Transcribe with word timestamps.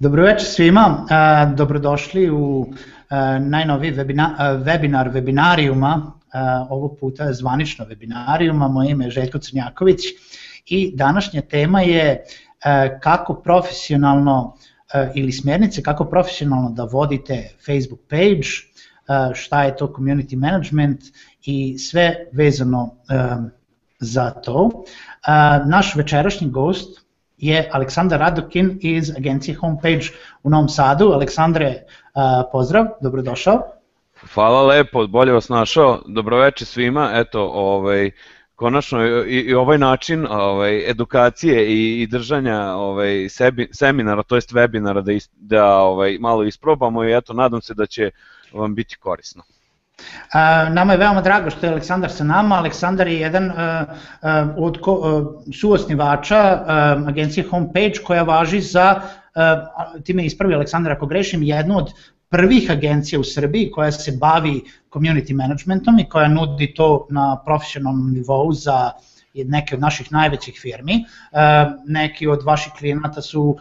Dobroveče 0.00 0.44
svima, 0.44 1.06
dobrodošli 1.56 2.30
u 2.30 2.66
najnoviji 3.40 3.92
webinar, 3.92 4.62
webinar 4.64 5.12
webinarijuma, 5.12 6.12
ovog 6.70 6.96
puta 7.00 7.32
zvanično 7.32 7.84
webinarijuma, 7.84 8.68
moje 8.68 8.90
ime 8.90 9.04
je 9.04 9.10
Željko 9.10 9.38
Crnjaković 9.38 10.00
i 10.66 10.96
današnja 10.96 11.40
tema 11.40 11.80
je 11.80 12.24
kako 13.00 13.34
profesionalno 13.34 14.56
ili 15.14 15.32
smjernice 15.32 15.82
kako 15.82 16.04
profesionalno 16.04 16.70
da 16.70 16.84
vodite 16.84 17.48
Facebook 17.66 18.00
page, 18.10 18.48
šta 19.34 19.64
je 19.64 19.76
to 19.76 19.86
community 19.86 20.36
management 20.36 21.00
i 21.44 21.78
sve 21.78 22.14
vezano 22.32 22.94
za 23.98 24.30
to. 24.30 24.70
Naš 25.66 25.94
večerašnji 25.96 26.48
gost 26.50 26.99
je 27.40 27.68
Aleksandar 27.72 28.20
Radokin 28.20 28.78
iz 28.82 29.10
agencije 29.16 29.56
Homepage 29.56 30.06
u 30.42 30.50
Novom 30.50 30.68
Sadu. 30.68 31.12
Aleksandre, 31.12 31.74
pozdrav, 32.52 32.86
dobrodošao. 33.00 33.62
Hvala 34.34 34.62
lepo, 34.62 35.06
bolje 35.06 35.32
vas 35.32 35.48
našao. 35.48 36.00
Dobroveče 36.06 36.64
svima. 36.64 37.10
Eto, 37.14 37.50
ovaj 37.54 38.10
konačno 38.54 39.06
i, 39.26 39.40
i 39.40 39.54
ovaj 39.54 39.78
način 39.78 40.26
ovaj 40.30 40.90
edukacije 40.90 41.66
i, 41.66 42.02
i 42.02 42.06
držanja 42.06 42.74
ovaj 42.74 43.28
sebi, 43.28 43.68
seminara, 43.72 44.22
to 44.22 44.34
jest 44.36 44.52
webinara 44.52 45.02
da 45.02 45.12
is, 45.12 45.28
da 45.32 45.76
ovaj 45.76 46.18
malo 46.20 46.44
isprobamo 46.44 47.04
i 47.04 47.16
eto 47.16 47.32
nadam 47.32 47.62
se 47.62 47.74
da 47.74 47.86
će 47.86 48.10
vam 48.52 48.74
biti 48.74 48.96
korisno. 48.96 49.42
Nama 50.70 50.92
je 50.92 50.98
veoma 50.98 51.20
drago 51.20 51.50
što 51.50 51.66
je 51.66 51.72
Aleksandar 51.72 52.10
sa 52.10 52.24
nama. 52.24 52.56
Aleksandar 52.56 53.08
je 53.08 53.20
jedan 53.20 53.52
od 54.56 54.78
suosnivača 55.60 56.64
agencije 57.08 57.46
Homepage 57.50 58.02
koja 58.06 58.22
važi 58.22 58.60
za, 58.60 59.00
time 60.04 60.24
ispravi 60.24 60.54
Aleksandar 60.54 60.92
ako 60.92 61.06
grešim, 61.06 61.42
jednu 61.42 61.76
od 61.78 61.92
prvih 62.28 62.70
agencija 62.70 63.20
u 63.20 63.24
Srbiji 63.24 63.70
koja 63.70 63.92
se 63.92 64.12
bavi 64.20 64.62
community 64.92 65.34
managementom 65.34 65.98
i 65.98 66.08
koja 66.08 66.28
nudi 66.28 66.74
to 66.74 67.06
na 67.10 67.42
profesionalnom 67.44 68.12
nivou 68.12 68.52
za 68.52 68.90
neke 69.34 69.74
od 69.74 69.80
naših 69.80 70.12
najvećih 70.12 70.58
firmi. 70.62 71.04
Neki 71.86 72.26
od 72.26 72.42
vaših 72.42 72.72
klijenata 72.78 73.22
su 73.22 73.58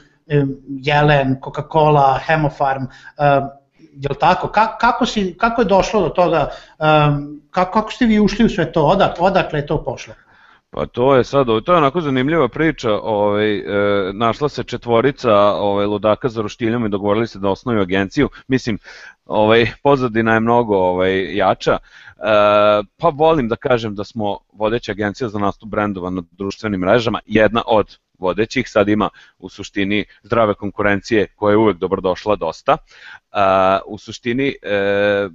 Jelen, 0.67 1.35
Coca-Cola, 1.41 2.19
Hemofarm, 2.25 2.83
je 3.99 4.09
li 4.09 4.15
tako? 4.19 4.47
Ka, 4.47 4.77
kako, 4.77 5.05
si, 5.05 5.35
kako 5.37 5.61
je 5.61 5.65
došlo 5.65 6.01
do 6.01 6.09
toga, 6.09 6.49
um, 6.79 7.41
kako, 7.51 7.71
kako 7.71 7.91
ste 7.91 8.05
vi 8.05 8.19
ušli 8.19 8.45
u 8.45 8.49
sve 8.49 8.71
to, 8.71 8.83
Odak, 8.85 9.15
odakle 9.19 9.59
je 9.59 9.65
to 9.65 9.83
pošlo? 9.83 10.13
Pa 10.71 10.85
to 10.85 11.15
je 11.15 11.23
sad, 11.23 11.47
to 11.65 11.73
je 11.73 11.77
onako 11.77 12.01
zanimljiva 12.01 12.47
priča, 12.47 12.93
ovaj, 12.93 13.57
e, 13.57 13.63
našla 14.13 14.49
se 14.49 14.63
četvorica 14.63 15.35
ovaj, 15.35 15.85
ludaka 15.85 16.29
za 16.29 16.41
roštiljom 16.41 16.85
i 16.85 16.89
dogovorili 16.89 17.27
se 17.27 17.39
da 17.39 17.49
osnoju 17.49 17.81
agenciju, 17.81 18.29
mislim, 18.47 18.77
ovaj, 19.25 19.71
pozadina 19.83 20.33
je 20.33 20.39
mnogo 20.39 20.77
ovaj, 20.77 21.35
jača, 21.35 21.77
e, 21.77 21.79
pa 22.97 23.09
volim 23.13 23.47
da 23.47 23.55
kažem 23.55 23.95
da 23.95 24.03
smo 24.03 24.37
vodeća 24.53 24.91
agencija 24.91 25.29
za 25.29 25.39
nastup 25.39 25.69
brendova 25.69 26.09
na 26.09 26.21
društvenim 26.31 26.79
mrežama, 26.79 27.19
jedna 27.25 27.61
od 27.65 27.97
vodećih, 28.19 28.69
sad 28.69 28.89
ima 28.89 29.09
u 29.39 29.49
suštini 29.49 30.05
zdrave 30.23 30.53
konkurencije 30.53 31.27
koja 31.35 31.51
je 31.51 31.57
uvek 31.57 31.77
dobrodošla 31.77 32.35
dosta. 32.35 32.77
u 33.85 33.97
suštini, 33.97 34.55
e, 34.61 34.77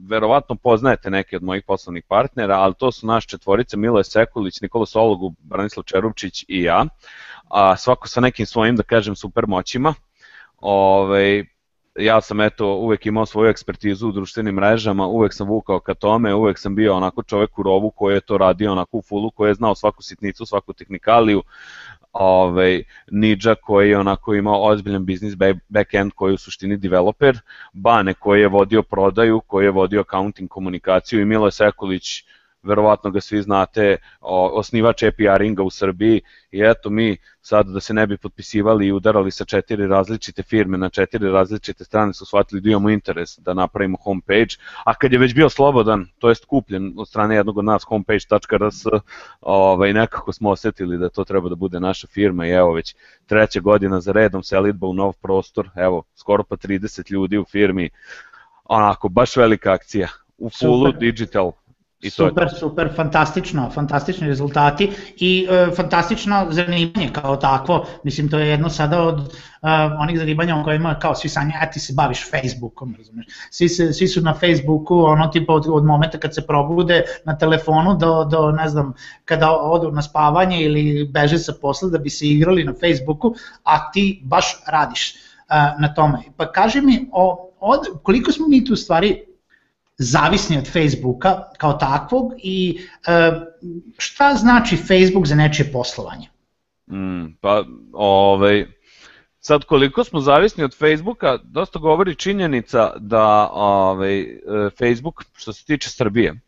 verovatno 0.09 0.55
poznajete 0.55 1.11
neke 1.11 1.37
od 1.37 1.43
mojih 1.43 1.65
poslovnih 1.67 2.05
partnera, 2.09 2.55
ali 2.55 2.75
to 2.79 2.93
su 2.93 3.07
naš 3.07 3.27
četvorice 3.27 3.77
Miloje 3.77 4.05
Sekulić, 4.05 4.61
Nikola 4.61 4.87
Sologu, 4.87 5.35
Branislav 5.39 5.85
Čerupčić 5.85 6.45
i 6.49 6.63
ja, 6.63 6.85
a 7.51 7.77
svako 7.77 8.09
sa 8.09 8.21
nekim 8.21 8.47
svojim, 8.47 8.77
da 8.77 8.83
kažem, 8.83 9.17
super 9.17 9.47
moćima. 9.47 9.95
Ove, 10.59 11.05
ovaj, 11.05 11.45
ja 11.99 12.21
sam 12.21 12.41
eto 12.41 12.75
uvek 12.75 13.07
imao 13.07 13.27
svoju 13.27 13.51
ekspertizu 13.51 14.09
u 14.09 14.13
društvenim 14.13 14.55
mrežama, 14.55 15.07
uvek 15.07 15.35
sam 15.35 15.49
vukao 15.49 15.81
ka 15.81 15.95
tome, 15.95 16.35
uvek 16.35 16.59
sam 16.59 16.75
bio 16.75 16.95
onako 16.95 17.23
čovek 17.23 17.59
u 17.59 17.63
rovu 17.63 17.91
koji 17.91 18.15
je 18.15 18.21
to 18.21 18.39
radio 18.39 18.73
onako 18.73 18.97
u 18.97 19.03
fullu, 19.03 19.31
koji 19.31 19.51
je 19.51 19.55
znao 19.55 19.75
svaku 19.75 20.03
sitnicu, 20.03 20.47
svaku 20.47 20.73
tehnikaliju, 20.73 21.43
ovaj, 22.15 22.83
Nidža 23.11 23.55
koji 23.55 23.91
je 23.91 23.99
onako 23.99 24.35
imao 24.35 24.63
ozbiljan 24.63 25.05
biznis 25.05 25.35
backend 25.69 26.13
koji 26.13 26.31
je 26.31 26.35
u 26.35 26.39
suštini 26.39 26.77
developer, 26.77 27.39
Bane 27.73 28.15
koji 28.15 28.41
je 28.41 28.49
vodio 28.49 28.83
prodaju, 28.83 29.41
koji 29.41 29.65
je 29.65 29.71
vodio 29.71 30.01
accounting 30.01 30.51
komunikaciju 30.51 31.21
i 31.21 31.25
Milo 31.25 31.51
Sekulić 31.51 32.25
verovatno 32.65 33.11
ga 33.11 33.21
svi 33.21 33.43
znate, 33.43 33.97
osnivač 34.21 35.03
APR-inga 35.03 35.63
u 35.63 35.71
Srbiji. 35.71 36.21
I 36.51 36.61
eto 36.63 36.91
mi 36.91 37.17
sad 37.41 37.67
da 37.67 37.81
se 37.81 37.95
ne 37.95 38.07
bi 38.07 38.17
potpisivali 38.17 38.87
i 38.87 38.93
udarali 38.93 39.31
sa 39.31 39.45
četiri 39.45 39.87
različite 39.87 40.43
firme 40.43 40.79
na 40.79 40.89
četiri 40.89 41.31
različite 41.31 41.85
strane 41.85 42.15
su 42.15 42.27
shvatili 42.27 42.61
da 42.61 42.71
imamo 42.71 42.91
interes 42.91 43.39
da 43.39 43.55
napravimo 43.55 43.99
homepage, 44.05 44.57
a 44.85 44.95
kad 44.95 45.13
je 45.13 45.19
već 45.19 45.35
bio 45.35 45.49
slobodan, 45.49 46.07
to 46.19 46.29
jest 46.29 46.45
kupljen 46.45 46.95
od 46.97 47.09
strane 47.09 47.37
jednog 47.37 47.59
od 47.59 47.65
nas 47.65 47.85
homepage.rs, 47.85 48.85
ovaj, 49.41 49.93
nekako 49.93 50.33
smo 50.33 50.51
osetili 50.51 50.99
da 50.99 51.09
to 51.09 51.25
treba 51.25 51.49
da 51.49 51.55
bude 51.55 51.81
naša 51.81 52.07
firma 52.07 52.47
i 52.47 52.51
evo 52.51 52.73
već 52.73 52.95
treća 53.27 53.61
godina 53.61 54.01
za 54.01 54.13
redom 54.13 54.43
selitba 54.43 54.87
u 54.87 54.95
nov 54.95 55.13
prostor, 55.23 55.71
evo 55.77 56.03
skoro 56.15 56.45
pa 56.45 56.57
30 56.57 57.13
ljudi 57.13 57.39
u 57.39 57.45
firmi, 57.45 57.91
onako 58.65 59.09
baš 59.09 59.37
velika 59.37 59.73
akcija 59.73 60.09
u 60.39 60.51
fullu 60.51 60.93
digital 60.93 61.53
I 62.05 62.11
super, 62.11 62.51
to 62.51 62.57
super, 62.57 62.89
fantastično, 62.97 63.71
fantastični 63.71 64.29
rezultati 64.29 64.91
i 65.17 65.47
e, 65.51 65.69
fantastično 65.77 66.47
zanimanje 66.51 67.11
kao 67.13 67.37
takvo. 67.37 67.87
Mislim, 68.05 68.29
to 68.31 68.39
je 68.39 68.49
jedno 68.49 68.71
sada 68.71 69.03
od 69.03 69.19
uh, 69.19 69.31
onih 70.01 70.19
zanimanja 70.19 70.57
o 70.57 70.65
kojima 70.65 70.95
kao 70.99 71.15
svi 71.15 71.29
sanja, 71.29 71.53
a 71.61 71.71
ti 71.71 71.81
se 71.81 71.93
baviš 71.97 72.31
Facebookom, 72.31 72.95
razumiješ. 72.99 73.27
Svi, 73.51 73.69
se, 73.69 73.93
svi 73.93 74.09
su 74.09 74.21
na 74.21 74.35
Facebooku, 74.35 74.99
ono 74.99 75.27
tipa 75.27 75.53
od, 75.53 75.67
od 75.69 75.85
momenta 75.85 76.19
kad 76.19 76.35
se 76.35 76.47
probude 76.47 77.03
na 77.25 77.39
telefonu 77.39 77.95
do, 77.95 78.25
do, 78.25 78.51
ne 78.51 78.69
znam, 78.69 78.93
kada 79.25 79.51
odu 79.51 79.91
na 79.91 80.03
spavanje 80.03 80.61
ili 80.63 81.09
beže 81.09 81.39
sa 81.39 81.53
posla 81.61 81.89
da 81.89 81.99
bi 81.99 82.11
se 82.11 82.27
igrali 82.27 82.65
na 82.65 82.73
Facebooku, 82.81 83.35
a 83.63 83.91
ti 83.91 84.21
baš 84.25 84.57
radiš 84.67 85.15
uh, 85.15 85.81
na 85.81 85.95
tome. 85.95 86.19
Pa 86.37 86.53
kaži 86.53 86.81
mi, 86.81 87.09
o, 87.13 87.51
od, 87.61 87.81
koliko 88.03 88.33
smo 88.33 88.49
mi 88.49 88.65
tu 88.65 88.77
stvari 88.77 89.34
zavisni 89.99 90.59
od 90.59 90.73
Facebooka 90.73 91.43
kao 91.59 91.73
takvog 91.73 92.33
i 92.39 92.81
e, 93.07 93.33
šta 93.99 94.35
znači 94.35 94.77
Facebook 94.77 95.27
za 95.27 95.35
nečije 95.35 95.73
poslovanje? 95.73 96.29
Mm, 96.91 97.37
pa, 97.41 97.65
ovaj, 97.93 98.67
sad 99.41 99.65
koliko 99.65 100.05
smo 100.05 100.21
zavisni 100.21 100.65
od 100.65 100.79
Facebooka, 100.79 101.39
dosta 101.43 101.79
govori 101.79 102.15
činjenica 102.15 102.93
da 102.97 103.51
ovaj, 103.53 104.21
e, 104.21 104.37
Facebook, 104.79 105.25
što 105.37 105.53
se 105.53 105.65
tiče 105.65 105.91
Srbije, 105.91 106.41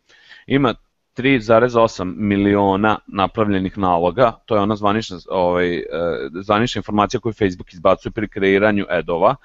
ima 0.47 0.73
3,8 1.17 2.13
miliona 2.17 2.99
napravljenih 3.07 3.77
naloga, 3.77 4.31
to 4.45 4.55
je 4.55 4.61
ona 4.61 4.75
zvanična, 4.75 5.17
ovaj, 5.29 5.77
e, 5.77 5.83
zvanična 6.41 6.79
informacija 6.79 7.19
koju 7.19 7.33
Facebook 7.33 7.73
izbacuje 7.73 8.11
pri 8.11 8.27
kreiranju 8.27 8.85
edova, 8.89 9.35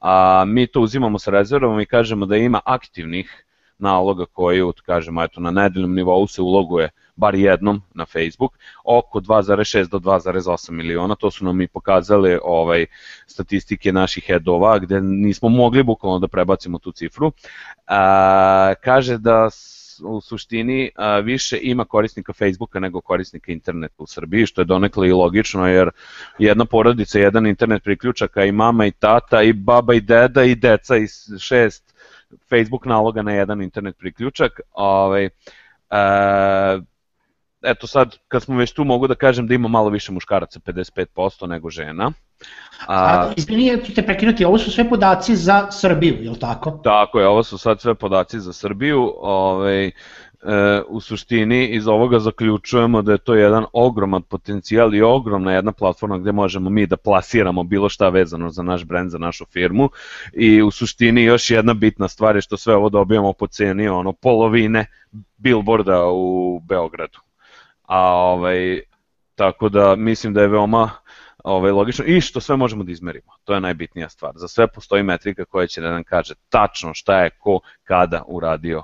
a 0.00 0.44
mi 0.46 0.66
to 0.66 0.80
uzimamo 0.80 1.18
sa 1.18 1.30
rezervom 1.30 1.80
i 1.80 1.86
kažemo 1.86 2.26
da 2.26 2.36
ima 2.36 2.60
aktivnih 2.64 3.44
naloga 3.80 4.24
koji, 4.32 4.62
kažemo, 4.86 5.22
eto, 5.22 5.40
na 5.40 5.50
nedeljnom 5.50 5.94
nivou 5.94 6.26
se 6.26 6.42
uloguje 6.42 6.90
bar 7.20 7.34
jednom 7.34 7.82
na 7.94 8.06
Facebook, 8.06 8.58
oko 8.84 9.20
2,6 9.20 9.90
do 9.90 9.98
2,8 9.98 10.70
miliona, 10.70 11.14
to 11.14 11.30
su 11.30 11.44
nam 11.44 11.60
i 11.60 11.68
pokazali 11.68 12.38
ovaj, 12.42 12.86
statistike 13.26 13.92
naših 13.92 14.24
headova, 14.26 14.78
gde 14.78 15.00
nismo 15.00 15.48
mogli 15.48 15.82
bukvalno 15.82 16.18
da 16.18 16.28
prebacimo 16.28 16.78
tu 16.78 16.92
cifru. 16.92 17.32
A, 17.86 18.74
kaže 18.84 19.18
da 19.18 19.48
u 20.04 20.20
suštini 20.20 20.90
a, 20.96 21.18
više 21.18 21.58
ima 21.62 21.84
korisnika 21.84 22.32
Facebooka 22.32 22.80
nego 22.80 23.00
korisnika 23.00 23.52
interneta 23.52 24.02
u 24.02 24.06
Srbiji, 24.06 24.46
što 24.46 24.60
je 24.60 24.64
donekle 24.64 25.08
i 25.08 25.12
logično, 25.12 25.68
jer 25.68 25.90
jedna 26.38 26.64
porodica, 26.64 27.18
jedan 27.18 27.46
internet 27.46 27.82
priključaka 27.84 28.44
i 28.44 28.52
mama 28.52 28.86
i 28.86 28.90
tata 28.90 29.42
i 29.42 29.52
baba 29.52 29.94
i 29.94 30.00
deda 30.00 30.44
i 30.44 30.54
deca 30.54 30.96
i 30.96 31.06
šest 31.38 31.99
Facebook 32.50 32.86
naloga 32.86 33.22
na 33.22 33.32
jedan 33.32 33.62
internet 33.62 33.98
priključak. 33.98 34.60
Ovaj, 34.72 35.24
e, 35.24 35.30
eto 37.62 37.86
sad, 37.86 38.16
kad 38.28 38.42
smo 38.42 38.56
već 38.56 38.72
tu, 38.72 38.84
mogu 38.84 39.06
da 39.06 39.14
kažem 39.14 39.46
da 39.46 39.54
ima 39.54 39.68
malo 39.68 39.88
više 39.90 40.12
muškaraca, 40.12 40.60
55% 40.60 41.46
nego 41.46 41.70
žena. 41.70 42.12
A, 42.86 43.32
Izvini, 43.36 43.66
ja 43.66 43.76
ću 43.82 43.94
te 43.94 44.02
prekinuti, 44.06 44.44
ovo 44.44 44.58
su 44.58 44.70
sve 44.70 44.88
podaci 44.88 45.36
za 45.36 45.70
Srbiju, 45.70 46.22
je 46.22 46.30
li 46.30 46.38
tako? 46.38 46.70
Tako 46.84 47.20
je, 47.20 47.26
ovo 47.26 47.42
su 47.42 47.58
sad 47.58 47.80
sve 47.80 47.94
podaci 47.94 48.40
za 48.40 48.52
Srbiju. 48.52 49.12
Ovaj, 49.20 49.90
e, 50.42 50.82
u 50.88 51.00
suštini 51.00 51.68
iz 51.68 51.88
ovoga 51.88 52.18
zaključujemo 52.18 53.02
da 53.02 53.12
je 53.12 53.18
to 53.18 53.34
jedan 53.34 53.64
ogroman 53.72 54.22
potencijal 54.22 54.94
i 54.94 55.02
ogromna 55.02 55.52
jedna 55.52 55.72
platforma 55.72 56.18
gde 56.18 56.32
možemo 56.32 56.70
mi 56.70 56.86
da 56.86 56.96
plasiramo 56.96 57.62
bilo 57.62 57.88
šta 57.88 58.08
vezano 58.08 58.50
za 58.50 58.62
naš 58.62 58.84
brend, 58.84 59.10
za 59.10 59.18
našu 59.18 59.44
firmu 59.44 59.90
i 60.32 60.62
u 60.62 60.70
suštini 60.70 61.22
još 61.22 61.50
jedna 61.50 61.74
bitna 61.74 62.08
stvar 62.08 62.36
je 62.36 62.42
što 62.42 62.56
sve 62.56 62.74
ovo 62.74 62.88
dobijamo 62.88 63.32
po 63.32 63.46
ceni 63.46 63.88
ono 63.88 64.12
polovine 64.12 64.86
billboarda 65.36 66.06
u 66.06 66.60
Beogradu. 66.68 67.18
A 67.82 68.00
ovaj 68.14 68.80
tako 69.34 69.68
da 69.68 69.96
mislim 69.96 70.34
da 70.34 70.42
je 70.42 70.48
veoma 70.48 70.90
ovaj, 71.44 71.70
logično 71.70 72.04
i 72.04 72.20
što 72.20 72.40
sve 72.40 72.56
možemo 72.56 72.84
da 72.84 72.92
izmerimo. 72.92 73.32
To 73.44 73.54
je 73.54 73.60
najbitnija 73.60 74.08
stvar. 74.08 74.32
Za 74.36 74.48
sve 74.48 74.66
postoji 74.66 75.02
metrika 75.02 75.44
koja 75.44 75.66
će 75.66 75.80
da 75.80 75.90
nam 75.90 76.04
kaže 76.04 76.34
tačno 76.48 76.94
šta 76.94 77.22
je 77.22 77.30
ko 77.30 77.60
kada 77.84 78.22
uradio 78.26 78.82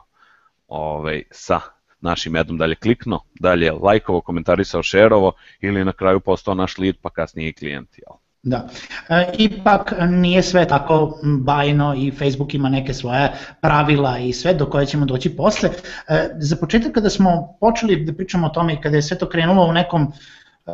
ovaj, 0.68 1.22
sa 1.30 1.60
našim 2.00 2.36
jednom, 2.36 2.58
dalje 2.58 2.74
klikno, 2.74 3.20
dalje 3.40 3.72
lajkovo, 3.72 4.20
komentarisao, 4.20 4.82
šerovo 4.82 5.32
ili 5.60 5.84
na 5.84 5.92
kraju 5.92 6.20
postao 6.20 6.54
naš 6.54 6.78
lead 6.78 6.94
pa 7.02 7.10
kasnije 7.10 7.48
i 7.48 7.52
klijent. 7.52 7.98
Jel? 7.98 8.16
Da. 8.42 8.68
E, 9.08 9.32
ipak 9.38 9.94
nije 10.10 10.42
sve 10.42 10.68
tako 10.68 11.18
bajno 11.22 11.94
i 11.98 12.10
Facebook 12.10 12.54
ima 12.54 12.68
neke 12.68 12.94
svoje 12.94 13.32
pravila 13.60 14.18
i 14.18 14.32
sve 14.32 14.54
do 14.54 14.66
koje 14.66 14.86
ćemo 14.86 15.06
doći 15.06 15.36
posle. 15.36 15.70
E, 16.08 16.28
za 16.38 16.56
početak 16.56 16.92
kada 16.92 17.10
smo 17.10 17.56
počeli 17.60 18.04
da 18.04 18.12
pričamo 18.12 18.46
o 18.46 18.50
tome 18.50 18.74
i 18.74 18.80
kada 18.80 18.96
je 18.96 19.02
sve 19.02 19.18
to 19.18 19.28
krenulo 19.28 19.66
u 19.66 19.72
nekom 19.72 20.12
e, 20.66 20.72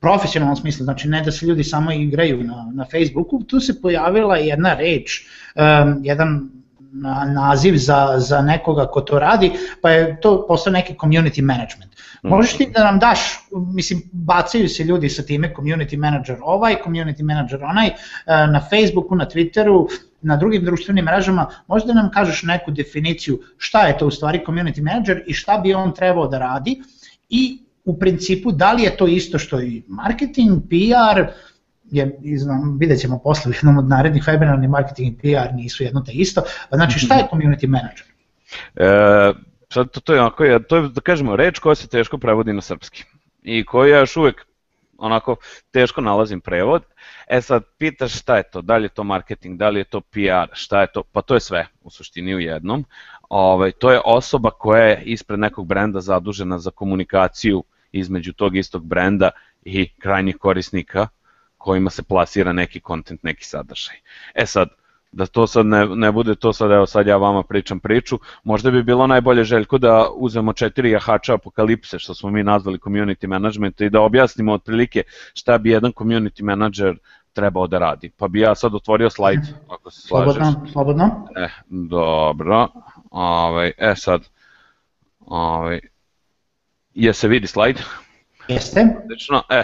profesionalnom 0.00 0.56
smislu, 0.56 0.84
znači 0.84 1.08
ne 1.08 1.22
da 1.22 1.32
se 1.32 1.46
ljudi 1.46 1.64
samo 1.64 1.92
igraju 1.92 2.44
na, 2.44 2.70
na 2.74 2.84
Facebooku, 2.84 3.42
tu 3.42 3.60
se 3.60 3.80
pojavila 3.80 4.36
jedna 4.36 4.74
reč, 4.74 5.26
um, 5.54 6.00
jedan 6.02 6.50
naziv 7.34 7.76
za, 7.76 8.14
za 8.18 8.40
nekoga 8.42 8.86
ko 8.86 9.00
to 9.00 9.18
radi, 9.18 9.52
pa 9.82 9.90
je 9.90 10.20
to 10.20 10.46
postao 10.48 10.72
neki 10.72 10.94
community 10.94 11.42
management. 11.42 11.92
Mhm. 12.24 12.34
Možeš 12.34 12.56
ti 12.56 12.70
da 12.74 12.84
nam 12.84 12.98
daš, 12.98 13.20
mislim, 13.74 14.02
bacaju 14.12 14.68
se 14.68 14.84
ljudi 14.84 15.08
sa 15.08 15.22
time 15.22 15.54
community 15.56 15.96
manager 15.96 16.36
ovaj, 16.42 16.76
community 16.86 17.22
manager 17.22 17.64
onaj, 17.64 17.90
na 18.26 18.60
Facebooku, 18.70 19.14
na 19.14 19.26
Twitteru, 19.26 19.86
na 20.22 20.36
drugim 20.36 20.64
društvenim 20.64 21.04
mrežama, 21.04 21.46
možda 21.66 21.94
nam 21.94 22.10
kažeš 22.10 22.42
neku 22.42 22.70
definiciju 22.70 23.40
šta 23.58 23.86
je 23.86 23.98
to 23.98 24.06
u 24.06 24.10
stvari 24.10 24.40
community 24.46 24.82
manager 24.82 25.22
i 25.26 25.34
šta 25.34 25.58
bi 25.58 25.74
on 25.74 25.94
trebao 25.94 26.28
da 26.28 26.38
radi 26.38 26.82
i 27.28 27.58
u 27.84 27.98
principu 27.98 28.52
da 28.52 28.72
li 28.72 28.82
je 28.82 28.96
to 28.96 29.06
isto 29.06 29.38
što 29.38 29.60
i 29.60 29.82
marketing, 29.88 30.62
PR, 30.68 31.22
je, 31.90 32.18
znam, 32.38 32.76
vidjet 32.78 33.00
ćemo 33.00 33.18
posle 33.18 33.50
u 33.50 33.54
jednom 33.54 33.78
od 33.78 33.88
narednih 33.88 34.24
webinara, 34.24 34.60
ni 34.60 34.68
marketing 34.68 35.12
i 35.12 35.18
PR 35.18 35.54
nisu 35.54 35.82
jedno 35.82 36.00
te 36.00 36.12
isto. 36.12 36.42
Znači 36.72 36.98
šta 36.98 37.14
je 37.14 37.24
mhm. 37.24 37.36
community 37.36 37.68
manager? 37.68 38.06
E, 38.76 39.32
sad 39.68 39.90
to, 39.90 40.00
to, 40.00 40.14
je, 40.14 40.20
onako, 40.20 40.44
to 40.68 40.76
je, 40.76 40.88
da 40.88 41.00
kažemo, 41.00 41.36
reč 41.36 41.58
koja 41.58 41.74
se 41.74 41.88
teško 41.88 42.18
prevodi 42.18 42.52
na 42.52 42.60
srpski 42.60 43.04
i 43.42 43.64
koja 43.64 43.98
još 43.98 44.16
uvek 44.16 44.46
onako 44.98 45.36
teško 45.70 46.00
nalazim 46.00 46.40
prevod. 46.40 46.82
E 47.26 47.40
sad, 47.40 47.62
pitaš 47.78 48.18
šta 48.20 48.36
je 48.36 48.42
to, 48.42 48.62
da 48.62 48.76
li 48.76 48.84
je 48.84 48.88
to 48.88 49.04
marketing, 49.04 49.58
da 49.58 49.68
li 49.68 49.80
je 49.80 49.84
to 49.84 50.00
PR, 50.00 50.52
šta 50.52 50.80
je 50.80 50.86
to, 50.92 51.02
pa 51.02 51.22
to 51.22 51.34
je 51.34 51.40
sve 51.40 51.66
u 51.82 51.90
suštini 51.90 52.34
u 52.34 52.40
jednom. 52.40 52.84
Ovaj, 53.28 53.72
to 53.72 53.92
je 53.92 54.00
osoba 54.04 54.50
koja 54.50 54.84
je 54.84 55.02
ispred 55.04 55.38
nekog 55.38 55.66
brenda 55.66 56.00
zadužena 56.00 56.58
za 56.58 56.70
komunikaciju 56.70 57.64
između 57.92 58.32
tog 58.32 58.56
istog 58.56 58.86
brenda 58.86 59.30
i 59.64 59.88
krajnjih 59.98 60.36
korisnika 60.36 61.08
kojima 61.58 61.90
se 61.90 62.02
plasira 62.02 62.52
neki 62.52 62.80
kontent, 62.80 63.22
neki 63.22 63.44
sadržaj. 63.44 63.96
E 64.34 64.46
sad, 64.46 64.68
da 65.12 65.26
to 65.26 65.46
sad 65.46 65.66
ne, 65.66 65.86
ne 65.86 66.12
bude 66.12 66.34
to 66.34 66.52
sad, 66.52 66.70
evo 66.70 66.86
sad 66.86 67.06
ja 67.06 67.16
vama 67.16 67.42
pričam 67.42 67.80
priču, 67.80 68.18
možda 68.44 68.70
bi 68.70 68.82
bilo 68.82 69.06
najbolje 69.06 69.44
željko 69.44 69.78
da 69.78 70.08
uzmemo 70.14 70.52
četiri 70.52 70.90
jahača 70.90 71.34
apokalipse, 71.34 71.98
što 71.98 72.14
smo 72.14 72.30
mi 72.30 72.42
nazvali 72.42 72.78
community 72.78 73.26
management 73.26 73.80
i 73.80 73.90
da 73.90 74.00
objasnimo 74.00 74.52
otprilike 74.52 75.02
šta 75.34 75.58
bi 75.58 75.70
jedan 75.70 75.92
community 75.92 76.42
manager 76.42 76.96
trebao 77.32 77.66
da 77.66 77.78
radi. 77.78 78.10
Pa 78.16 78.28
bi 78.28 78.40
ja 78.40 78.54
sad 78.54 78.74
otvorio 78.74 79.10
slajd, 79.10 79.40
ako 79.70 79.90
se 79.90 80.00
slažeš. 80.00 80.34
Slobodno, 80.34 80.66
slobodno. 80.72 81.28
E, 81.36 81.48
dobro. 81.68 82.68
Ove, 83.10 83.48
ovaj, 83.50 83.72
e 83.78 83.94
sad, 83.96 84.28
ove, 85.20 85.40
ovaj, 85.40 85.80
je 86.94 87.12
se 87.12 87.28
vidi 87.28 87.46
slajd? 87.46 87.80
Jeste. 88.48 88.86
Odlično. 89.04 89.42
E, 89.50 89.62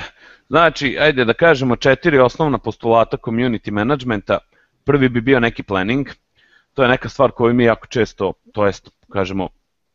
znači, 0.52 0.98
ajde 1.00 1.24
da 1.24 1.32
kažemo 1.32 1.76
četiri 1.76 2.18
osnovna 2.18 2.58
postulata 2.58 3.16
community 3.16 3.70
managementa. 3.70 4.38
Prvi 4.84 5.08
bi 5.08 5.20
bio 5.20 5.40
neki 5.40 5.62
planning. 5.62 6.08
To 6.74 6.82
je 6.82 6.88
neka 6.88 7.08
stvar 7.08 7.30
koju 7.30 7.54
mi 7.54 7.64
jako 7.64 7.86
često, 7.86 8.32
to 8.52 8.66
jest, 8.66 8.90
kažemo, 9.12 9.48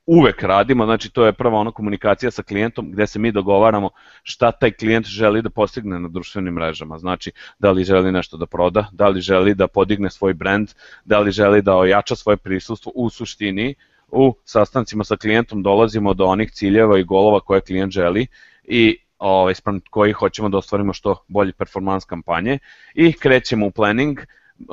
uvek 0.05 0.43
radimo, 0.43 0.85
znači 0.85 1.09
to 1.09 1.25
je 1.25 1.33
prva 1.33 1.59
ona 1.59 1.71
komunikacija 1.71 2.31
sa 2.31 2.43
klijentom 2.43 2.91
gde 2.91 3.07
se 3.07 3.19
mi 3.19 3.31
dogovaramo 3.31 3.89
šta 4.23 4.51
taj 4.51 4.71
klijent 4.71 5.05
želi 5.05 5.41
da 5.41 5.49
postigne 5.49 5.99
na 5.99 6.07
društvenim 6.07 6.53
mrežama, 6.53 6.97
znači 6.97 7.31
da 7.59 7.71
li 7.71 7.83
želi 7.83 8.11
nešto 8.11 8.37
da 8.37 8.45
proda, 8.45 8.87
da 8.91 9.07
li 9.07 9.21
želi 9.21 9.55
da 9.55 9.67
podigne 9.67 10.09
svoj 10.09 10.33
brand, 10.33 10.73
da 11.05 11.19
li 11.19 11.31
želi 11.31 11.61
da 11.61 11.75
ojača 11.75 12.15
svoje 12.15 12.37
prisustvo 12.37 12.91
u 12.95 13.09
suštini, 13.09 13.75
u 14.07 14.35
sastancima 14.45 15.03
sa 15.03 15.17
klijentom 15.17 15.63
dolazimo 15.63 16.13
do 16.13 16.25
onih 16.25 16.51
ciljeva 16.51 16.99
i 16.99 17.03
golova 17.03 17.39
koje 17.39 17.61
klijent 17.61 17.93
želi 17.93 18.27
i 18.63 18.97
ovaj, 19.19 19.55
sprem 19.55 19.81
koji 19.89 20.13
hoćemo 20.13 20.49
da 20.49 20.57
ostvarimo 20.57 20.93
što 20.93 21.23
bolji 21.27 21.53
performans 21.53 22.05
kampanje 22.05 22.59
i 22.93 23.13
krećemo 23.13 23.65
u 23.65 23.71
planning, 23.71 24.19
uh, 24.19 24.65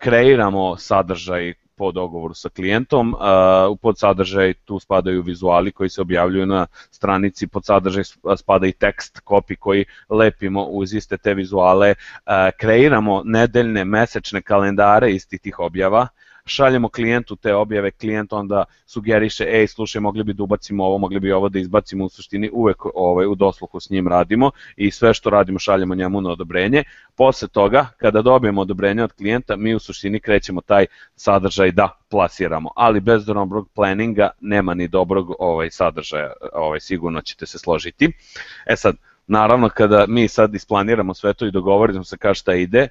kreiramo 0.00 0.76
sadržaj 0.76 1.54
po 1.76 1.92
dogovoru 1.92 2.34
sa 2.34 2.48
klijentom. 2.48 3.14
Uh, 3.14 3.20
u 3.70 3.76
podsadržaj 3.76 4.54
tu 4.54 4.78
spadaju 4.78 5.22
vizuali 5.22 5.72
koji 5.72 5.88
se 5.88 6.00
objavljuju 6.00 6.46
na 6.46 6.66
stranici, 6.90 7.46
pod 7.46 7.64
sadržaj 7.64 8.04
spada 8.36 8.66
i 8.66 8.72
tekst, 8.72 9.20
kopi 9.20 9.56
koji 9.56 9.84
lepimo 10.08 10.64
uz 10.64 10.94
iste 10.94 11.16
te 11.16 11.34
vizuale. 11.34 11.94
Uh, 11.94 12.32
kreiramo 12.60 13.22
nedeljne, 13.24 13.84
mesečne 13.84 14.42
kalendare 14.42 15.12
istih 15.12 15.40
tih 15.40 15.58
objava 15.58 16.08
šaljemo 16.46 16.88
klijentu 16.88 17.36
te 17.36 17.54
objave, 17.54 17.90
klijent 17.90 18.32
onda 18.32 18.64
sugeriše, 18.86 19.44
ej, 19.48 19.66
slušaj, 19.66 20.00
mogli 20.00 20.24
bi 20.24 20.32
da 20.32 20.42
ubacimo 20.42 20.84
ovo, 20.84 20.98
mogli 20.98 21.20
bi 21.20 21.32
ovo 21.32 21.48
da 21.48 21.58
izbacimo 21.58 22.04
u 22.04 22.08
suštini, 22.08 22.50
uvek 22.52 22.84
ovaj, 22.94 23.26
u 23.26 23.34
dosluhu 23.34 23.80
s 23.80 23.90
njim 23.90 24.08
radimo 24.08 24.50
i 24.76 24.90
sve 24.90 25.14
što 25.14 25.30
radimo 25.30 25.58
šaljemo 25.58 25.94
njemu 25.94 26.20
na 26.20 26.30
odobrenje. 26.30 26.84
Posle 27.16 27.48
toga, 27.48 27.86
kada 27.96 28.22
dobijemo 28.22 28.60
odobrenje 28.60 29.02
od 29.02 29.12
klijenta, 29.12 29.56
mi 29.56 29.74
u 29.74 29.78
suštini 29.78 30.20
krećemo 30.20 30.60
taj 30.60 30.86
sadržaj 31.16 31.72
da 31.72 31.88
plasiramo, 32.08 32.70
ali 32.76 33.00
bez 33.00 33.24
dobrog 33.24 33.68
planinga 33.74 34.30
nema 34.40 34.74
ni 34.74 34.88
dobrog 34.88 35.34
ovaj 35.38 35.70
sadržaja, 35.70 36.32
ovaj 36.52 36.80
sigurno 36.80 37.22
ćete 37.22 37.46
se 37.46 37.58
složiti. 37.58 38.12
E 38.66 38.76
sad, 38.76 38.96
Naravno, 39.26 39.68
kada 39.68 40.04
mi 40.08 40.28
sad 40.28 40.54
isplaniramo 40.54 41.14
sve 41.14 41.34
to 41.34 41.46
i 41.46 41.50
dogovorimo 41.50 42.04
se 42.04 42.16
kao 42.16 42.34
šta 42.34 42.54
ide, 42.54 42.88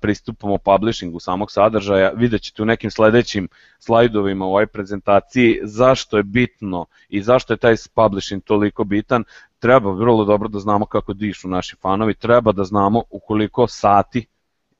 pristupamo 0.00 0.58
publishingu 0.58 1.20
samog 1.20 1.52
sadržaja, 1.52 2.10
vidjet 2.10 2.42
ćete 2.42 2.62
u 2.62 2.66
nekim 2.66 2.90
sledećim 2.90 3.48
slajdovima 3.78 4.44
u 4.44 4.48
ovoj 4.48 4.66
prezentaciji 4.66 5.60
zašto 5.62 6.16
je 6.16 6.22
bitno 6.22 6.86
i 7.08 7.22
zašto 7.22 7.52
je 7.52 7.56
taj 7.56 7.74
publishing 7.94 8.42
toliko 8.44 8.84
bitan, 8.84 9.24
treba 9.58 9.92
vrlo 9.92 10.24
dobro 10.24 10.48
da 10.48 10.58
znamo 10.58 10.86
kako 10.86 11.12
dišu 11.12 11.48
naši 11.48 11.76
fanovi, 11.76 12.14
treba 12.14 12.52
da 12.52 12.64
znamo 12.64 13.02
ukoliko 13.10 13.66
sati 13.66 14.26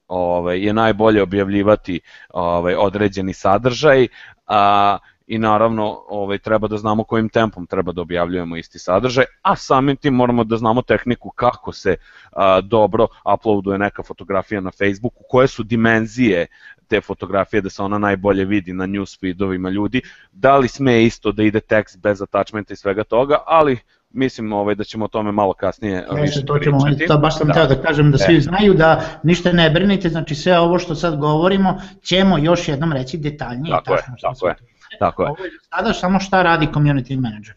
ovaj, 0.08 0.60
je 0.60 0.72
najbolje 0.72 1.22
objavljivati 1.22 2.00
ovaj, 2.30 2.74
određeni 2.74 3.32
sadržaj, 3.32 4.08
a, 4.46 4.98
i 5.30 5.38
naravno 5.38 6.02
ovaj, 6.08 6.38
treba 6.38 6.68
da 6.68 6.76
znamo 6.76 7.04
kojim 7.04 7.28
tempom 7.28 7.66
treba 7.66 7.92
da 7.92 8.00
objavljujemo 8.00 8.56
isti 8.56 8.78
sadržaj, 8.78 9.24
a 9.42 9.56
samim 9.56 9.96
tim 9.96 10.14
moramo 10.14 10.44
da 10.44 10.56
znamo 10.56 10.82
tehniku 10.82 11.30
kako 11.30 11.72
se 11.72 11.96
a, 12.32 12.60
dobro 12.60 13.06
uploaduje 13.34 13.78
neka 13.78 14.02
fotografija 14.02 14.60
na 14.60 14.70
Facebooku, 14.70 15.22
koje 15.28 15.48
su 15.48 15.62
dimenzije 15.62 16.46
te 16.88 17.00
fotografije 17.00 17.60
da 17.60 17.70
se 17.70 17.82
ona 17.82 17.98
najbolje 17.98 18.44
vidi 18.44 18.72
na 18.72 18.86
newsfeedovima 18.86 19.70
ljudi, 19.70 20.02
da 20.32 20.56
li 20.56 20.68
sme 20.68 21.04
isto 21.04 21.32
da 21.32 21.42
ide 21.42 21.60
tekst 21.60 22.00
bez 22.00 22.22
attachmenta 22.22 22.72
i 22.72 22.76
svega 22.76 23.04
toga, 23.04 23.38
ali 23.46 23.78
mislim 24.10 24.52
ovaj, 24.52 24.74
da 24.74 24.84
ćemo 24.84 25.04
o 25.04 25.08
tome 25.08 25.32
malo 25.32 25.52
kasnije 25.52 25.94
Jeste, 25.94 26.20
više 26.20 26.46
to 26.46 26.58
ćemo, 26.58 26.78
pričati. 26.84 27.06
To 27.06 27.18
baš 27.18 27.38
sam 27.38 27.48
da. 27.48 27.54
teo 27.54 27.66
da 27.66 27.82
kažem 27.82 28.10
da 28.10 28.18
svi 28.18 28.36
e. 28.36 28.40
znaju 28.40 28.74
da 28.74 29.02
ništa 29.22 29.52
ne 29.52 29.70
brinite, 29.70 30.08
znači 30.08 30.34
sve 30.34 30.58
ovo 30.58 30.78
što 30.78 30.94
sad 30.94 31.16
govorimo 31.18 31.80
ćemo 32.02 32.38
još 32.38 32.68
jednom 32.68 32.92
reći 32.92 33.18
detaljnije. 33.18 33.76
Tako 33.76 33.94
je, 33.94 34.02
tako 34.22 34.48
je. 34.48 34.54
Tako 34.98 35.22
je. 35.22 35.30
Ovo 35.30 35.44
je 35.44 35.50
sada 35.74 35.92
samo 35.92 36.20
šta 36.20 36.42
radi 36.42 36.66
community 36.66 37.20
manager. 37.20 37.54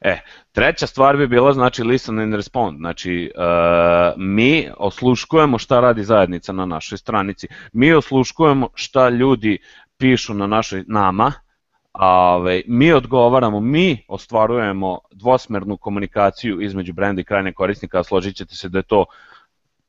E, 0.00 0.20
treća 0.52 0.86
stvar 0.86 1.16
bi 1.16 1.26
bila 1.26 1.52
znači 1.52 1.82
listen 1.82 2.18
and 2.18 2.34
respond, 2.34 2.78
znači 2.78 3.32
uh, 3.34 3.42
mi 4.16 4.70
osluškujemo 4.76 5.58
šta 5.58 5.80
radi 5.80 6.04
zajednica 6.04 6.52
na 6.52 6.66
našoj 6.66 6.98
stranici, 6.98 7.48
mi 7.72 7.92
osluškujemo 7.92 8.68
šta 8.74 9.08
ljudi 9.08 9.58
pišu 9.96 10.34
na 10.34 10.46
našoj 10.46 10.84
nama, 10.88 11.32
a 11.92 12.34
ove, 12.34 12.62
mi 12.66 12.92
odgovaramo, 12.92 13.60
mi 13.60 14.04
ostvarujemo 14.08 14.98
dvosmernu 15.10 15.76
komunikaciju 15.76 16.60
između 16.60 16.92
brenda 16.92 17.20
i 17.20 17.24
krajnje 17.24 17.52
korisnika, 17.52 18.00
a 18.00 18.04
složit 18.04 18.36
ćete 18.36 18.54
se 18.54 18.68
da 18.68 18.78
je 18.78 18.82
to 18.82 19.04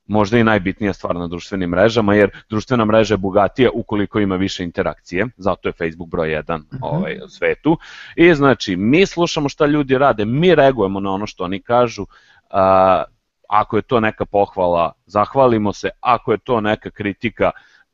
možda 0.07 0.37
i 0.37 0.43
najbitnija 0.43 0.93
stvar 0.93 1.15
na 1.15 1.27
društvenim 1.27 1.69
mrežama, 1.69 2.15
jer 2.15 2.29
društvena 2.49 2.85
mreža 2.85 3.13
je 3.13 3.17
bogatija 3.17 3.69
ukoliko 3.73 4.19
ima 4.19 4.35
više 4.35 4.63
interakcije, 4.63 5.27
zato 5.37 5.69
je 5.69 5.73
Facebook 5.73 6.09
broj 6.09 6.27
1 6.27 6.55
uh 6.55 6.65
-huh. 6.71 6.77
ovaj, 6.81 7.19
u 7.25 7.29
svetu. 7.29 7.77
I 8.15 8.33
znači, 8.33 8.75
mi 8.75 9.05
slušamo 9.05 9.49
šta 9.49 9.65
ljudi 9.65 9.97
rade, 9.97 10.25
mi 10.25 10.55
reagujemo 10.55 10.99
na 10.99 11.11
ono 11.11 11.27
što 11.27 11.43
oni 11.43 11.61
kažu, 11.61 12.05
a, 12.49 13.03
ako 13.49 13.75
je 13.75 13.81
to 13.81 13.99
neka 13.99 14.25
pohvala, 14.25 14.91
zahvalimo 15.05 15.73
se, 15.73 15.89
ako 15.99 16.31
je 16.31 16.37
to 16.37 16.61
neka 16.61 16.89
kritika, 16.89 17.51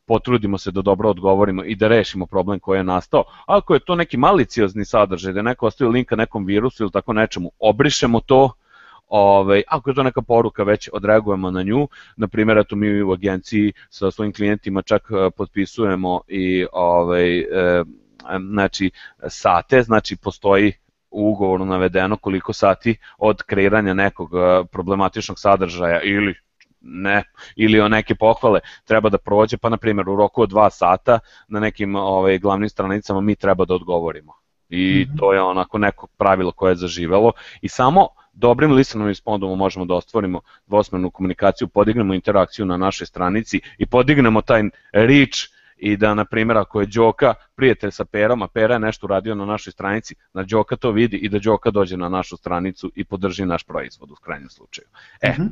potrudimo 0.09 0.57
se 0.57 0.71
da 0.71 0.81
dobro 0.81 1.09
odgovorimo 1.09 1.63
i 1.63 1.75
da 1.75 1.87
rešimo 1.87 2.25
problem 2.25 2.59
koji 2.59 2.79
je 2.79 2.83
nastao. 2.83 3.23
Ako 3.45 3.73
je 3.73 3.79
to 3.79 3.95
neki 3.95 4.17
maliciozni 4.17 4.85
sadržaj, 4.85 5.33
da 5.33 5.41
neko 5.41 5.67
ostavi 5.67 5.91
link 5.91 6.07
ka 6.09 6.15
nekom 6.15 6.45
virusu 6.45 6.83
ili 6.83 6.91
tako 6.91 7.13
nečemu, 7.13 7.51
obrišemo 7.59 8.19
to, 8.19 8.51
Ovaj, 9.09 9.63
ako 9.67 9.89
je 9.89 9.93
to 9.93 10.03
neka 10.03 10.21
poruka, 10.21 10.63
već 10.63 10.89
odreagujemo 10.93 11.51
na 11.51 11.63
nju. 11.63 11.87
Na 12.17 12.27
primjer, 12.27 12.57
eto 12.57 12.75
mi 12.75 13.01
u 13.01 13.11
agenciji 13.11 13.73
sa 13.89 14.11
svojim 14.11 14.33
klijentima 14.33 14.81
čak 14.81 15.01
e, 15.11 15.29
potpisujemo 15.31 16.21
i 16.27 16.65
ovaj, 16.71 17.39
e, 17.39 17.45
znači, 18.51 18.91
sate, 19.27 19.81
znači 19.81 20.17
postoji 20.17 20.73
u 21.11 21.29
ugovoru 21.29 21.65
navedeno 21.65 22.17
koliko 22.17 22.53
sati 22.53 22.97
od 23.17 23.43
kreiranja 23.43 23.93
nekog 23.93 24.29
e, 24.33 24.65
problematičnog 24.71 25.39
sadržaja 25.39 26.01
ili 26.01 26.35
ne, 26.81 27.23
ili 27.55 27.79
o 27.79 27.87
neke 27.87 28.15
pohvale 28.15 28.59
treba 28.85 29.09
da 29.09 29.17
prođe, 29.17 29.57
pa 29.57 29.69
na 29.69 29.77
primjer 29.77 30.09
u 30.09 30.15
roku 30.15 30.41
od 30.41 30.49
dva 30.49 30.69
sata 30.69 31.19
na 31.47 31.59
nekim 31.59 31.95
ovaj, 31.95 32.39
glavnim 32.39 32.69
stranicama 32.69 33.21
mi 33.21 33.35
treba 33.35 33.65
da 33.65 33.73
odgovorimo. 33.73 34.33
I 34.69 35.05
mm 35.07 35.11
-hmm. 35.11 35.19
to 35.19 35.33
je 35.33 35.41
onako 35.41 35.77
neko 35.77 36.07
pravilo 36.17 36.51
koje 36.51 36.71
je 36.71 36.75
zaživelo 36.75 37.31
i 37.61 37.69
samo 37.69 38.07
dobrim 38.39 38.72
listenom 38.72 39.08
respondom 39.08 39.58
možemo 39.58 39.86
da 39.86 39.93
ostvarimo 39.93 40.41
dvosmernu 40.67 41.12
komunikaciju, 41.12 41.67
podignemo 41.67 42.13
interakciju 42.13 42.65
na 42.65 42.77
našoj 42.77 43.08
stranici 43.08 43.62
i 43.77 43.86
podignemo 43.86 44.41
taj 44.41 44.63
reach 44.93 45.39
i 45.77 45.98
da, 45.98 46.13
na 46.13 46.25
primjer, 46.25 46.58
ako 46.58 46.81
je 46.81 46.88
Đoka 46.88 47.34
prijatelj 47.55 47.91
sa 47.91 48.05
Perom, 48.05 48.41
a 48.41 48.48
Pera 48.48 48.75
je 48.75 48.79
nešto 48.79 49.08
uradio 49.08 49.36
na 49.36 49.46
našoj 49.46 49.72
stranici, 49.72 50.15
na 50.34 50.43
Đoka 50.43 50.75
to 50.75 50.91
vidi 50.91 51.17
i 51.17 51.29
da 51.29 51.39
Đoka 51.39 51.72
dođe 51.72 51.98
na 51.98 52.10
našu 52.10 52.38
stranicu 52.38 52.91
i 52.96 53.03
podrži 53.03 53.46
naš 53.46 53.63
proizvod 53.63 54.12
u 54.12 54.15
krajnjem 54.15 54.50
slučaju. 54.50 54.88
E, 55.22 55.29
mm 55.29 55.41
-hmm. 55.41 55.50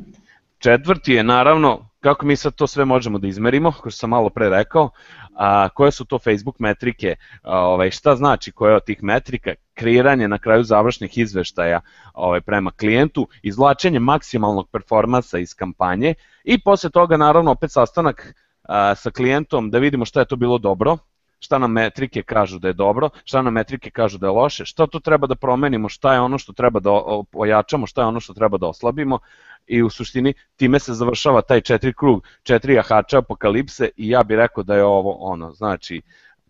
Četvrti 0.60 1.14
je 1.14 1.24
naravno, 1.24 1.90
kako 2.00 2.26
mi 2.26 2.36
sad 2.36 2.56
to 2.56 2.68
sve 2.68 2.86
možemo 2.86 3.20
da 3.20 3.28
izmerimo, 3.28 3.72
kao 3.72 3.92
što 3.92 3.98
sam 3.98 4.10
malo 4.10 4.30
pre 4.30 4.50
rekao, 4.50 4.90
a, 5.36 5.70
koje 5.70 5.92
su 5.92 6.06
to 6.06 6.20
Facebook 6.20 6.60
metrike, 6.60 7.16
a, 7.42 7.60
ovaj, 7.60 7.92
šta 7.92 8.16
znači 8.16 8.52
koje 8.52 8.76
od 8.76 8.84
tih 8.84 9.04
metrika, 9.04 9.54
kreiranje 9.74 10.28
na 10.28 10.38
kraju 10.38 10.64
završnih 10.64 11.18
izveštaja 11.18 11.82
ovaj, 12.14 12.42
prema 12.42 12.72
klijentu, 12.72 13.28
izvlačenje 13.44 14.00
maksimalnog 14.00 14.70
performansa 14.72 15.40
iz 15.40 15.56
kampanje 15.56 16.14
i 16.44 16.62
posle 16.64 16.90
toga 16.90 17.18
naravno 17.18 17.52
opet 17.52 17.72
sastanak 17.72 18.34
a, 18.64 18.96
sa 18.96 19.12
klijentom 19.12 19.70
da 19.70 19.78
vidimo 19.78 20.06
šta 20.06 20.20
je 20.20 20.26
to 20.26 20.36
bilo 20.36 20.58
dobro, 20.58 20.98
šta 21.40 21.58
nam 21.58 21.72
metrike 21.72 22.24
kažu 22.24 22.60
da 22.60 22.68
je 22.68 22.74
dobro, 22.74 23.10
šta 23.24 23.42
nam 23.42 23.54
metrike 23.54 23.90
kažu 23.90 24.18
da 24.18 24.28
je 24.28 24.32
loše, 24.32 24.66
šta 24.66 24.88
to 24.88 25.00
treba 25.00 25.28
da 25.28 25.36
promenimo, 25.36 25.90
šta 25.90 26.14
je 26.14 26.20
ono 26.20 26.38
što 26.38 26.54
treba 26.54 26.80
da 26.80 26.92
ojačamo, 27.34 27.88
šta 27.88 28.02
je 28.02 28.08
ono 28.08 28.20
što 28.20 28.34
treba 28.34 28.58
da 28.58 28.68
oslabimo 28.68 29.20
i 29.68 29.84
u 29.84 29.90
suštini 29.90 30.34
time 30.56 30.80
se 30.80 30.94
završava 30.94 31.42
taj 31.42 31.62
četiri 31.62 31.94
krug, 31.94 32.24
četiri 32.44 32.80
ahača 32.80 33.18
apokalipse 33.18 33.90
i 33.96 34.10
ja 34.10 34.24
bih 34.24 34.38
rekao 34.38 34.64
da 34.64 34.76
je 34.76 34.84
ovo 34.84 35.18
ono, 35.20 35.52
znači 35.52 36.02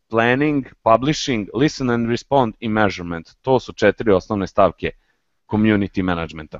planning, 0.10 0.66
publishing, 0.84 1.48
listen 1.54 1.90
and 1.90 2.10
respond 2.10 2.56
i 2.60 2.70
measurement. 2.70 3.30
To 3.42 3.60
su 3.60 3.74
četiri 3.74 4.12
osnovne 4.12 4.48
stavke 4.48 4.92
community 5.48 6.02
managementa. 6.02 6.60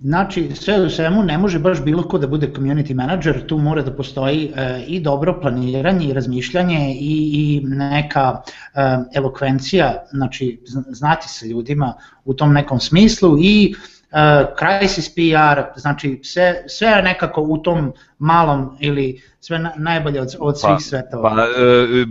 Znači, 0.00 0.50
sve 0.54 0.86
u 0.86 0.90
svemu 0.90 1.22
ne 1.22 1.38
može 1.38 1.58
baš 1.58 1.84
bilo 1.84 2.02
ko 2.02 2.18
da 2.18 2.26
bude 2.26 2.52
community 2.56 2.94
manager, 2.94 3.46
tu 3.46 3.58
mora 3.58 3.82
da 3.82 3.94
postoji 3.96 4.52
e, 4.56 4.84
i 4.86 5.00
dobro 5.00 5.40
planiranje 5.40 6.06
i 6.06 6.12
razmišljanje 6.12 6.94
i, 6.94 7.16
i 7.34 7.66
neka 7.66 8.42
e, 8.74 8.98
elokvencija, 9.14 10.04
znači 10.10 10.60
znati 10.90 11.28
sa 11.28 11.46
ljudima 11.46 11.94
u 12.24 12.34
tom 12.34 12.52
nekom 12.52 12.80
smislu 12.80 13.38
i 13.40 13.74
uh, 13.74 13.97
crisis 14.58 15.14
PR, 15.14 15.62
znači 15.76 16.20
sve, 16.22 16.64
sve 16.68 16.88
je 16.88 17.02
nekako 17.02 17.42
u 17.42 17.58
tom 17.58 17.92
malom 18.18 18.76
ili 18.80 19.22
sve 19.40 19.58
na, 19.58 19.72
najbolje 19.76 20.20
od, 20.20 20.36
od 20.38 20.60
svih 20.60 20.74
pa, 20.74 20.78
svetova. 20.78 21.30
Pa, 21.30 21.42
e, 21.42 21.44
e, 21.44 22.04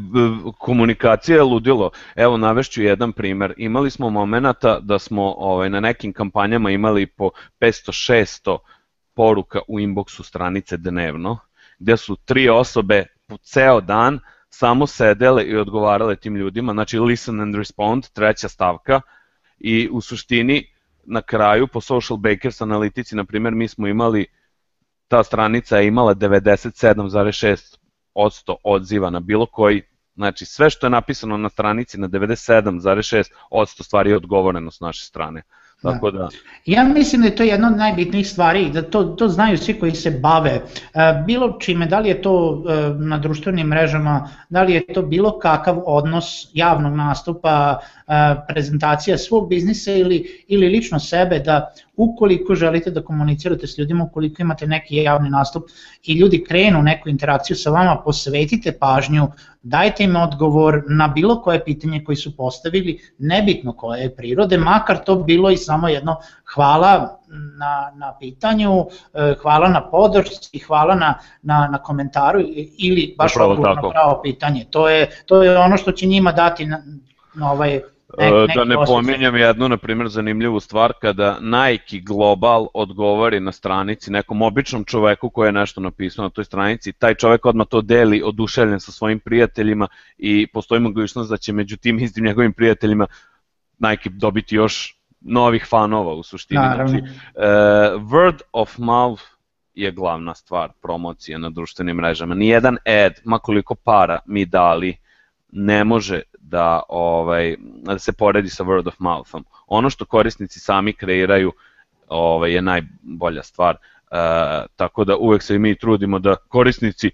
komunikacija 0.58 1.36
je 1.36 1.44
ludilo. 1.44 1.92
Evo 2.16 2.38
navešću 2.38 2.84
jedan 2.84 3.12
primer. 3.13 3.54
Imali 3.58 3.92
smo 3.92 4.10
momenata 4.10 4.80
da 4.80 5.00
smo 5.00 5.34
ovaj, 5.38 5.70
na 5.70 5.80
nekim 5.80 6.13
kampanjama 6.13 6.72
imali 6.72 7.08
po 7.08 7.30
500-600 7.60 8.58
poruka 9.13 9.60
u 9.68 9.80
inboxu 9.80 10.24
stranice 10.24 10.77
dnevno, 10.77 11.38
gde 11.80 11.98
su 11.98 12.16
tri 12.25 12.50
osobe 12.50 13.06
po 13.27 13.38
ceo 13.38 13.82
dan 13.82 14.20
samo 14.50 14.88
sedele 14.88 15.44
i 15.44 15.58
odgovarale 15.58 16.16
tim 16.16 16.36
ljudima, 16.36 16.74
znači 16.74 17.00
listen 17.00 17.42
and 17.42 17.56
respond, 17.56 18.08
treća 18.13 18.50
stavka, 18.50 19.01
i 19.60 19.89
u 19.92 20.01
suštini 20.01 20.76
na 21.08 21.22
kraju 21.22 21.68
po 21.68 21.82
Social 21.82 22.18
Bakers 22.18 22.62
analitici, 22.62 23.16
na 23.16 23.26
primjer, 23.26 23.56
mi 23.56 23.68
smo 23.68 23.88
imali, 23.88 24.26
ta 25.08 25.24
stranica 25.24 25.78
je 25.78 25.88
imala 25.88 26.16
97,6% 26.16 28.56
odziva 28.64 29.10
na 29.10 29.20
bilo 29.20 29.46
koji 29.46 29.82
Znači, 30.18 30.46
sve 30.46 30.70
što 30.70 30.86
je 30.86 30.90
napisano 30.90 31.38
na 31.38 31.50
stranici 31.50 32.00
na 32.00 32.08
97,6% 32.08 33.84
stvari 33.84 34.10
je 34.10 34.16
odgovoreno 34.16 34.72
s 34.72 34.80
naše 34.80 35.06
strane. 35.06 35.42
Tako 35.82 36.12
da. 36.12 36.30
Ja 36.66 36.84
mislim 36.84 37.22
da 37.22 37.28
je 37.28 37.36
to 37.36 37.44
jedna 37.44 37.68
od 37.68 37.78
najbitnijih 37.78 38.30
stvari, 38.30 38.70
da 38.70 38.82
to, 38.82 39.04
to 39.04 39.28
znaju 39.28 39.58
svi 39.58 39.80
koji 39.80 39.92
se 39.92 40.12
bave 40.12 40.52
e, 40.52 40.62
bilo 41.26 41.58
čime, 41.60 41.86
da 41.86 42.00
li 42.00 42.10
je 42.10 42.22
to 42.22 42.64
e, 42.70 42.94
na 43.00 43.18
društvenim 43.18 43.68
mrežama, 43.68 44.30
da 44.50 44.64
li 44.64 44.74
je 44.74 44.94
to 44.94 45.02
bilo 45.02 45.40
kakav 45.40 45.82
odnos 45.86 46.50
javnog 46.54 46.94
nastupa, 46.94 47.80
prezentacija 48.48 49.18
svog 49.18 49.50
biznisa 49.50 49.92
ili, 49.92 50.44
ili 50.48 50.68
lično 50.68 51.00
sebe, 51.00 51.40
da 51.40 51.74
ukoliko 51.96 52.56
želite 52.56 52.92
da 52.92 53.04
komunicirate 53.04 53.68
s 53.68 53.78
ljudima, 53.78 54.04
ukoliko 54.04 54.42
imate 54.42 54.68
neki 54.68 54.96
javni 54.96 55.30
nastup 55.30 55.64
i 56.04 56.14
ljudi 56.14 56.44
krenu 56.44 56.82
neku 56.82 57.10
interakciju 57.10 57.56
sa 57.56 57.70
vama, 57.70 58.02
posvetite 58.06 58.72
pažnju, 58.80 59.28
dajte 59.64 60.04
im 60.04 60.16
odgovor 60.16 60.84
na 60.90 61.08
bilo 61.08 61.42
koje 61.42 61.64
pitanje 61.66 62.04
koji 62.04 62.16
su 62.16 62.38
postavili, 62.38 63.00
nebitno 63.18 63.74
koje 63.74 64.02
je 64.02 64.16
prirode, 64.16 64.58
makar 64.58 64.98
to 65.06 65.16
bilo 65.16 65.52
i 65.52 65.58
samo 65.58 65.88
jedno 65.88 66.16
hvala 66.56 67.20
na, 67.58 67.92
na 67.96 68.14
pitanju, 68.20 68.86
e, 69.14 69.34
hvala 69.42 69.70
na 69.70 69.90
podršci, 69.90 70.60
hvala 70.60 70.96
na, 70.96 71.14
na, 71.42 71.68
na 71.72 71.78
komentaru 71.78 72.40
ili 72.78 73.16
baš 73.18 73.38
odgovor 73.38 73.76
na 73.76 73.90
pravo 73.90 74.22
pitanje. 74.24 74.66
To 74.70 74.90
je, 74.90 75.10
to 75.26 75.44
je 75.44 75.58
ono 75.58 75.78
što 75.78 75.92
će 75.92 76.06
njima 76.06 76.32
dati 76.32 76.66
na, 76.66 76.82
na 77.36 77.52
ovaj 77.52 77.82
Nek, 78.18 78.34
nek 78.34 78.56
da 78.56 78.64
ne 78.64 78.76
pominjam 78.86 79.36
jednu, 79.36 79.68
na 79.70 79.78
primjer, 79.78 80.08
zanimljivu 80.08 80.60
stvar, 80.60 80.94
kada 81.02 81.38
Nike 81.42 82.00
Global 82.00 82.68
odgovori 82.74 83.40
na 83.40 83.52
stranici 83.52 84.12
nekom 84.12 84.42
običnom 84.42 84.84
čoveku 84.84 85.30
koji 85.30 85.48
je 85.48 85.52
nešto 85.52 85.82
napisao 85.82 86.24
na 86.24 86.30
toj 86.30 86.46
stranici, 86.46 86.94
taj 86.94 87.16
čovek 87.16 87.46
odmah 87.46 87.68
to 87.68 87.82
deli 87.82 88.22
oduševljen 88.26 88.80
sa 88.80 88.92
svojim 88.92 89.20
prijateljima 89.20 89.88
i 90.18 90.48
postoji 90.48 90.82
mogućnost 90.82 91.30
da 91.30 91.38
će 91.38 91.54
među 91.54 91.78
tim 91.78 92.00
istim 92.04 92.26
njegovim 92.26 92.54
prijateljima 92.54 93.08
Nike 93.80 94.10
dobiti 94.10 94.56
još 94.56 94.98
novih 95.22 95.66
fanova 95.70 96.14
u 96.14 96.24
suštini. 96.24 96.62
Naravno. 96.62 96.88
Znači, 96.88 97.04
uh, 97.04 97.42
word 98.02 98.42
of 98.54 98.78
mouth 98.78 99.24
je 99.74 99.92
glavna 99.92 100.36
stvar 100.36 100.72
promocije 100.82 101.40
na 101.40 101.50
društvenim 101.50 101.96
mrežama. 101.96 102.36
Nijedan 102.36 102.78
ad, 103.06 103.14
makoliko 103.24 103.76
para 103.76 104.20
mi 104.26 104.46
dali, 104.46 104.98
ne 105.51 105.84
može 105.84 106.22
da, 106.39 106.82
ovaj, 106.89 107.56
da 107.60 108.00
se 108.00 108.13
poredi 108.13 108.50
sa 108.50 108.63
word 108.63 108.88
of 108.88 109.00
mouthom. 109.00 109.46
Ono 109.68 109.89
što 109.89 110.06
korisnici 110.06 110.60
sami 110.60 110.94
kreiraju 110.94 111.51
ovaj, 112.08 112.54
je 112.54 112.62
najbolja 112.62 113.44
stvar. 113.44 113.75
E, 113.75 113.80
tako 114.75 115.04
da 115.04 115.18
uvek 115.18 115.44
se 115.44 115.60
mi 115.60 115.75
trudimo 115.75 116.20
da 116.20 116.36
korisnici 116.36 117.12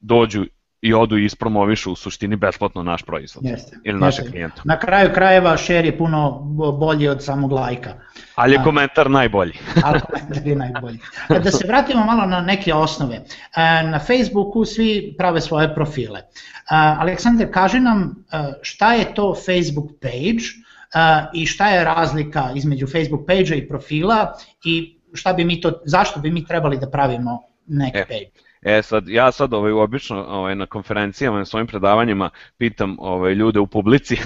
dođu 0.00 0.44
i 0.86 0.94
odu 0.94 1.18
i 1.18 1.24
ispromovišu 1.24 1.92
u 1.92 1.96
suštini 1.96 2.36
besplatno 2.36 2.82
naš 2.82 3.02
proizvod 3.02 3.44
Jeste. 3.44 3.76
ili 3.84 4.00
naše 4.00 4.22
klijenta. 4.30 4.62
Na 4.64 4.78
kraju 4.78 5.10
krajeva 5.14 5.56
share 5.56 5.86
je 5.86 5.98
puno 5.98 6.30
bolji 6.80 7.08
od 7.08 7.24
samog 7.24 7.52
lajka. 7.52 7.94
Ali 8.34 8.52
je 8.52 8.62
komentar 8.64 9.10
najbolji. 9.10 9.52
ali 9.84 10.00
komentar 10.00 10.46
je 10.46 10.56
najbolji. 10.56 10.98
Da 11.28 11.50
se 11.50 11.66
vratimo 11.68 12.04
malo 12.04 12.26
na 12.26 12.40
neke 12.40 12.74
osnove. 12.74 13.20
Na 13.84 13.98
Facebooku 13.98 14.64
svi 14.64 15.14
prave 15.18 15.40
svoje 15.40 15.74
profile. 15.74 16.22
Aleksandar, 16.98 17.50
kaži 17.52 17.80
nam 17.80 18.24
šta 18.62 18.94
je 18.94 19.14
to 19.14 19.34
Facebook 19.46 19.90
page 20.00 20.46
i 21.34 21.46
šta 21.46 21.68
je 21.68 21.84
razlika 21.84 22.50
između 22.54 22.86
Facebook 22.86 23.26
page 23.26 23.56
i 23.56 23.68
profila 23.68 24.32
i 24.64 24.98
šta 25.14 25.32
bi 25.32 25.44
mi 25.44 25.60
to, 25.60 25.72
zašto 25.84 26.20
bi 26.20 26.30
mi 26.30 26.46
trebali 26.46 26.78
da 26.78 26.90
pravimo 26.90 27.42
neki 27.66 27.98
e. 27.98 28.04
page? 28.06 28.45
E 28.68 28.82
sad, 28.82 29.08
ja 29.08 29.32
sad 29.32 29.54
ovaj, 29.54 29.72
obično 29.72 30.24
ovaj, 30.24 30.54
na 30.54 30.66
konferencijama, 30.66 31.38
na 31.38 31.44
svojim 31.44 31.66
predavanjima 31.66 32.30
pitam 32.58 32.96
ovaj, 32.98 33.34
ljude 33.34 33.60
u 33.60 33.66
publici 33.66 34.16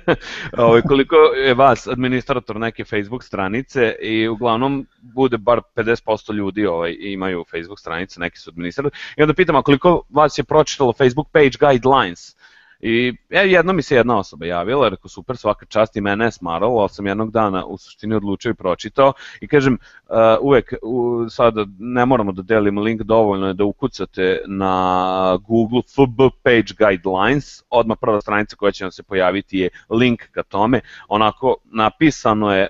ovaj, 0.58 0.82
koliko 0.82 1.16
je 1.16 1.54
vas 1.54 1.86
administrator 1.86 2.56
neke 2.56 2.84
Facebook 2.84 3.24
stranice 3.24 3.94
i 4.00 4.28
uglavnom 4.28 4.86
bude 5.02 5.38
bar 5.38 5.60
50% 5.76 6.34
ljudi 6.34 6.66
ovaj, 6.66 6.96
imaju 7.00 7.44
Facebook 7.50 7.78
stranice, 7.78 8.20
neki 8.20 8.38
su 8.38 8.50
administratori. 8.50 8.96
I 9.16 9.22
onda 9.22 9.34
pitam 9.34 9.56
a 9.56 9.62
koliko 9.62 10.02
vas 10.10 10.38
je 10.38 10.44
pročitalo 10.44 10.92
Facebook 10.92 11.28
page 11.32 11.56
guidelines 11.60 12.36
I 12.80 13.14
ja, 13.30 13.42
jedno 13.42 13.72
mi 13.72 13.82
se 13.82 13.96
jedna 13.96 14.18
osoba 14.18 14.46
javila, 14.46 14.88
rekao 14.88 15.08
super, 15.08 15.36
svaka 15.36 15.66
čast 15.66 15.96
i 15.96 16.00
mene 16.00 16.24
je 16.24 16.30
smaralo, 16.30 16.80
ali 16.80 16.88
sam 16.88 17.06
jednog 17.06 17.30
dana 17.30 17.64
u 17.66 17.78
suštini 17.78 18.14
odlučio 18.14 18.50
i 18.50 18.54
pročitao 18.54 19.12
i 19.40 19.48
kažem 19.48 19.78
uh, 20.08 20.16
uvek, 20.40 20.74
u, 20.82 21.26
sada 21.30 21.66
ne 21.78 22.06
moramo 22.06 22.32
da 22.32 22.42
delimo 22.42 22.80
link, 22.80 23.02
dovoljno 23.02 23.46
je 23.46 23.54
da 23.54 23.64
ukucate 23.64 24.42
na 24.46 25.38
Google 25.46 25.82
FB 25.82 26.20
Page 26.42 26.74
Guidelines, 26.78 27.62
odmah 27.70 27.98
prva 28.00 28.20
stranica 28.20 28.56
koja 28.56 28.72
će 28.72 28.84
vam 28.84 28.92
se 28.92 29.02
pojaviti 29.02 29.58
je 29.58 29.68
link 29.90 30.22
ka 30.30 30.42
tome, 30.42 30.80
onako 31.08 31.56
napisano 31.64 32.54
je 32.54 32.68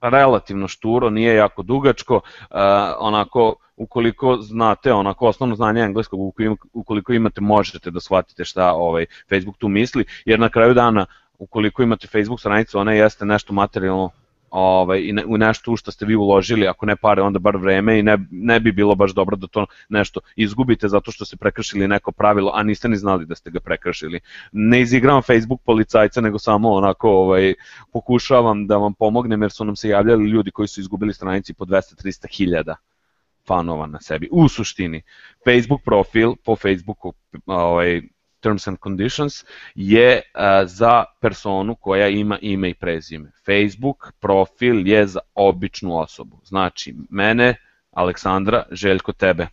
relativno 0.00 0.68
šturo, 0.68 1.10
nije 1.10 1.34
jako 1.34 1.62
dugačko, 1.62 2.14
uh, 2.14 2.56
onako 2.98 3.54
ukoliko 3.76 4.36
znate 4.36 4.92
onako 4.92 5.26
osnovno 5.26 5.56
znanje 5.56 5.80
engleskog, 5.80 6.20
ukoliko 6.72 7.12
imate 7.12 7.40
možete 7.40 7.90
da 7.90 8.00
shvatite 8.00 8.44
šta 8.44 8.72
ovaj 8.72 9.06
Facebook 9.28 9.56
tu 9.56 9.68
misli, 9.68 10.04
jer 10.24 10.40
na 10.40 10.48
kraju 10.48 10.74
dana 10.74 11.06
ukoliko 11.38 11.82
imate 11.82 12.06
Facebook 12.06 12.40
stranicu, 12.40 12.78
ona 12.78 12.92
jeste 12.92 13.24
nešto 13.24 13.52
materijalno 13.52 14.10
ovaj, 14.50 15.00
i 15.02 15.12
ne, 15.12 15.24
u 15.26 15.38
nešto 15.38 15.72
u 15.72 15.76
što 15.76 15.90
ste 15.90 16.06
vi 16.06 16.16
uložili, 16.16 16.68
ako 16.68 16.86
ne 16.86 16.96
pare, 16.96 17.22
onda 17.22 17.38
bar 17.38 17.56
vreme 17.56 17.98
i 17.98 18.02
ne, 18.02 18.18
ne 18.30 18.60
bi 18.60 18.72
bilo 18.72 18.94
baš 18.94 19.14
dobro 19.14 19.36
da 19.36 19.46
to 19.46 19.66
nešto 19.88 20.20
izgubite 20.36 20.88
zato 20.88 21.10
što 21.10 21.24
ste 21.24 21.36
prekršili 21.36 21.88
neko 21.88 22.12
pravilo, 22.12 22.50
a 22.54 22.62
niste 22.62 22.88
ni 22.88 22.96
znali 22.96 23.26
da 23.26 23.34
ste 23.34 23.50
ga 23.50 23.60
prekršili. 23.60 24.20
Ne 24.52 24.80
izigravam 24.80 25.22
Facebook 25.22 25.60
policajca, 25.64 26.20
nego 26.20 26.38
samo 26.38 26.72
onako 26.72 27.10
ovaj, 27.10 27.54
pokušavam 27.92 28.66
da 28.66 28.76
vam 28.76 28.94
pomognem 28.94 29.42
jer 29.42 29.50
su 29.50 29.64
nam 29.64 29.76
se 29.76 29.88
javljali 29.88 30.30
ljudi 30.30 30.50
koji 30.50 30.68
su 30.68 30.80
izgubili 30.80 31.14
stranici 31.14 31.54
po 31.54 31.64
200-300 31.64 32.36
hiljada 32.36 32.76
fanova 33.46 33.86
na 33.86 34.00
sebi. 34.00 34.28
U 34.32 34.48
suštini, 34.48 35.02
Facebook 35.44 35.82
profil 35.84 36.34
po 36.44 36.56
Facebooku 36.56 37.12
ovaj, 37.46 38.02
Terms 38.40 38.68
and 38.68 38.78
Conditions 38.82 39.44
je 39.74 40.22
a, 40.34 40.66
za 40.66 41.04
personu 41.20 41.74
koja 41.74 42.08
ima 42.08 42.38
ime 42.42 42.70
i 42.70 42.74
prezime. 42.74 43.30
Facebook 43.46 44.12
profil 44.20 44.88
je 44.88 45.06
za 45.06 45.20
običnu 45.34 45.96
osobu. 45.98 46.40
Znači, 46.44 46.94
mene, 47.10 47.56
Aleksandra, 47.90 48.64
Željko, 48.70 49.12
tebe. 49.12 49.46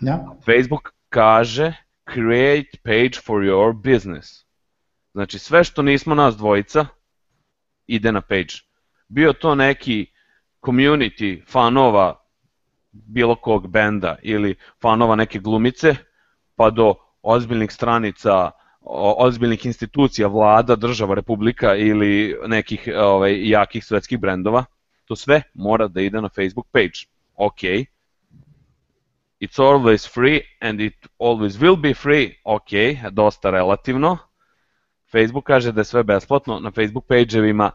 Ja. 0.00 0.18
Facebook 0.44 0.92
kaže 1.08 1.72
create 2.14 2.78
page 2.82 3.20
for 3.24 3.42
your 3.42 3.72
business. 3.72 4.44
Znači, 5.12 5.38
sve 5.38 5.64
što 5.64 5.82
nismo 5.82 6.14
nas 6.14 6.36
dvojica, 6.36 6.86
ide 7.86 8.12
na 8.12 8.20
page. 8.20 8.54
Bio 9.08 9.32
to 9.32 9.54
neki 9.54 10.06
community 10.62 11.42
fanova 11.46 12.21
bilo 12.92 13.34
kog 13.34 13.68
benda 13.68 14.16
ili 14.22 14.54
fanova 14.82 15.16
neke 15.16 15.38
glumice, 15.38 15.94
pa 16.56 16.70
do 16.70 16.94
ozbiljnih 17.22 17.72
stranica, 17.72 18.50
ozbiljnih 19.16 19.66
institucija, 19.66 20.28
vlada, 20.28 20.76
država, 20.76 21.14
republika 21.14 21.74
ili 21.74 22.36
nekih 22.46 22.88
ovaj, 22.96 23.48
jakih 23.48 23.84
svetskih 23.84 24.18
brendova, 24.18 24.64
to 25.04 25.16
sve 25.16 25.42
mora 25.54 25.88
da 25.88 26.00
ide 26.00 26.20
na 26.20 26.28
Facebook 26.28 26.66
page. 26.72 27.06
Ok, 27.36 27.62
it's 29.40 29.58
always 29.58 30.12
free 30.14 30.40
and 30.60 30.80
it 30.80 31.06
always 31.18 31.58
will 31.60 31.76
be 31.76 31.94
free, 31.94 32.34
ok, 32.44 32.70
dosta 33.10 33.50
relativno. 33.50 34.18
Facebook 35.12 35.44
kaže 35.44 35.72
da 35.72 35.80
je 35.80 35.84
sve 35.84 36.02
besplatno, 36.02 36.60
na 36.60 36.70
Facebook 36.70 37.04
page-evima 37.06 37.70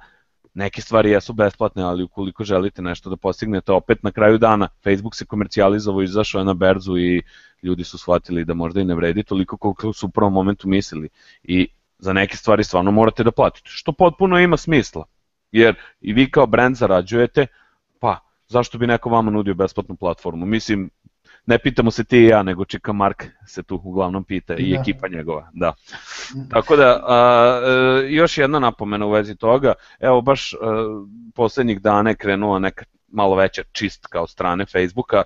neke 0.57 0.81
stvari 0.81 1.11
jesu 1.11 1.33
besplatne, 1.33 1.83
ali 1.83 2.03
ukoliko 2.03 2.43
želite 2.43 2.81
nešto 2.81 3.09
da 3.09 3.15
postignete 3.15 3.71
opet 3.71 4.03
na 4.03 4.11
kraju 4.11 4.37
dana, 4.37 4.67
Facebook 4.83 5.15
se 5.15 5.25
komercijalizovao, 5.25 6.01
izašao 6.01 6.39
je 6.39 6.45
na 6.45 6.53
berzu 6.53 6.97
i 6.97 7.21
ljudi 7.63 7.83
su 7.83 7.97
shvatili 7.97 8.45
da 8.45 8.53
možda 8.53 8.81
i 8.81 8.85
ne 8.85 8.95
vredi 8.95 9.23
toliko 9.23 9.57
koliko 9.57 9.93
su 9.93 10.05
u 10.05 10.09
prvom 10.09 10.33
momentu 10.33 10.67
mislili 10.67 11.09
i 11.43 11.67
za 11.99 12.13
neke 12.13 12.37
stvari 12.37 12.63
stvarno 12.63 12.91
morate 12.91 13.23
da 13.23 13.31
platite, 13.31 13.69
što 13.69 13.91
potpuno 13.91 14.39
ima 14.39 14.57
smisla, 14.57 15.05
jer 15.51 15.75
i 16.01 16.13
vi 16.13 16.31
kao 16.31 16.47
brand 16.47 16.75
zarađujete, 16.75 17.47
pa 17.99 18.19
zašto 18.47 18.77
bi 18.77 18.87
neko 18.87 19.09
vama 19.09 19.31
nudio 19.31 19.53
besplatnu 19.53 19.95
platformu? 19.95 20.45
Mislim, 20.45 20.89
ne 21.47 21.59
pitamo 21.59 21.91
se 21.91 22.03
ti 22.03 22.17
i 22.17 22.25
ja, 22.25 22.43
nego 22.43 22.65
Čika 22.65 22.93
Mark 22.93 23.25
se 23.45 23.63
tu 23.63 23.81
uglavnom 23.83 24.23
pita 24.23 24.55
i 24.55 24.73
da. 24.73 24.79
ekipa 24.81 25.07
njegova, 25.07 25.49
da. 25.53 25.73
Tako 26.49 26.75
da, 26.75 27.03
a, 27.07 27.61
e, 28.03 28.13
još 28.13 28.37
jedna 28.37 28.59
napomena 28.59 29.05
u 29.05 29.11
vezi 29.11 29.35
toga, 29.35 29.73
evo 29.99 30.21
baš 30.21 30.53
a, 30.53 30.57
poslednjih 31.35 31.81
dana 31.81 32.09
je 32.09 32.15
krenula 32.15 32.59
neka 32.59 32.85
malo 33.07 33.35
veća 33.35 33.63
čistka 33.71 34.21
od 34.21 34.29
strane 34.29 34.65
Facebooka. 34.65 35.23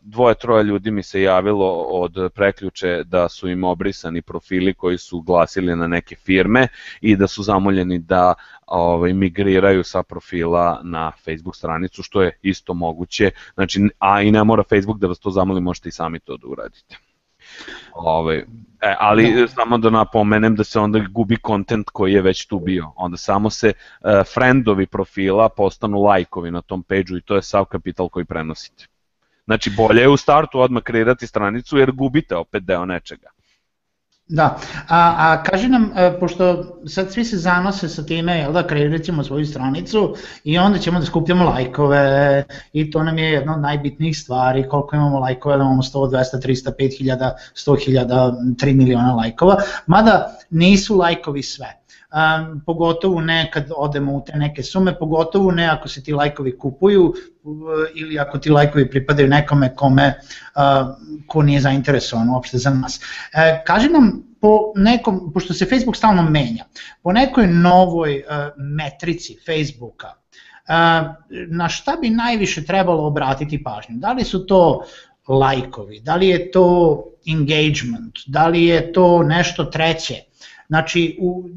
Dvoje, 0.00 0.34
troje 0.34 0.64
ljudi 0.64 0.90
mi 0.90 1.02
se 1.02 1.22
javilo 1.22 1.72
od 1.82 2.32
preključe 2.34 3.04
da 3.04 3.28
su 3.28 3.48
im 3.48 3.64
obrisani 3.64 4.22
profili 4.22 4.74
koji 4.74 4.98
su 4.98 5.20
glasili 5.20 5.76
na 5.76 5.86
neke 5.86 6.16
firme 6.16 6.68
i 7.00 7.16
da 7.16 7.26
su 7.26 7.42
zamoljeni 7.42 7.98
da 7.98 8.34
ovaj, 8.66 9.12
migriraju 9.12 9.84
sa 9.84 10.02
profila 10.02 10.80
na 10.82 11.12
Facebook 11.24 11.56
stranicu, 11.56 12.02
što 12.02 12.22
je 12.22 12.38
isto 12.42 12.74
moguće. 12.74 13.30
Znači, 13.54 13.88
a 13.98 14.22
i 14.22 14.30
ne 14.30 14.44
mora 14.44 14.62
Facebook 14.62 14.98
da 14.98 15.06
vas 15.06 15.18
to 15.18 15.30
zamoli, 15.30 15.60
možete 15.60 15.88
i 15.88 15.92
sami 15.92 16.20
to 16.20 16.36
da 16.36 16.46
uradite. 16.46 17.09
Ove, 17.94 18.36
e, 18.80 18.94
ali 18.98 19.34
da. 19.34 19.48
samo 19.48 19.78
da 19.78 19.90
napomenem 19.90 20.56
da 20.56 20.64
se 20.64 20.80
onda 20.80 20.98
gubi 21.10 21.36
kontent 21.36 21.90
koji 21.90 22.12
je 22.12 22.22
već 22.22 22.46
tu 22.46 22.58
bio. 22.58 22.92
Onda 22.96 23.16
samo 23.16 23.50
se 23.50 23.72
uh, 23.72 24.10
friendovi 24.34 24.86
profila 24.86 25.48
postanu 25.48 26.02
lajkovi 26.02 26.50
na 26.50 26.62
tom 26.62 26.82
page 26.82 27.16
i 27.18 27.22
to 27.22 27.36
je 27.36 27.42
sav 27.42 27.64
kapital 27.64 28.08
koji 28.08 28.24
prenosite. 28.24 28.86
Znači 29.44 29.70
bolje 29.76 30.00
je 30.00 30.08
u 30.08 30.16
startu 30.16 30.60
odmah 30.60 30.82
kreirati 30.82 31.26
stranicu 31.26 31.78
jer 31.78 31.92
gubite 31.92 32.36
opet 32.36 32.62
deo 32.62 32.86
nečega. 32.86 33.28
Da, 34.32 34.58
a, 34.88 35.14
a 35.18 35.42
kaži 35.42 35.68
nam, 35.68 35.90
e, 35.96 36.18
pošto 36.20 36.64
sad 36.86 37.12
svi 37.12 37.24
se 37.24 37.36
zanose 37.36 37.88
sa 37.88 38.02
time, 38.06 38.36
jel 38.38 38.52
da, 38.52 38.62
kreirat 38.66 39.02
ćemo 39.02 39.24
svoju 39.24 39.46
stranicu 39.46 40.14
i 40.44 40.58
onda 40.58 40.78
ćemo 40.78 41.00
da 41.00 41.06
skupljamo 41.06 41.44
lajkove 41.44 42.44
i 42.72 42.90
to 42.90 43.02
nam 43.02 43.18
je 43.18 43.30
jedna 43.30 43.54
od 43.54 43.60
najbitnijih 43.60 44.18
stvari, 44.18 44.68
koliko 44.68 44.96
imamo 44.96 45.18
lajkova, 45.18 45.56
da 45.56 45.62
imamo 45.62 45.82
100, 45.82 46.10
200, 46.10 46.46
300, 46.46 46.70
5000, 46.78 47.30
100.000, 47.54 48.54
3 48.54 48.76
miliona 48.76 49.14
lajkova, 49.14 49.56
mada 49.86 50.38
nisu 50.50 50.96
lajkovi 50.96 51.42
sve 51.42 51.79
um, 52.12 52.60
pogotovo 52.66 53.20
ne 53.20 53.50
kad 53.52 53.70
odemo 53.76 54.16
u 54.16 54.24
te 54.26 54.38
neke 54.38 54.62
sume, 54.62 54.98
pogotovo 54.98 55.50
ne 55.50 55.68
ako 55.68 55.88
se 55.88 56.02
ti 56.02 56.12
lajkovi 56.12 56.58
kupuju 56.58 57.04
uh, 57.04 57.14
ili 57.94 58.18
ako 58.18 58.38
ti 58.38 58.50
lajkovi 58.50 58.90
pripadaju 58.90 59.28
nekome 59.28 59.74
kome 59.74 60.14
uh, 60.56 60.94
ko 61.26 61.42
nije 61.42 61.60
zainteresovan 61.60 62.30
uopšte 62.30 62.58
za 62.58 62.70
nas. 62.70 63.00
E, 63.34 63.62
kaži 63.66 63.88
nam 63.88 64.22
po 64.40 64.72
nekom, 64.76 65.30
pošto 65.34 65.54
se 65.54 65.66
Facebook 65.66 65.96
stalno 65.96 66.22
menja, 66.22 66.64
po 67.02 67.12
nekoj 67.12 67.46
novoj 67.46 68.16
uh, 68.18 68.24
metrici 68.56 69.36
Facebooka, 69.46 70.08
uh, 70.08 71.14
na 71.48 71.68
šta 71.68 71.96
bi 72.00 72.10
najviše 72.10 72.64
trebalo 72.64 73.06
obratiti 73.06 73.62
pažnju? 73.62 73.96
Da 73.96 74.12
li 74.12 74.24
su 74.24 74.46
to 74.46 74.84
lajkovi, 75.28 76.00
da 76.00 76.16
li 76.16 76.28
je 76.28 76.50
to 76.50 77.04
engagement, 77.26 78.18
da 78.26 78.46
li 78.46 78.64
je 78.64 78.92
to 78.92 79.22
nešto 79.22 79.64
treće? 79.64 80.14
Znači, 80.68 81.16
u, 81.20 81.48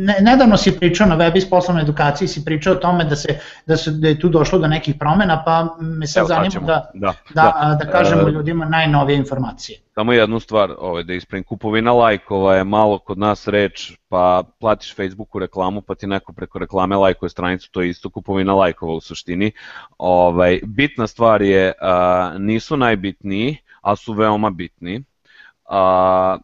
ne, 0.00 0.16
nedavno 0.20 0.56
si 0.56 0.78
pričao 0.78 1.06
na 1.06 1.16
webi 1.16 1.40
s 1.40 1.50
poslovne 1.50 1.82
edukaciji, 1.82 2.28
si 2.28 2.44
pričao 2.44 2.72
o 2.72 2.76
tome 2.76 3.04
da, 3.04 3.16
se, 3.16 3.38
da, 3.66 3.76
se, 3.76 3.90
da 3.90 4.08
je 4.08 4.20
tu 4.20 4.28
došlo 4.28 4.58
do 4.58 4.66
nekih 4.66 4.94
promena, 4.98 5.42
pa 5.44 5.76
me 5.80 6.06
sad 6.06 6.20
Evo, 6.20 6.28
zanima 6.28 6.66
da, 6.66 6.90
da, 6.94 7.14
da, 7.34 7.76
da, 7.78 7.84
da 7.84 7.90
kažemo 7.90 8.22
uh, 8.22 8.28
ljudima 8.28 8.64
najnovije 8.64 9.16
informacije. 9.16 9.78
Samo 9.94 10.12
jednu 10.12 10.40
stvar, 10.40 10.74
ovaj, 10.78 11.02
da 11.02 11.14
ispravim, 11.14 11.44
kupovina 11.44 11.92
lajkova 11.92 12.54
je 12.54 12.64
malo 12.64 12.98
kod 12.98 13.18
nas 13.18 13.48
reč, 13.48 13.92
pa 14.08 14.42
platiš 14.60 14.96
Facebooku 14.96 15.38
reklamu, 15.38 15.82
pa 15.82 15.94
ti 15.94 16.06
neko 16.06 16.32
preko 16.32 16.58
reklame 16.58 16.96
lajkuje 16.96 17.30
stranicu, 17.30 17.70
to 17.70 17.82
je 17.82 17.88
isto 17.88 18.10
kupovina 18.10 18.54
lajkova 18.54 18.94
u 18.94 19.00
suštini. 19.00 19.52
Ovaj, 19.98 20.60
bitna 20.64 21.06
stvar 21.06 21.42
je, 21.42 21.72
uh, 21.82 22.40
nisu 22.40 22.76
najbitniji, 22.76 23.56
ali 23.80 23.96
su 23.96 24.12
veoma 24.12 24.50
bitni. 24.50 25.04
Uh, 25.68 26.40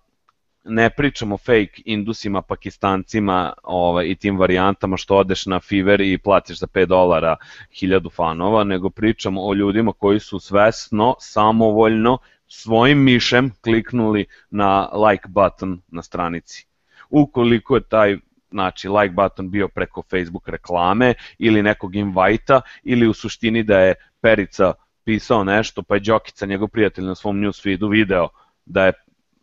ne 0.64 0.90
pričamo 0.90 1.36
fake 1.36 1.82
indusima, 1.84 2.42
pakistancima 2.42 3.52
ovaj, 3.62 4.06
i 4.06 4.14
tim 4.14 4.38
varijantama 4.38 4.96
što 4.96 5.16
odeš 5.16 5.46
na 5.46 5.60
Fiverr 5.60 6.00
i 6.00 6.18
platiš 6.18 6.58
za 6.58 6.66
5 6.66 6.86
dolara 6.86 7.36
1000 7.70 8.12
fanova, 8.12 8.64
nego 8.64 8.90
pričamo 8.90 9.46
o 9.46 9.54
ljudima 9.54 9.92
koji 9.92 10.20
su 10.20 10.38
svesno, 10.38 11.14
samovoljno, 11.20 12.18
svojim 12.46 12.98
mišem 12.98 13.50
kliknuli 13.64 14.26
na 14.50 14.88
like 14.94 15.28
button 15.28 15.80
na 15.88 16.02
stranici. 16.02 16.66
Ukoliko 17.10 17.74
je 17.74 17.88
taj 17.88 18.16
znači 18.50 18.88
like 18.88 19.14
button 19.14 19.50
bio 19.50 19.68
preko 19.68 20.02
Facebook 20.10 20.48
reklame 20.48 21.14
ili 21.38 21.62
nekog 21.62 21.96
invajta 21.96 22.60
ili 22.82 23.08
u 23.08 23.14
suštini 23.14 23.62
da 23.62 23.78
je 23.78 23.94
Perica 24.20 24.72
pisao 25.04 25.44
nešto 25.44 25.82
pa 25.82 25.94
je 25.94 26.00
Đokica, 26.00 26.46
njegov 26.46 26.68
prijatelj 26.68 27.04
na 27.04 27.14
svom 27.14 27.36
newsfeedu 27.36 27.90
video 27.90 28.28
da 28.66 28.86
je 28.86 28.92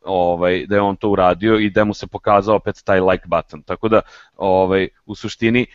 ovaj, 0.05 0.65
da 0.67 0.75
je 0.75 0.81
on 0.81 0.95
to 0.95 1.09
uradio 1.09 1.59
i 1.59 1.69
da 1.69 1.83
mu 1.83 1.93
se 1.93 2.07
pokazao 2.07 2.55
opet 2.55 2.81
taj 2.85 2.99
like 2.99 3.23
button. 3.27 3.63
Tako 3.63 3.89
da, 3.89 4.01
ovaj, 4.37 4.87
u 5.05 5.15
suštini, 5.15 5.61
e, 5.61 5.67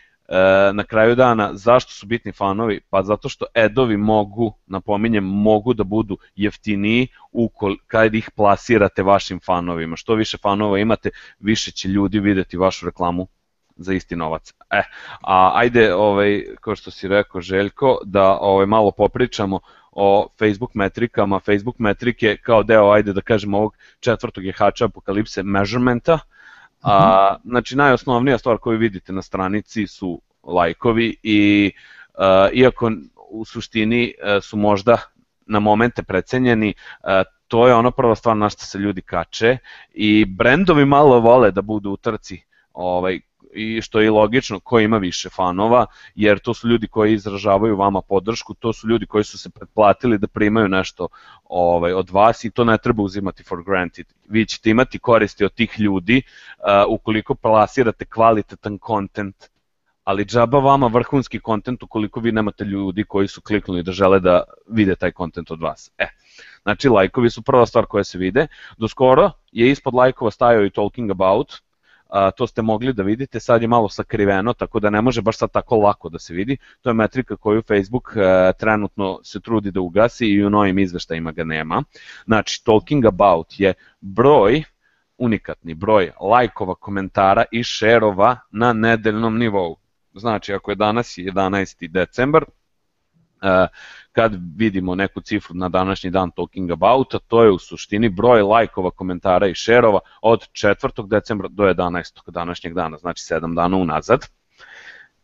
na 0.72 0.84
kraju 0.84 1.14
dana, 1.14 1.50
zašto 1.54 1.92
su 1.92 2.06
bitni 2.06 2.32
fanovi? 2.32 2.80
Pa 2.90 3.02
zato 3.02 3.28
što 3.28 3.46
edovi 3.54 3.96
mogu, 3.96 4.52
napominjem, 4.66 5.24
mogu 5.24 5.74
da 5.74 5.84
budu 5.84 6.18
jeftiniji 6.36 7.08
ukol, 7.32 7.76
kad 7.86 8.14
ih 8.14 8.30
plasirate 8.36 9.02
vašim 9.02 9.40
fanovima. 9.44 9.96
Što 9.96 10.14
više 10.14 10.38
fanova 10.38 10.78
imate, 10.78 11.10
više 11.38 11.70
će 11.70 11.88
ljudi 11.88 12.20
videti 12.20 12.56
vašu 12.56 12.86
reklamu 12.86 13.26
za 13.76 13.92
isti 13.94 14.16
novac. 14.16 14.54
E, 14.70 14.82
a 15.20 15.52
ajde, 15.54 15.94
ovaj, 15.94 16.44
kao 16.60 16.76
što 16.76 16.90
si 16.90 17.08
rekao 17.08 17.40
Željko, 17.40 17.98
da 18.04 18.38
ovaj, 18.40 18.66
malo 18.66 18.90
popričamo 18.90 19.60
o 19.92 20.28
Facebook 20.38 20.74
metrikama, 20.74 21.40
Facebook 21.40 21.78
metrike 21.78 22.36
kao 22.36 22.62
deo, 22.62 22.90
ajde 22.90 23.12
da 23.12 23.20
kažemo, 23.20 23.58
ovog 23.58 23.76
četvrtog 24.00 24.44
jehača 24.44 24.84
apokalipse 24.84 25.42
measurementa. 25.42 26.18
A, 26.82 27.28
mhm. 27.32 27.50
znači 27.50 27.76
najosnovnija 27.76 28.38
stvar 28.38 28.58
koju 28.58 28.78
vidite 28.78 29.12
na 29.12 29.22
stranici 29.22 29.86
su 29.86 30.20
lajkovi 30.42 31.16
i 31.22 31.72
uh, 32.14 32.22
iako 32.52 32.92
u 33.30 33.44
suštini 33.44 34.14
uh, 34.22 34.42
su 34.42 34.56
možda 34.56 34.98
na 35.46 35.60
momente 35.60 36.02
precenjeni, 36.02 36.74
uh, 37.02 37.10
to 37.48 37.68
je 37.68 37.74
ono 37.74 37.90
prva 37.90 38.14
stvar 38.14 38.36
na 38.36 38.48
što 38.48 38.64
se 38.64 38.78
ljudi 38.78 39.02
kače 39.02 39.58
i 39.92 40.24
brendovi 40.24 40.84
malo 40.84 41.20
vole 41.20 41.50
da 41.50 41.62
budu 41.62 41.90
u 41.90 41.96
trci 41.96 42.40
ovaj, 42.72 43.20
i 43.56 43.82
što 43.82 44.00
je 44.00 44.10
logično 44.10 44.60
ko 44.60 44.80
ima 44.80 44.98
više 44.98 45.28
fanova, 45.30 45.86
jer 46.14 46.38
to 46.38 46.54
su 46.54 46.68
ljudi 46.68 46.88
koji 46.88 47.14
izražavaju 47.14 47.76
vama 47.76 48.02
podršku, 48.02 48.54
to 48.54 48.72
su 48.72 48.88
ljudi 48.88 49.06
koji 49.06 49.24
su 49.24 49.38
se 49.38 49.50
pretplatili 49.50 50.18
da 50.18 50.26
primaju 50.26 50.68
nešto 50.68 51.08
ovaj, 51.44 51.92
od 51.92 52.10
vas 52.10 52.44
i 52.44 52.50
to 52.50 52.64
ne 52.64 52.78
treba 52.78 53.02
uzimati 53.02 53.42
for 53.42 53.64
granted. 53.64 54.06
Vi 54.28 54.46
ćete 54.46 54.70
imati 54.70 54.98
koristi 54.98 55.44
od 55.44 55.54
tih 55.54 55.80
ljudi 55.80 56.22
uh, 56.22 56.64
ukoliko 56.88 57.34
plasirate 57.34 58.04
kvalitetan 58.04 58.78
kontent 58.78 59.50
ali 60.06 60.24
džaba 60.24 60.58
vama 60.58 60.86
vrhunski 60.86 61.40
kontent 61.40 61.82
ukoliko 61.82 62.20
vi 62.20 62.32
nemate 62.32 62.64
ljudi 62.64 63.04
koji 63.04 63.28
su 63.28 63.40
kliknuli 63.42 63.82
da 63.82 63.92
žele 63.92 64.20
da 64.20 64.42
vide 64.68 64.94
taj 64.94 65.12
kontent 65.12 65.50
od 65.50 65.60
vas. 65.60 65.90
E, 65.98 66.06
znači 66.62 66.88
lajkovi 66.88 67.30
su 67.30 67.42
prva 67.42 67.66
stvar 67.66 67.86
koja 67.86 68.04
se 68.04 68.18
vide. 68.18 68.46
Do 68.78 68.88
skoro 68.88 69.30
je 69.52 69.70
ispod 69.70 69.94
lajkova 69.94 70.30
stajao 70.30 70.64
i 70.64 70.70
talking 70.70 71.10
about, 71.10 71.52
a, 72.08 72.30
to 72.30 72.46
ste 72.46 72.62
mogli 72.62 72.92
da 72.92 73.02
vidite, 73.02 73.40
sad 73.40 73.62
je 73.62 73.68
malo 73.68 73.88
sakriveno, 73.88 74.52
tako 74.52 74.80
da 74.80 74.90
ne 74.90 75.00
može 75.00 75.22
baš 75.22 75.38
sad 75.38 75.52
tako 75.52 75.76
lako 75.76 76.08
da 76.08 76.18
se 76.18 76.34
vidi. 76.34 76.56
To 76.80 76.90
je 76.90 76.94
metrika 76.94 77.36
koju 77.36 77.62
Facebook 77.62 78.16
a, 78.16 78.20
e, 78.20 78.52
trenutno 78.58 79.20
se 79.22 79.40
trudi 79.40 79.70
da 79.70 79.80
ugasi 79.80 80.26
i 80.26 80.44
u 80.44 80.50
novim 80.50 80.78
izveštajima 80.78 81.32
ga 81.32 81.44
nema. 81.44 81.82
Znači, 82.24 82.64
talking 82.64 83.04
about 83.04 83.60
je 83.60 83.74
broj 84.00 84.62
unikatni 85.18 85.74
broj 85.74 86.10
lajkova, 86.20 86.74
komentara 86.74 87.44
i 87.52 87.62
šerova 87.62 88.38
na 88.50 88.72
nedeljnom 88.72 89.38
nivou. 89.38 89.76
Znači, 90.14 90.52
ako 90.52 90.70
je 90.70 90.74
danas 90.74 91.18
11. 91.18 91.88
decembar, 91.88 92.44
kad 94.12 94.40
vidimo 94.56 94.94
neku 94.94 95.20
cifru 95.20 95.54
na 95.54 95.68
današnji 95.68 96.10
dan 96.10 96.30
talking 96.30 96.70
about, 96.70 97.14
a 97.14 97.18
to 97.18 97.42
je 97.42 97.50
u 97.50 97.58
suštini 97.58 98.08
broj 98.08 98.42
lajkova, 98.42 98.90
komentara 98.90 99.46
i 99.46 99.54
šerova 99.54 100.00
od 100.22 100.48
4. 100.52 101.08
decembra 101.08 101.48
do 101.48 101.64
11. 101.64 102.30
današnjeg 102.30 102.74
dana, 102.74 102.98
znači 102.98 103.22
7 103.22 103.54
dana 103.54 103.76
unazad. 103.76 104.20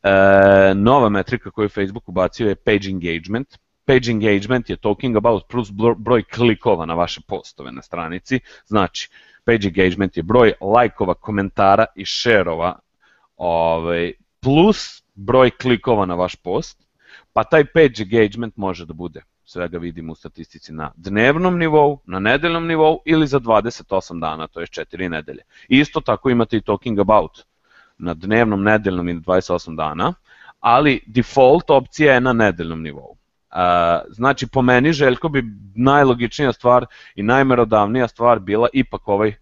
E, 0.03 0.75
nova 0.75 1.09
metrika 1.09 1.51
koju 1.51 1.69
Facebook 1.69 2.09
ubacio 2.09 2.49
je 2.49 2.55
page 2.55 2.89
engagement. 2.89 3.59
Page 3.85 4.11
engagement 4.11 4.71
je 4.71 4.77
talking 4.77 5.17
about 5.17 5.43
plus 5.49 5.71
broj 5.97 6.23
klikova 6.23 6.87
na 6.87 6.95
vaše 6.95 7.21
postove 7.29 7.73
na 7.73 7.83
stranici, 7.83 8.41
znači 8.67 9.11
page 9.45 9.69
engagement 9.69 10.17
je 10.17 10.23
broj 10.23 10.53
lajkova, 10.61 11.15
komentara 11.15 11.87
i 11.95 12.05
šerova 12.05 12.79
ovaj, 13.37 14.13
plus 14.41 15.03
broj 15.15 15.51
klikova 15.51 16.07
na 16.07 16.15
vaš 16.15 16.37
post, 16.37 16.82
pa 17.33 17.45
taj 17.45 17.65
page 17.65 18.03
engagement 18.03 18.57
može 18.57 18.87
da 18.87 18.93
bude, 18.93 19.23
svega 19.45 19.79
vidimo 19.79 20.13
u 20.13 20.15
statistici 20.15 20.73
na 20.73 20.93
dnevnom 20.97 21.59
nivou, 21.59 22.01
na 22.07 22.19
nedeljnom 22.19 22.67
nivou 22.67 23.03
ili 23.05 23.27
za 23.27 23.41
28 23.41 24.21
dana, 24.21 24.47
to 24.47 24.61
je 24.61 24.67
4 24.67 25.09
nedelje. 25.09 25.43
Isto 25.69 26.01
tako 26.01 26.31
imate 26.31 26.57
i 26.57 26.63
talking 26.63 26.99
about 26.99 27.39
na 27.99 28.15
dnevnom, 28.15 28.63
nedeljnom 28.63 29.09
i 29.09 29.15
28 29.15 29.77
dana, 29.77 30.15
ali 30.61 31.01
default 31.07 31.71
opcija 31.71 32.15
je 32.15 32.21
na 32.21 32.33
nedeljnom 32.33 32.83
nivou. 32.83 33.17
Znači, 34.09 34.47
po 34.47 34.63
meni, 34.63 34.93
Željko, 34.93 35.29
bi 35.29 35.45
najlogičnija 35.75 36.53
stvar 36.53 36.87
i 37.15 37.23
najmerodavnija 37.23 38.09
stvar 38.09 38.39
bila 38.39 38.69
ipak 38.73 39.09
ovaj 39.09 39.35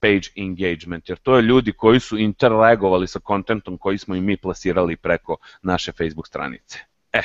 page 0.00 0.28
engagement, 0.36 1.08
jer 1.08 1.18
to 1.18 1.36
je 1.36 1.42
ljudi 1.42 1.72
koji 1.72 2.00
su 2.00 2.18
interreagovali 2.18 3.06
sa 3.06 3.18
kontentom 3.18 3.78
koji 3.78 3.98
smo 3.98 4.14
i 4.14 4.20
mi 4.20 4.36
plasirali 4.36 4.96
preko 4.96 5.36
naše 5.62 5.92
Facebook 5.92 6.26
stranice. 6.26 6.78
E, 7.12 7.20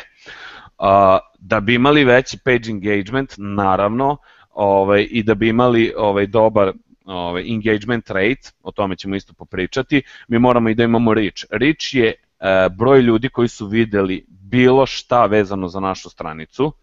a, 0.78 1.20
da 1.40 1.60
bi 1.60 1.76
imali 1.76 2.04
veći 2.04 2.38
page 2.38 2.70
engagement, 2.70 3.34
naravno, 3.38 4.18
ovaj, 4.52 5.08
i 5.12 5.24
da 5.24 5.36
bi 5.36 5.50
imali 5.50 5.94
ovaj, 5.98 6.28
dobar 6.28 6.74
ovaj, 7.06 7.44
engagement 7.54 8.10
rate, 8.10 8.52
o 8.64 8.72
tome 8.72 8.96
ćemo 8.96 9.16
isto 9.16 9.34
popričati, 9.34 10.02
mi 10.28 10.40
moramo 10.40 10.70
i 10.70 10.76
da 10.76 10.84
imamo 10.84 11.14
reach. 11.14 11.44
Reach 11.52 11.94
je 11.94 12.08
e, 12.08 12.70
broj 12.70 13.02
ljudi 13.02 13.30
koji 13.30 13.48
su 13.48 13.68
videli 13.68 14.26
bilo 14.28 14.86
šta 14.86 15.26
vezano 15.26 15.68
za 15.68 15.80
našu 15.80 16.10
stranicu, 16.10 16.74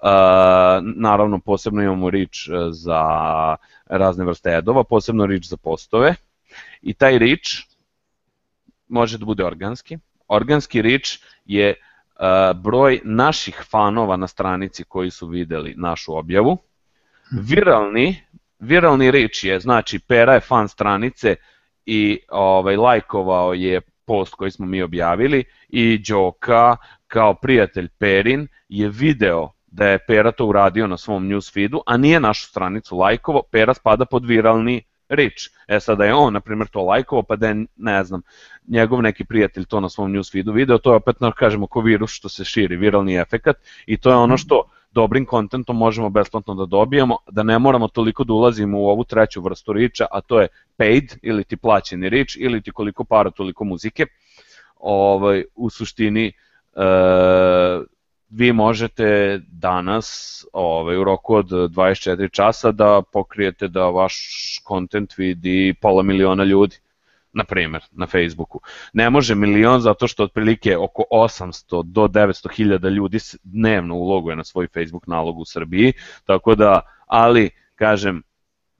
Uh, 0.00 0.08
naravno 0.96 1.38
posebno 1.38 1.82
imamo 1.82 2.10
reach 2.10 2.38
za 2.70 3.00
razne 3.86 4.24
vrste 4.24 4.50
edova, 4.50 4.84
posebno 4.84 5.26
reach 5.26 5.44
za 5.44 5.56
postove 5.56 6.14
i 6.82 6.94
taj 6.94 7.18
reach 7.18 7.48
može 8.88 9.18
da 9.18 9.24
bude 9.24 9.44
organski. 9.44 9.98
Organski 10.28 10.82
reach 10.82 11.08
je 11.44 11.74
broj 12.54 13.00
naših 13.04 13.62
fanova 13.70 14.16
na 14.16 14.26
stranici 14.26 14.84
koji 14.84 15.10
su 15.10 15.26
videli 15.26 15.74
našu 15.76 16.16
objavu. 16.16 16.58
Viralni, 17.30 18.16
viralni 18.58 19.10
reach 19.10 19.44
je, 19.44 19.60
znači 19.60 19.98
Pera 19.98 20.34
je 20.34 20.40
fan 20.40 20.68
stranice 20.68 21.36
i 21.86 22.18
ovaj, 22.28 22.76
lajkovao 22.76 23.54
je 23.54 23.80
post 24.04 24.34
koji 24.34 24.50
smo 24.50 24.66
mi 24.66 24.82
objavili 24.82 25.44
i 25.68 25.98
Đoka 26.08 26.76
kao 27.06 27.34
prijatelj 27.34 27.88
Perin 27.98 28.48
je 28.68 28.88
video 28.88 29.52
da 29.66 29.86
je 29.88 29.98
Pera 29.98 30.32
to 30.32 30.46
uradio 30.46 30.86
na 30.86 30.96
svom 30.96 31.28
newsfeedu, 31.28 31.80
a 31.86 31.96
nije 31.96 32.20
našu 32.20 32.46
stranicu 32.46 32.96
lajkovo, 32.96 33.42
Pera 33.52 33.74
spada 33.74 34.04
pod 34.04 34.26
viralni 34.26 34.82
reach. 35.08 35.50
E 35.68 35.80
sada 35.80 36.04
je 36.04 36.14
on, 36.14 36.32
na 36.32 36.40
primjer, 36.40 36.68
to 36.68 36.82
lajkovo, 36.82 37.22
pa 37.22 37.36
da 37.36 37.48
je, 37.48 37.66
ne 37.76 38.04
znam, 38.04 38.22
njegov 38.68 39.02
neki 39.02 39.24
prijatelj 39.24 39.64
to 39.64 39.80
na 39.80 39.88
svom 39.88 40.12
newsfeedu 40.12 40.54
video, 40.54 40.78
to 40.78 40.92
je 40.92 40.96
opet, 40.96 41.20
na, 41.20 41.32
kažemo, 41.32 41.66
ko 41.66 41.80
virus 41.80 42.10
što 42.10 42.28
se 42.28 42.44
širi, 42.44 42.76
viralni 42.76 43.16
efekat, 43.16 43.56
i 43.86 43.96
to 43.96 44.10
je 44.10 44.16
ono 44.16 44.36
što 44.38 44.62
dobrim 44.90 45.26
kontentom 45.26 45.76
možemo 45.76 46.10
besplatno 46.10 46.54
da 46.54 46.66
dobijemo, 46.66 47.18
da 47.30 47.42
ne 47.42 47.58
moramo 47.58 47.88
toliko 47.88 48.24
da 48.24 48.32
ulazimo 48.32 48.80
u 48.80 48.88
ovu 48.88 49.04
treću 49.04 49.42
vrstu 49.42 49.72
riča, 49.72 50.06
a 50.10 50.20
to 50.20 50.40
je 50.40 50.48
paid, 50.76 51.18
ili 51.22 51.44
ti 51.44 51.56
plaćeni 51.56 52.08
rič, 52.08 52.36
ili 52.40 52.62
ti 52.62 52.70
koliko 52.70 53.04
para, 53.04 53.30
toliko 53.30 53.64
muzike. 53.64 54.06
Ovaj, 54.76 55.44
u 55.54 55.70
suštini, 55.70 56.26
e, 56.26 56.32
vi 58.28 58.52
možete 58.52 59.40
danas 59.48 60.44
ovaj, 60.52 60.96
u 60.96 61.04
roku 61.04 61.34
od 61.34 61.46
24 61.46 62.30
časa 62.32 62.72
da 62.72 63.02
pokrijete 63.12 63.68
da 63.68 63.88
vaš 63.88 64.16
kontent 64.64 65.18
vidi 65.18 65.74
pola 65.80 66.02
miliona 66.02 66.44
ljudi 66.44 66.76
na 67.32 67.44
primer, 67.44 67.82
na 67.92 68.06
Facebooku. 68.06 68.60
Ne 68.92 69.10
može 69.10 69.34
milion 69.34 69.80
zato 69.80 70.08
što 70.08 70.24
otprilike 70.24 70.76
oko 70.76 71.02
800 71.12 71.82
do 71.82 72.08
900 72.08 72.56
hiljada 72.56 72.88
ljudi 72.88 73.18
dnevno 73.42 73.94
uloguje 73.94 74.36
na 74.36 74.44
svoj 74.44 74.68
Facebook 74.74 75.06
nalog 75.06 75.38
u 75.38 75.44
Srbiji, 75.44 75.92
tako 76.24 76.54
da, 76.54 76.80
ali, 77.06 77.50
kažem, 77.74 78.22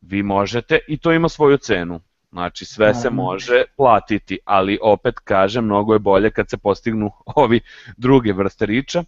vi 0.00 0.22
možete 0.22 0.78
i 0.88 0.98
to 0.98 1.12
ima 1.12 1.28
svoju 1.28 1.56
cenu. 1.56 2.00
Znači 2.32 2.64
sve 2.64 2.94
se 2.94 3.10
može 3.10 3.64
platiti, 3.76 4.38
ali 4.44 4.78
opet 4.82 5.18
kažem, 5.18 5.64
mnogo 5.64 5.92
je 5.92 5.98
bolje 5.98 6.30
kad 6.30 6.50
se 6.50 6.56
postignu 6.56 7.10
ovi 7.36 7.60
druge 7.96 8.32
vrste 8.32 8.66
riča, 8.66 9.04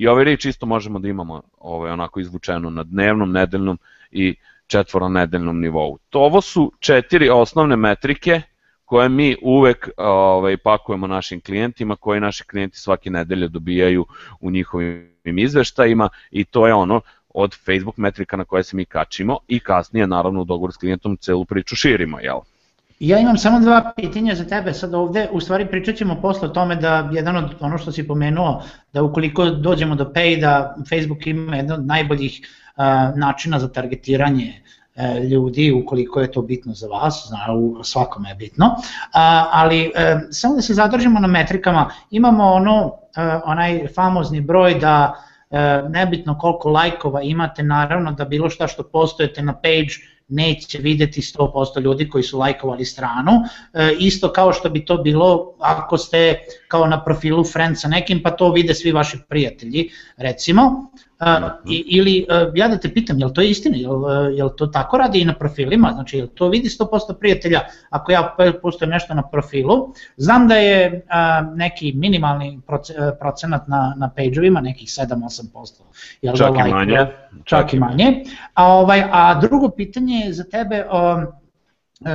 I 0.00 0.06
ovaj 0.08 0.24
reč 0.24 0.44
isto 0.44 0.66
možemo 0.66 0.98
da 0.98 1.08
imamo 1.08 1.42
ovaj, 1.58 1.90
onako 1.90 2.20
izvučeno 2.20 2.70
na 2.70 2.82
dnevnom, 2.82 3.32
nedeljnom 3.32 3.78
i 4.10 4.34
četvoronedeljnom 4.66 5.60
nivou. 5.60 5.98
To 6.10 6.20
ovo 6.20 6.40
su 6.40 6.72
četiri 6.78 7.28
osnovne 7.28 7.76
metrike 7.76 8.42
koje 8.84 9.08
mi 9.08 9.36
uvek 9.42 9.88
ovaj, 9.96 10.56
pakujemo 10.56 11.06
našim 11.06 11.40
klijentima, 11.40 11.96
koje 11.96 12.20
naši 12.20 12.44
klijenti 12.44 12.78
svake 12.78 13.10
nedelje 13.10 13.48
dobijaju 13.48 14.06
u 14.40 14.50
njihovim 14.50 15.38
izveštajima 15.38 16.08
i 16.30 16.44
to 16.44 16.66
je 16.66 16.74
ono 16.74 17.00
od 17.28 17.56
Facebook 17.66 17.96
metrika 17.96 18.36
na 18.36 18.44
koje 18.44 18.62
se 18.62 18.76
mi 18.76 18.84
kačimo 18.84 19.38
i 19.48 19.60
kasnije 19.60 20.06
naravno 20.06 20.40
u 20.40 20.44
dogovor 20.44 20.72
s 20.72 20.76
klijentom 20.76 21.16
celu 21.16 21.44
priču 21.44 21.76
širimo, 21.76 22.20
jel? 22.20 22.40
Ja 23.00 23.18
imam 23.18 23.36
samo 23.36 23.60
dva 23.60 23.92
pitanja 23.96 24.34
za 24.34 24.44
tebe. 24.44 24.72
Sad 24.74 24.94
ovde, 24.94 25.28
u 25.32 25.40
stvari 25.40 25.66
pričat 25.66 25.96
ćemo 25.96 26.20
posle 26.20 26.48
o 26.48 26.50
tome 26.50 26.76
da 26.76 27.08
jedan 27.12 27.36
od 27.36 27.54
ono 27.60 27.78
što 27.78 27.92
si 27.92 28.06
pomenuo, 28.08 28.62
da 28.92 29.02
ukoliko 29.02 29.44
dođemo 29.44 29.94
do 29.94 30.04
pay, 30.04 30.40
da 30.40 30.76
Facebook 30.88 31.26
ima 31.26 31.56
jedan 31.56 31.80
od 31.80 31.86
najboljih 31.86 32.40
uh, 32.76 33.18
načina 33.18 33.58
za 33.58 33.68
targetiranje 33.68 34.52
uh, 34.94 35.24
ljudi 35.30 35.72
ukoliko 35.72 36.20
je 36.20 36.32
to 36.32 36.42
bitno 36.42 36.74
za 36.74 36.88
vas, 36.88 37.24
zna, 37.28 37.54
u 37.54 37.84
svakome 37.84 38.28
je 38.28 38.34
bitno, 38.34 38.66
uh, 38.66 38.82
ali 39.52 39.86
uh, 39.86 40.20
samo 40.30 40.54
da 40.54 40.62
se 40.62 40.74
zadržimo 40.74 41.20
na 41.20 41.28
metrikama, 41.28 41.90
imamo 42.10 42.44
ono, 42.44 42.84
uh, 42.86 42.92
onaj 43.44 43.86
famozni 43.94 44.40
broj 44.40 44.74
da 44.74 45.14
uh, 45.50 45.58
nebitno 45.90 46.38
koliko 46.38 46.68
lajkova 46.68 47.22
imate, 47.22 47.62
naravno 47.62 48.12
da 48.12 48.24
bilo 48.24 48.50
šta 48.50 48.66
što 48.66 48.82
postojete 48.82 49.42
na 49.42 49.52
page 49.52 50.19
neće 50.30 50.78
videti 50.78 51.20
100% 51.20 51.80
ljudi 51.80 52.08
koji 52.08 52.24
su 52.24 52.38
lajkovali 52.38 52.84
stranu, 52.84 53.32
e, 53.72 53.96
isto 53.98 54.32
kao 54.32 54.52
što 54.52 54.70
bi 54.70 54.84
to 54.84 54.96
bilo 54.96 55.54
ako 55.58 55.98
ste 55.98 56.38
kao 56.68 56.86
na 56.86 57.04
profilu 57.04 57.44
friend 57.44 57.78
sa 57.78 57.88
nekim, 57.88 58.22
pa 58.22 58.30
to 58.30 58.52
vide 58.52 58.74
svi 58.74 58.92
vaši 58.92 59.18
prijatelji, 59.28 59.90
recimo. 60.16 60.90
Uh, 61.20 61.70
i, 61.70 61.84
ili, 61.86 62.26
uh, 62.28 62.52
ja 62.54 62.68
da 62.68 62.78
te 62.78 62.88
pitam, 62.94 63.18
je 63.18 63.26
li 63.26 63.34
to 63.34 63.42
istina, 63.42 63.76
je 63.76 63.88
li, 63.88 64.36
je 64.36 64.44
li 64.44 64.50
to 64.56 64.66
tako 64.66 64.98
radi 64.98 65.20
i 65.20 65.24
na 65.24 65.34
profilima, 65.34 65.92
znači 65.94 66.16
je 66.16 66.22
li 66.22 66.28
to 66.28 66.48
vidi 66.48 66.68
100% 66.68 67.18
prijatelja 67.18 67.60
ako 67.90 68.12
ja 68.12 68.36
pustujem 68.62 68.90
nešto 68.90 69.14
na 69.14 69.22
profilu, 69.22 69.94
znam 70.16 70.48
da 70.48 70.54
je 70.54 71.04
uh, 71.04 71.56
neki 71.56 71.92
minimalni 71.92 72.60
procenat 73.20 73.68
na, 73.68 73.94
na 73.96 74.10
page-ovima, 74.16 74.60
nekih 74.60 74.88
7-8%. 74.88 75.82
Jel 76.22 76.36
čak 76.36 76.54
da, 76.54 76.66
i 76.68 76.70
manje. 76.70 76.96
Čak, 76.96 77.08
čak 77.44 77.74
i 77.74 77.78
manje. 77.78 78.24
A, 78.54 78.66
ovaj, 78.66 79.04
a 79.10 79.40
drugo 79.40 79.68
pitanje 79.68 80.16
je 80.16 80.32
za 80.32 80.44
tebe, 80.44 80.86
um, 80.92 81.26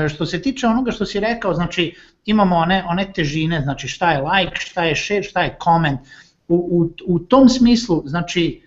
što 0.10 0.26
se 0.26 0.42
tiče 0.42 0.68
onoga 0.68 0.92
što 0.92 1.06
si 1.06 1.20
rekao, 1.20 1.54
znači 1.54 1.96
imamo 2.26 2.56
one, 2.56 2.84
one 2.90 3.12
težine, 3.14 3.62
znači 3.62 3.88
šta 3.88 4.12
je 4.12 4.22
like, 4.22 4.56
šta 4.56 4.84
je 4.84 4.96
share, 4.96 5.24
šta 5.24 5.42
je 5.42 5.58
comment, 5.64 6.00
u, 6.48 6.56
u, 6.56 7.14
u 7.16 7.20
tom 7.20 7.50
smislu, 7.50 8.04
znači 8.06 8.62
E, 8.62 8.62
e, 8.62 8.65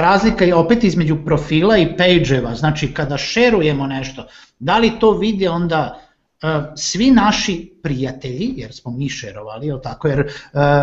razlika 0.00 0.44
je 0.44 0.54
opet 0.54 0.84
između 0.84 1.16
profila 1.24 1.78
i 1.78 1.96
page-eva, 1.98 2.54
znači 2.54 2.94
kada 2.94 3.18
šerujemo 3.18 3.86
nešto, 3.86 4.26
da 4.58 4.78
li 4.78 4.98
to 5.00 5.10
vide 5.10 5.50
onda 5.50 6.00
e, 6.42 6.46
svi 6.76 7.10
naši 7.10 7.72
prijatelji, 7.82 8.54
jer 8.56 8.72
smo 8.72 8.90
mi 8.90 9.08
šerovali, 9.08 9.66
jel 9.66 9.80
tako, 9.82 10.08
jer 10.08 10.32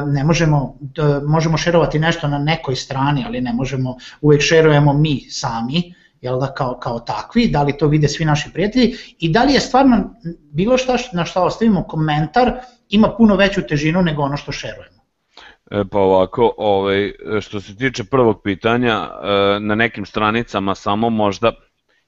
ne 0.08 0.24
možemo, 0.24 0.78
možemo 1.28 1.58
šerovati 1.58 2.00
nešto 2.00 2.28
na 2.28 2.38
nekoj 2.38 2.76
strani, 2.76 3.24
ali 3.28 3.41
ne 3.41 3.54
možemo, 3.54 3.97
uvek 4.21 4.41
šerujemo 4.41 4.93
mi 4.93 5.19
sami, 5.30 5.93
jel 6.21 6.39
da, 6.39 6.54
kao, 6.54 6.80
kao 6.80 7.00
takvi, 7.00 7.47
da 7.47 7.63
li 7.63 7.78
to 7.78 7.88
vide 7.88 8.08
svi 8.08 8.26
naši 8.26 8.54
prijatelji? 8.54 8.95
I 9.19 9.30
da 9.30 9.43
li 9.43 9.54
je 9.54 9.60
stvarno 9.60 10.15
bilo 10.52 10.78
šta 10.78 10.97
na 11.13 11.26
šta 11.26 11.43
ostavimo 11.43 11.84
komentar 11.84 12.54
ima 12.89 13.15
puno 13.17 13.36
veću 13.36 13.62
težinu 13.62 14.02
nego 14.02 14.21
ono 14.21 14.38
što 14.38 14.52
šerujemo. 14.52 15.00
E, 15.71 15.84
pa 15.91 15.99
ovako, 15.99 16.53
ovaj, 16.57 17.12
što 17.41 17.62
se 17.62 17.75
tiče 17.75 18.03
prvog 18.03 18.41
pitanja, 18.43 18.93
e, 18.93 19.60
na 19.60 19.75
nekim 19.75 20.05
stranicama 20.05 20.75
samo 20.75 21.10
možda 21.10 21.51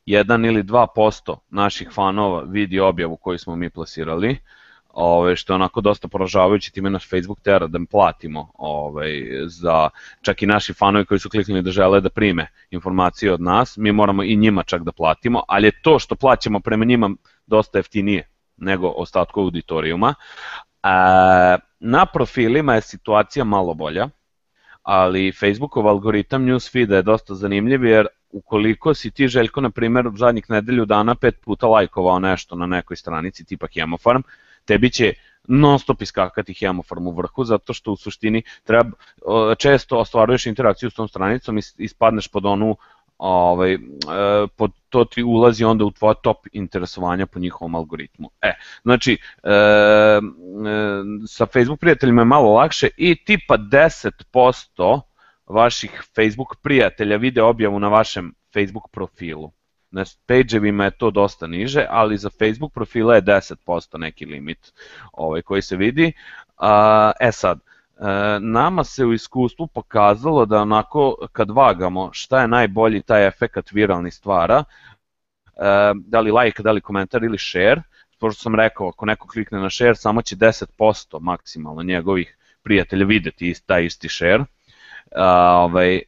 1 0.06 0.48
ili 0.48 0.64
2% 0.64 1.36
naših 1.50 1.90
fanova 1.94 2.44
vidi 2.48 2.80
objavu 2.80 3.18
koju 3.18 3.38
smo 3.38 3.56
mi 3.56 3.70
plasirali, 3.70 4.38
ovaj, 4.94 5.36
što 5.36 5.54
je 5.54 5.56
onako 5.56 5.82
dosta 5.82 6.08
poražavajuće, 6.08 6.72
time 6.72 6.90
naš 6.90 7.10
Facebook 7.10 7.42
tera 7.42 7.68
da 7.68 7.80
platimo 7.92 8.52
ovaj, 8.54 9.22
za 9.46 9.90
čak 10.22 10.42
i 10.42 10.46
naši 10.46 10.74
fanovi 10.74 11.06
koji 11.06 11.20
su 11.20 11.30
kliknuli 11.30 11.62
da 11.62 11.72
žele 11.72 12.02
da 12.02 12.10
prime 12.10 12.48
informacije 12.72 13.34
od 13.34 13.42
nas, 13.42 13.78
mi 13.78 13.92
moramo 13.92 14.24
i 14.24 14.36
njima 14.36 14.64
čak 14.64 14.84
da 14.84 14.92
platimo, 14.92 15.44
ali 15.48 15.68
je 15.68 15.82
to 15.82 16.00
što 16.00 16.16
plaćamo 16.16 16.60
prema 16.60 16.86
njima 16.86 17.10
dosta 17.48 17.78
jeftinije 17.78 18.28
nego 18.58 18.88
ostatku 18.88 19.42
auditorijuma. 19.42 20.14
Na 21.80 22.06
profilima 22.14 22.76
je 22.76 22.82
situacija 22.82 23.46
malo 23.46 23.74
bolja, 23.74 24.10
ali 24.84 25.32
Facebookov 25.32 25.88
algoritam 25.88 26.46
newsfeeda 26.46 26.96
je 26.96 27.02
dosta 27.02 27.36
zanimljiv 27.36 27.86
jer 27.86 28.08
ukoliko 28.30 28.94
si 28.94 29.12
ti 29.12 29.28
Željko, 29.28 29.62
na 29.62 29.70
primjer, 29.70 30.06
zadnjih 30.16 30.50
nedelju 30.50 30.86
dana 30.86 31.16
pet 31.16 31.42
puta 31.42 31.68
lajkovao 31.68 32.20
nešto 32.20 32.56
na 32.56 32.66
nekoj 32.66 32.98
stranici 32.98 33.46
tipa 33.46 33.68
Hemofarm, 33.74 34.22
tebi 34.66 34.90
će 34.90 35.14
non 35.48 35.80
stop 35.80 36.02
iskakati 36.02 36.54
Hemofarm 36.54 37.08
u 37.08 37.12
vrhu, 37.12 37.44
zato 37.44 37.74
što 37.74 37.92
u 37.92 37.96
suštini 37.96 38.44
treba, 38.64 38.92
često 39.58 39.98
ostvaruješ 39.98 40.46
interakciju 40.46 40.90
s 40.90 40.94
tom 40.94 41.08
stranicom 41.08 41.58
i 41.58 41.62
ispadneš 41.78 42.28
pod 42.28 42.46
onu 42.46 42.76
ovaj, 43.18 43.74
e, 43.74 43.78
pod 44.56 44.72
to 44.90 45.06
ti 45.06 45.24
ulazi 45.24 45.64
onda 45.64 45.86
u 45.86 45.92
tvoja 45.92 46.14
top 46.14 46.38
interesovanja 46.52 47.26
po 47.26 47.40
njihovom 47.40 47.76
algoritmu. 47.76 48.30
E, 48.42 48.54
znači, 48.84 49.18
e, 49.44 49.52
e, 49.52 50.20
sa 51.28 51.46
Facebook 51.46 51.80
prijateljima 51.80 52.22
je 52.22 52.26
malo 52.26 52.54
lakše 52.54 52.90
i 52.98 53.26
tipa 53.26 53.58
10% 53.58 55.02
vaših 55.46 56.04
Facebook 56.16 56.56
prijatelja 56.62 57.18
vide 57.18 57.42
objavu 57.42 57.80
na 57.80 57.88
vašem 57.88 58.34
Facebook 58.54 58.92
profilu. 58.92 59.52
Na 59.92 60.06
page-evima 60.28 60.84
je 60.84 60.98
to 60.98 61.12
dosta 61.12 61.48
niže, 61.48 61.86
ali 61.90 62.18
za 62.18 62.30
Facebook 62.40 62.74
profila 62.74 63.16
je 63.16 63.22
10% 63.22 63.98
neki 63.98 64.26
limit 64.26 64.74
ovaj, 65.12 65.42
koji 65.42 65.62
se 65.62 65.76
vidi. 65.76 66.14
e 67.20 67.32
sad, 67.32 67.60
nama 68.40 68.84
se 68.84 69.06
u 69.06 69.14
iskustvu 69.14 69.68
pokazalo 69.68 70.46
da 70.46 70.62
onako 70.62 71.16
kad 71.32 71.52
vagamo 71.52 72.10
šta 72.14 72.42
je 72.42 72.48
najbolji 72.48 73.02
taj 73.02 73.28
efekat 73.28 73.72
viralni 73.72 74.12
stvara, 74.12 74.64
e, 74.64 75.94
da 75.96 76.20
li 76.20 76.32
like, 76.32 76.64
da 76.64 76.72
li 76.72 76.82
komentar 76.82 77.24
ili 77.24 77.38
share, 77.38 77.82
pošto 78.20 78.42
sam 78.42 78.56
rekao, 78.56 78.88
ako 78.88 79.06
neko 79.06 79.28
klikne 79.28 79.60
na 79.60 79.70
share, 79.70 79.96
samo 79.96 80.22
će 80.22 80.36
10% 80.36 81.20
maksimalno 81.22 81.84
njegovih 81.84 82.38
prijatelja 82.64 83.06
videti 83.06 83.54
taj 83.66 83.86
isti 83.86 84.10
share. 84.10 84.44
A, 85.16 85.58
ovaj, 85.58 86.02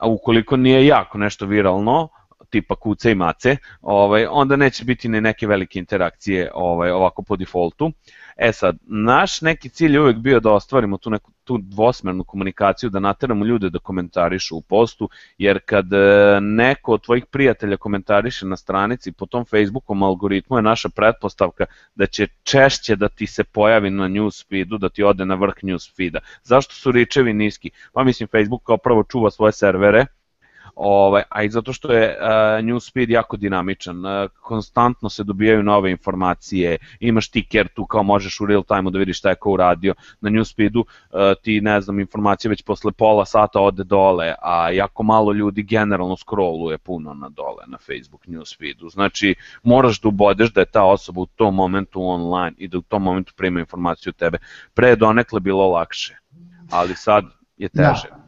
a 0.00 0.08
ukoliko 0.08 0.56
nije 0.56 0.86
jako 0.86 1.18
nešto 1.18 1.46
viralno, 1.46 2.08
tipa 2.54 2.74
kuce 2.74 3.12
i 3.12 3.14
mace, 3.14 3.56
ovaj, 3.82 4.26
onda 4.30 4.56
neće 4.56 4.84
biti 4.84 5.08
ni 5.08 5.20
neke 5.20 5.46
velike 5.46 5.78
interakcije 5.78 6.50
ovaj, 6.54 6.90
ovako 6.90 7.22
po 7.22 7.36
defaultu. 7.36 7.92
E 8.36 8.52
sad, 8.52 8.76
naš 8.86 9.40
neki 9.40 9.68
cilj 9.68 9.94
je 9.94 10.00
uvek 10.00 10.16
bio 10.16 10.40
da 10.40 10.52
ostvarimo 10.52 10.98
tu 10.98 11.10
neku 11.10 11.32
tu 11.44 11.58
dvosmernu 11.58 12.24
komunikaciju, 12.24 12.90
da 12.90 13.00
nateramo 13.00 13.44
ljude 13.44 13.70
da 13.70 13.78
komentarišu 13.78 14.56
u 14.56 14.60
postu, 14.60 15.08
jer 15.38 15.58
kad 15.64 15.92
e, 15.92 16.38
neko 16.40 16.92
od 16.92 17.04
tvojih 17.04 17.26
prijatelja 17.26 17.76
komentariše 17.76 18.46
na 18.46 18.56
stranici 18.56 19.12
po 19.12 19.26
tom 19.26 19.44
Facebookom 19.44 20.02
algoritmu 20.02 20.58
je 20.58 20.62
naša 20.62 20.88
pretpostavka 20.88 21.66
da 21.94 22.06
će 22.06 22.26
češće 22.42 22.96
da 22.96 23.08
ti 23.08 23.26
se 23.26 23.44
pojavi 23.44 23.90
na 23.90 24.08
newsfeedu, 24.08 24.78
da 24.78 24.88
ti 24.88 25.02
ode 25.02 25.24
na 25.24 25.34
vrh 25.34 25.54
newsfeeda. 25.62 26.18
Zašto 26.42 26.74
su 26.74 26.92
ričevi 26.92 27.32
niski? 27.32 27.70
Pa 27.92 28.04
mislim 28.04 28.28
Facebook 28.28 28.62
kao 28.62 28.76
prvo 28.76 29.02
čuva 29.02 29.30
svoje 29.30 29.52
servere, 29.52 30.06
ovaj, 30.76 31.22
a 31.28 31.42
i 31.42 31.50
zato 31.50 31.72
što 31.72 31.92
je 31.92 32.16
uh, 32.20 32.26
newsfeed 32.64 33.10
jako 33.10 33.36
dinamičan, 33.36 34.04
uh, 34.06 34.30
konstantno 34.40 35.08
se 35.08 35.24
dobijaju 35.24 35.62
nove 35.62 35.90
informacije, 35.90 36.78
imaš 37.00 37.28
ticker 37.28 37.68
tu 37.68 37.86
kao 37.86 38.02
možeš 38.02 38.40
u 38.40 38.46
real 38.46 38.62
time 38.62 38.90
da 38.90 38.98
vidiš 38.98 39.18
šta 39.18 39.28
je 39.28 39.34
ko 39.34 39.50
uradio, 39.50 39.94
na 40.20 40.30
newsfeedu 40.30 40.78
uh, 40.78 41.20
ti 41.42 41.60
ne 41.60 41.80
znam 41.80 42.00
informacije 42.00 42.48
već 42.48 42.62
posle 42.62 42.92
pola 42.92 43.24
sata 43.24 43.60
ode 43.60 43.84
dole, 43.84 44.34
a 44.42 44.70
jako 44.70 45.02
malo 45.02 45.32
ljudi 45.32 45.62
generalno 45.62 46.16
scrolluje 46.16 46.78
puno 46.78 47.14
na 47.14 47.28
dole 47.28 47.64
na 47.66 47.78
Facebook 47.78 48.26
newsfeedu, 48.26 48.90
znači 48.90 49.34
moraš 49.62 50.00
da 50.00 50.08
ubodeš 50.08 50.52
da 50.52 50.60
je 50.60 50.66
ta 50.66 50.84
osoba 50.84 51.20
u 51.20 51.26
tom 51.26 51.54
momentu 51.54 52.02
online 52.02 52.56
i 52.58 52.68
da 52.68 52.78
u 52.78 52.82
tom 52.82 53.02
momentu 53.02 53.32
prima 53.36 53.60
informaciju 53.60 54.10
od 54.10 54.16
tebe. 54.16 54.38
Pre 54.74 54.88
je 54.88 54.96
donekle 54.96 55.40
bilo 55.40 55.68
lakše, 55.68 56.16
ali 56.70 56.94
sad 56.94 57.24
je 57.56 57.68
teže. 57.68 58.08
Da. 58.10 58.23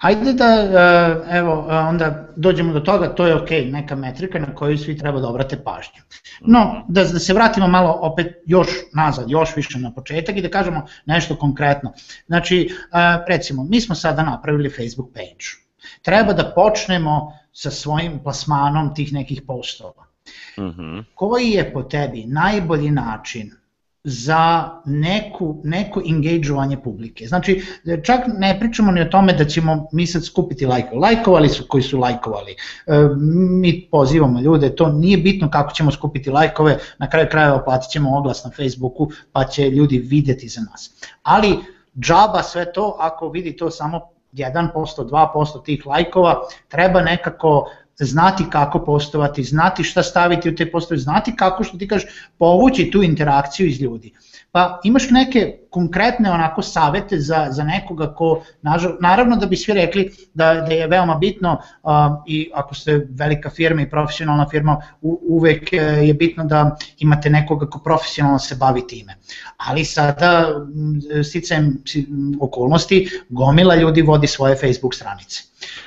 Ajde 0.00 0.32
da, 0.32 0.44
e, 0.44 1.38
evo, 1.38 1.66
e, 1.70 1.74
onda 1.74 2.28
dođemo 2.36 2.72
do 2.72 2.80
toga, 2.80 3.14
to 3.14 3.26
je 3.26 3.34
ok, 3.34 3.50
neka 3.50 3.96
metrika 3.96 4.38
na 4.38 4.54
koju 4.54 4.78
svi 4.78 4.98
treba 4.98 5.20
da 5.20 5.28
obrate 5.28 5.62
pažnju. 5.64 6.02
No, 6.40 6.84
da, 6.88 7.04
da 7.04 7.18
se 7.18 7.34
vratimo 7.34 7.68
malo 7.68 7.98
opet 8.00 8.42
još 8.46 8.68
nazad, 8.94 9.30
još 9.30 9.56
više 9.56 9.78
na 9.78 9.92
početak 9.94 10.36
i 10.36 10.42
da 10.42 10.50
kažemo 10.50 10.86
nešto 11.06 11.36
konkretno. 11.36 11.92
Znači, 12.26 12.60
e, 12.60 12.96
recimo, 13.28 13.64
mi 13.64 13.80
smo 13.80 13.94
sada 13.94 14.22
napravili 14.22 14.70
Facebook 14.70 15.14
page. 15.14 15.46
Treba 16.02 16.32
da 16.32 16.52
počnemo 16.54 17.32
sa 17.52 17.70
svojim 17.70 18.18
plasmanom 18.22 18.94
tih 18.94 19.12
nekih 19.12 19.42
postova. 19.46 20.06
Uh 20.56 20.64
mhm. 20.64 20.80
-huh. 20.80 21.04
Koji 21.14 21.50
je 21.50 21.72
po 21.72 21.82
tebi 21.82 22.24
najbolji 22.26 22.90
način 22.90 23.50
za 24.08 24.70
neku, 24.84 25.60
neko 25.64 26.02
engageovanje 26.08 26.76
publike. 26.76 27.26
Znači, 27.26 27.62
čak 28.04 28.20
ne 28.38 28.56
pričamo 28.60 28.92
ni 28.92 29.00
o 29.00 29.04
tome 29.04 29.32
da 29.32 29.44
ćemo 29.44 29.88
mi 29.92 30.06
sad 30.06 30.24
skupiti 30.24 30.66
lajkove. 30.66 31.00
Lajkovali 31.00 31.48
su 31.48 31.64
koji 31.68 31.82
su 31.82 31.98
lajkovali. 31.98 32.52
E, 32.52 32.92
mi 33.50 33.88
pozivamo 33.90 34.40
ljude, 34.40 34.74
to 34.76 34.88
nije 34.88 35.18
bitno 35.18 35.50
kako 35.50 35.72
ćemo 35.72 35.90
skupiti 35.90 36.30
lajkove, 36.30 36.78
na 36.98 37.10
kraju 37.10 37.26
krajeva 37.30 37.62
platit 37.64 37.90
ćemo 37.90 38.18
oglas 38.18 38.44
na 38.44 38.50
Facebooku, 38.50 39.10
pa 39.32 39.44
će 39.44 39.70
ljudi 39.70 39.98
videti 39.98 40.48
za 40.48 40.60
nas. 40.60 40.90
Ali, 41.22 41.58
džaba 42.00 42.42
sve 42.42 42.72
to, 42.72 42.96
ako 43.00 43.28
vidi 43.28 43.56
to 43.56 43.70
samo 43.70 44.00
1%, 44.32 44.70
2% 44.74 45.64
tih 45.64 45.86
lajkova, 45.86 46.40
treba 46.68 47.02
nekako 47.02 47.70
znati 48.04 48.44
kako 48.50 48.84
postovati, 48.84 49.44
znati 49.44 49.84
šta 49.84 50.02
staviti 50.02 50.48
u 50.48 50.54
te 50.54 50.70
postove, 50.70 50.98
znati 50.98 51.36
kako 51.36 51.64
što 51.64 51.78
ti 51.78 51.88
kažeš 51.88 52.10
povući 52.38 52.90
tu 52.90 53.02
interakciju 53.02 53.66
iz 53.66 53.80
ljudi. 53.80 54.12
Pa 54.56 54.80
imaš 54.84 55.10
neke 55.10 55.58
konkretne 55.70 56.30
onako 56.30 56.62
savete 56.62 57.18
za, 57.20 57.46
za 57.50 57.64
nekoga 57.64 58.06
ko, 58.14 58.42
naravno 59.00 59.36
da 59.36 59.46
bi 59.46 59.56
svi 59.56 59.74
rekli 59.74 60.10
da, 60.34 60.54
da 60.54 60.72
je 60.72 60.86
veoma 60.86 61.14
bitno 61.14 61.58
uh, 61.82 61.92
i 62.26 62.50
ako 62.54 62.74
ste 62.74 63.06
velika 63.10 63.50
firma 63.50 63.82
i 63.82 63.90
profesionalna 63.90 64.46
firma, 64.48 64.80
u, 65.00 65.18
uvek 65.28 65.72
je 65.72 66.14
bitno 66.14 66.44
da 66.44 66.76
imate 66.98 67.30
nekoga 67.30 67.66
ko 67.66 67.78
profesionalno 67.84 68.38
se 68.38 68.56
bavi 68.56 68.86
time. 68.86 69.16
Ali 69.56 69.84
sada, 69.84 70.46
sticajem 71.24 71.82
okolnosti, 72.40 73.08
gomila 73.28 73.74
ljudi 73.74 74.02
vodi 74.02 74.26
svoje 74.26 74.56
Facebook 74.56 74.94
stranice. 74.94 75.42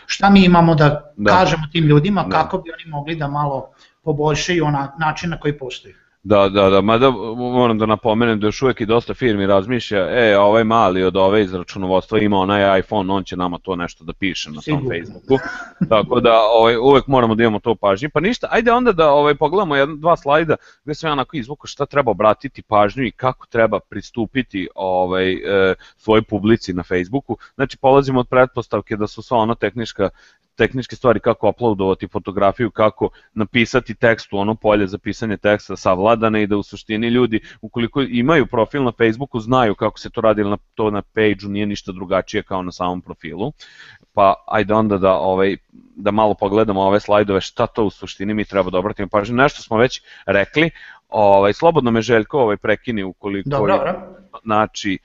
Šta 0.05 0.29
mi 0.29 0.45
imamo 0.45 0.75
da, 0.75 1.13
da. 1.17 1.31
kažemo 1.31 1.63
tim 1.71 1.85
ljudima 1.85 2.23
da. 2.23 2.29
kako 2.29 2.57
bi 2.57 2.71
oni 2.71 2.91
mogli 2.91 3.15
da 3.15 3.27
malo 3.27 3.71
poboljšaju 4.03 4.65
ona, 4.65 4.95
način 4.99 5.29
na 5.29 5.39
koji 5.39 5.57
postoji? 5.57 5.95
Da, 6.29 6.49
da, 6.49 6.69
da, 6.69 6.81
mada 6.81 7.09
moram 7.35 7.77
da 7.77 7.85
napomenem 7.85 8.39
da 8.39 8.47
još 8.47 8.61
uvek 8.61 8.81
i 8.81 8.85
dosta 8.85 9.13
firmi 9.13 9.45
razmišlja, 9.45 10.07
e, 10.09 10.37
ovaj 10.37 10.63
mali 10.63 11.03
od 11.03 11.17
ove 11.17 11.41
iz 11.41 11.53
računovodstva 11.53 12.19
ima 12.19 12.37
onaj 12.37 12.79
iPhone, 12.79 13.13
on 13.13 13.23
će 13.23 13.37
nama 13.37 13.57
to 13.57 13.75
nešto 13.75 14.03
da 14.03 14.13
piše 14.13 14.51
na 14.51 14.61
tom 14.61 14.89
Facebooku. 14.89 15.43
Tako 15.89 16.19
da 16.19 16.39
ovaj, 16.59 16.77
uvek 16.77 17.07
moramo 17.07 17.35
da 17.35 17.43
imamo 17.43 17.59
to 17.59 17.75
pažnje. 17.75 18.09
Pa 18.09 18.19
ništa, 18.19 18.47
ajde 18.51 18.71
onda 18.71 18.91
da 18.91 19.11
ovaj, 19.11 19.35
pogledamo 19.35 19.75
jedna, 19.75 19.95
dva 19.95 20.17
slajda 20.17 20.55
gde 20.83 20.95
sam 20.95 21.07
ja 21.07 21.13
onako 21.13 21.37
izvuko 21.37 21.67
šta 21.67 21.85
treba 21.85 22.11
obratiti 22.11 22.61
pažnju 22.61 23.03
i 23.03 23.11
kako 23.11 23.47
treba 23.47 23.79
pristupiti 23.79 24.67
ovaj, 24.75 25.31
e, 25.31 25.75
svojoj 25.97 26.21
publici 26.21 26.73
na 26.73 26.83
Facebooku. 26.83 27.37
Znači, 27.55 27.77
polazimo 27.77 28.19
od 28.19 28.27
pretpostavke 28.27 28.95
da 28.95 29.07
su 29.07 29.21
sva 29.21 29.37
ona 29.37 29.55
tehnička 29.55 30.09
tehničke 30.59 30.95
stvari 30.95 31.19
kako 31.19 31.49
uploadovati 31.49 32.07
fotografiju, 32.07 32.71
kako 32.71 33.09
napisati 33.33 33.95
tekst 33.95 34.33
u 34.33 34.37
ono 34.37 34.55
polje 34.55 34.87
za 34.87 34.97
pisanje 34.97 35.37
teksta 35.37 35.75
savladane 35.75 36.43
i 36.43 36.47
da 36.47 36.57
u 36.57 36.63
suštini 36.63 37.07
ljudi 37.07 37.39
ukoliko 37.61 38.01
imaju 38.01 38.45
profil 38.45 38.83
na 38.83 38.91
Facebooku 38.91 39.39
znaju 39.39 39.75
kako 39.75 39.99
se 39.99 40.09
to 40.09 40.21
radi 40.21 40.43
na 40.43 40.57
to 40.75 40.91
na 40.91 41.01
page-u 41.01 41.49
nije 41.49 41.65
ništa 41.65 41.91
drugačije 41.91 42.43
kao 42.43 42.61
na 42.61 42.71
samom 42.71 43.01
profilu. 43.01 43.51
Pa 44.13 44.33
ajde 44.47 44.73
onda 44.73 44.97
da 44.97 45.13
ovaj 45.13 45.57
da 45.95 46.11
malo 46.11 46.33
pogledamo 46.33 46.81
ove 46.81 46.99
slajdove 46.99 47.41
šta 47.41 47.67
to 47.67 47.85
u 47.85 47.89
suštini 47.89 48.33
mi 48.33 48.45
treba 48.45 48.69
da 48.69 48.79
obratimo 48.79 49.07
pažnju. 49.11 49.35
Nešto 49.35 49.61
smo 49.61 49.77
već 49.77 50.01
rekli, 50.25 50.71
ovaj 51.09 51.53
slobodno 51.53 51.91
me 51.91 52.01
Željko 52.01 52.39
ovaj 52.39 52.57
prekini 52.57 53.03
ukoliko 53.03 53.49
Dobro, 53.49 53.77
dobro. 53.77 53.93
Znači, 54.43 54.97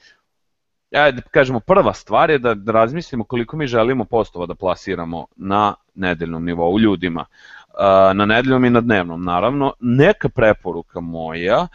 ajde 0.94 1.22
kažemo, 1.30 1.60
prva 1.60 1.92
stvar 1.92 2.30
je 2.30 2.38
da, 2.38 2.54
da 2.54 2.72
razmislimo 2.72 3.24
koliko 3.24 3.56
mi 3.56 3.66
želimo 3.66 4.04
postova 4.04 4.46
da 4.46 4.54
plasiramo 4.54 5.26
na 5.36 5.74
nedeljnom 5.94 6.44
nivou 6.44 6.78
ljudima. 6.78 7.24
Na 8.14 8.26
nedeljnom 8.26 8.64
i 8.64 8.70
na 8.70 8.80
dnevnom, 8.80 9.24
naravno. 9.24 9.72
Neka 9.80 10.28
preporuka 10.28 11.00
moja 11.00 11.66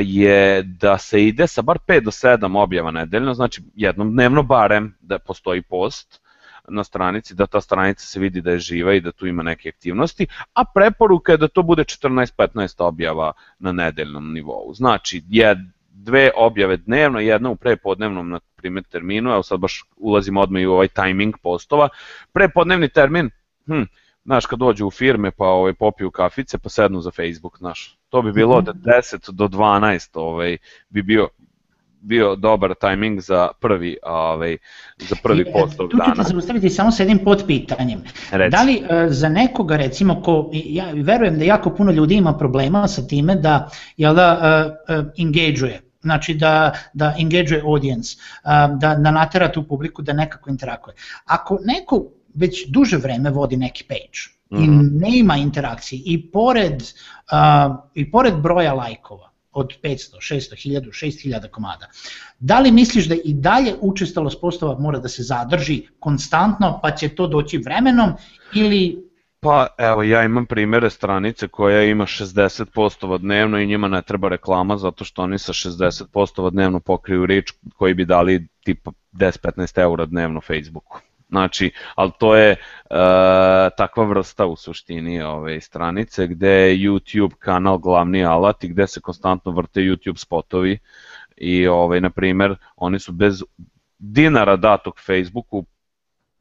je 0.00 0.62
da 0.62 0.98
se 0.98 1.24
ide 1.24 1.46
sa 1.46 1.62
bar 1.62 1.78
5 1.86 2.00
do 2.00 2.10
7 2.10 2.62
objava 2.62 2.90
nedeljno, 2.90 3.34
znači 3.34 3.62
jednom 3.74 4.12
dnevno 4.12 4.42
barem 4.42 4.94
da 5.00 5.18
postoji 5.18 5.62
post 5.62 6.20
na 6.68 6.84
stranici, 6.84 7.34
da 7.34 7.46
ta 7.46 7.60
stranica 7.60 8.06
se 8.06 8.20
vidi 8.20 8.40
da 8.40 8.50
je 8.50 8.58
živa 8.58 8.94
i 8.94 9.00
da 9.00 9.12
tu 9.12 9.26
ima 9.26 9.42
neke 9.42 9.68
aktivnosti, 9.68 10.26
a 10.52 10.64
preporuka 10.74 11.32
je 11.32 11.38
da 11.38 11.48
to 11.48 11.62
bude 11.62 11.84
14-15 11.84 12.82
objava 12.82 13.32
na 13.58 13.72
nedeljnom 13.72 14.32
nivou. 14.32 14.74
Znači, 14.74 15.22
jed, 15.28 15.58
dve 16.04 16.30
objave 16.36 16.76
dnevno, 16.76 17.20
jedna 17.20 17.50
u 17.50 17.56
prepodnevnom 17.56 18.30
na 18.30 18.40
primjer 18.56 18.84
terminu, 18.84 19.30
evo 19.30 19.42
sad 19.42 19.60
baš 19.60 19.84
ulazimo 19.96 20.40
odmah 20.40 20.62
i 20.62 20.66
u 20.66 20.72
ovaj 20.72 20.88
timing 20.88 21.34
postova. 21.42 21.88
Prepodnevni 22.32 22.88
termin, 22.88 23.30
hm, 23.66 23.82
znaš, 24.24 24.46
kad 24.46 24.58
dođu 24.58 24.86
u 24.86 24.90
firme 24.90 25.30
pa 25.30 25.44
ovaj, 25.44 25.72
popiju 25.74 26.10
kafice 26.10 26.58
pa 26.58 26.68
sednu 26.68 27.00
za 27.00 27.10
Facebook, 27.10 27.58
znaš, 27.58 27.98
to 28.08 28.22
bi 28.22 28.32
bilo 28.32 28.56
od 28.56 28.66
10 28.66 29.30
do 29.30 29.48
12 29.48 30.08
ovaj, 30.14 30.56
bi 30.88 31.02
bio 31.02 31.28
bio 32.00 32.36
dobar 32.36 32.74
tajming 32.80 33.20
za 33.20 33.48
prvi 33.60 33.96
ovaj 34.02 34.56
za 34.98 35.16
prvi 35.22 35.44
post 35.52 35.80
ovog 35.80 35.92
dana. 35.92 36.14
Tu 36.14 36.20
ću 36.20 36.24
te 36.24 36.32
zaustaviti 36.32 36.70
samo 36.70 36.90
sa 36.90 37.02
jednim 37.02 37.18
potpitanjem. 37.24 38.02
Reci. 38.30 38.56
Da 38.56 38.62
li 38.62 38.76
uh, 38.76 38.86
za 39.08 39.28
nekoga 39.28 39.76
recimo 39.76 40.22
ko 40.22 40.50
ja 40.52 40.92
verujem 40.94 41.38
da 41.38 41.44
jako 41.44 41.70
puno 41.70 41.92
ljudi 41.92 42.14
ima 42.14 42.38
problema 42.38 42.88
sa 42.88 43.06
time 43.06 43.34
da 43.34 43.70
jel 43.96 44.14
da 44.14 44.38
uh, 44.88 44.96
uh, 44.98 45.06
engageuje 45.18 45.87
znači 46.00 46.34
da, 46.34 46.72
da 46.94 47.14
engage 47.18 47.60
audience, 47.64 48.16
da, 48.80 48.94
da 48.94 49.10
natera 49.10 49.52
tu 49.52 49.62
publiku 49.68 50.02
da 50.02 50.12
nekako 50.12 50.50
interakuje. 50.50 50.96
Ako 51.24 51.58
neko 51.64 52.04
već 52.34 52.66
duže 52.68 52.96
vreme 52.96 53.30
vodi 53.30 53.56
neki 53.56 53.84
page 53.84 54.20
mm 54.50 54.56
-hmm. 54.56 54.64
i 54.64 54.70
mhm. 54.70 54.98
nema 54.98 55.36
interakcije 55.36 56.02
i 56.04 56.30
pored, 56.30 56.82
uh, 56.82 57.76
i 57.94 58.10
pored 58.10 58.34
broja 58.34 58.74
lajkova, 58.74 59.28
od 59.52 59.72
500, 59.82 60.20
600, 60.20 60.54
1000, 60.54 60.92
6000 60.92 61.50
komada. 61.50 61.88
Da 62.38 62.60
li 62.60 62.72
misliš 62.72 63.08
da 63.08 63.14
i 63.24 63.34
dalje 63.34 63.74
učestalost 63.80 64.40
postova 64.40 64.78
mora 64.78 64.98
da 64.98 65.08
se 65.08 65.22
zadrži 65.22 65.82
konstantno 65.98 66.78
pa 66.82 66.90
će 66.90 67.08
to 67.08 67.26
doći 67.26 67.58
vremenom 67.58 68.12
ili 68.54 69.07
Pa 69.40 69.66
evo 69.78 70.02
ja 70.02 70.24
imam 70.24 70.46
primere 70.46 70.90
stranice 70.90 71.48
koja 71.48 71.82
ima 71.82 72.06
60 72.06 72.64
postova 72.74 73.18
dnevno 73.18 73.58
i 73.58 73.66
njima 73.66 73.88
ne 73.88 74.02
treba 74.02 74.28
reklama 74.28 74.76
zato 74.76 75.04
što 75.04 75.22
oni 75.22 75.38
sa 75.38 75.52
60 75.52 76.06
postova 76.12 76.50
dnevno 76.50 76.80
pokriju 76.80 77.26
rič 77.26 77.52
koji 77.76 77.94
bi 77.94 78.04
dali 78.04 78.48
tipa 78.64 78.90
10-15 79.12 79.80
eura 79.80 80.06
dnevno 80.06 80.40
Facebooku. 80.40 80.98
Znači, 81.28 81.70
ali 81.94 82.10
to 82.18 82.36
je 82.36 82.50
e, 82.50 82.56
takva 83.76 84.04
vrsta 84.04 84.46
u 84.46 84.56
suštini 84.56 85.22
ove 85.22 85.60
stranice 85.60 86.26
gde 86.26 86.48
je 86.48 86.76
YouTube 86.76 87.34
kanal 87.38 87.78
glavni 87.78 88.24
alat 88.24 88.64
i 88.64 88.68
gde 88.68 88.86
se 88.86 89.00
konstantno 89.00 89.52
vrte 89.52 89.80
YouTube 89.80 90.16
spotovi 90.16 90.78
i 91.36 91.66
ovaj 91.66 92.00
na 92.00 92.10
primer 92.10 92.56
oni 92.76 92.98
su 92.98 93.12
bez 93.12 93.42
dinara 93.98 94.56
datog 94.56 94.94
Facebooku 95.06 95.64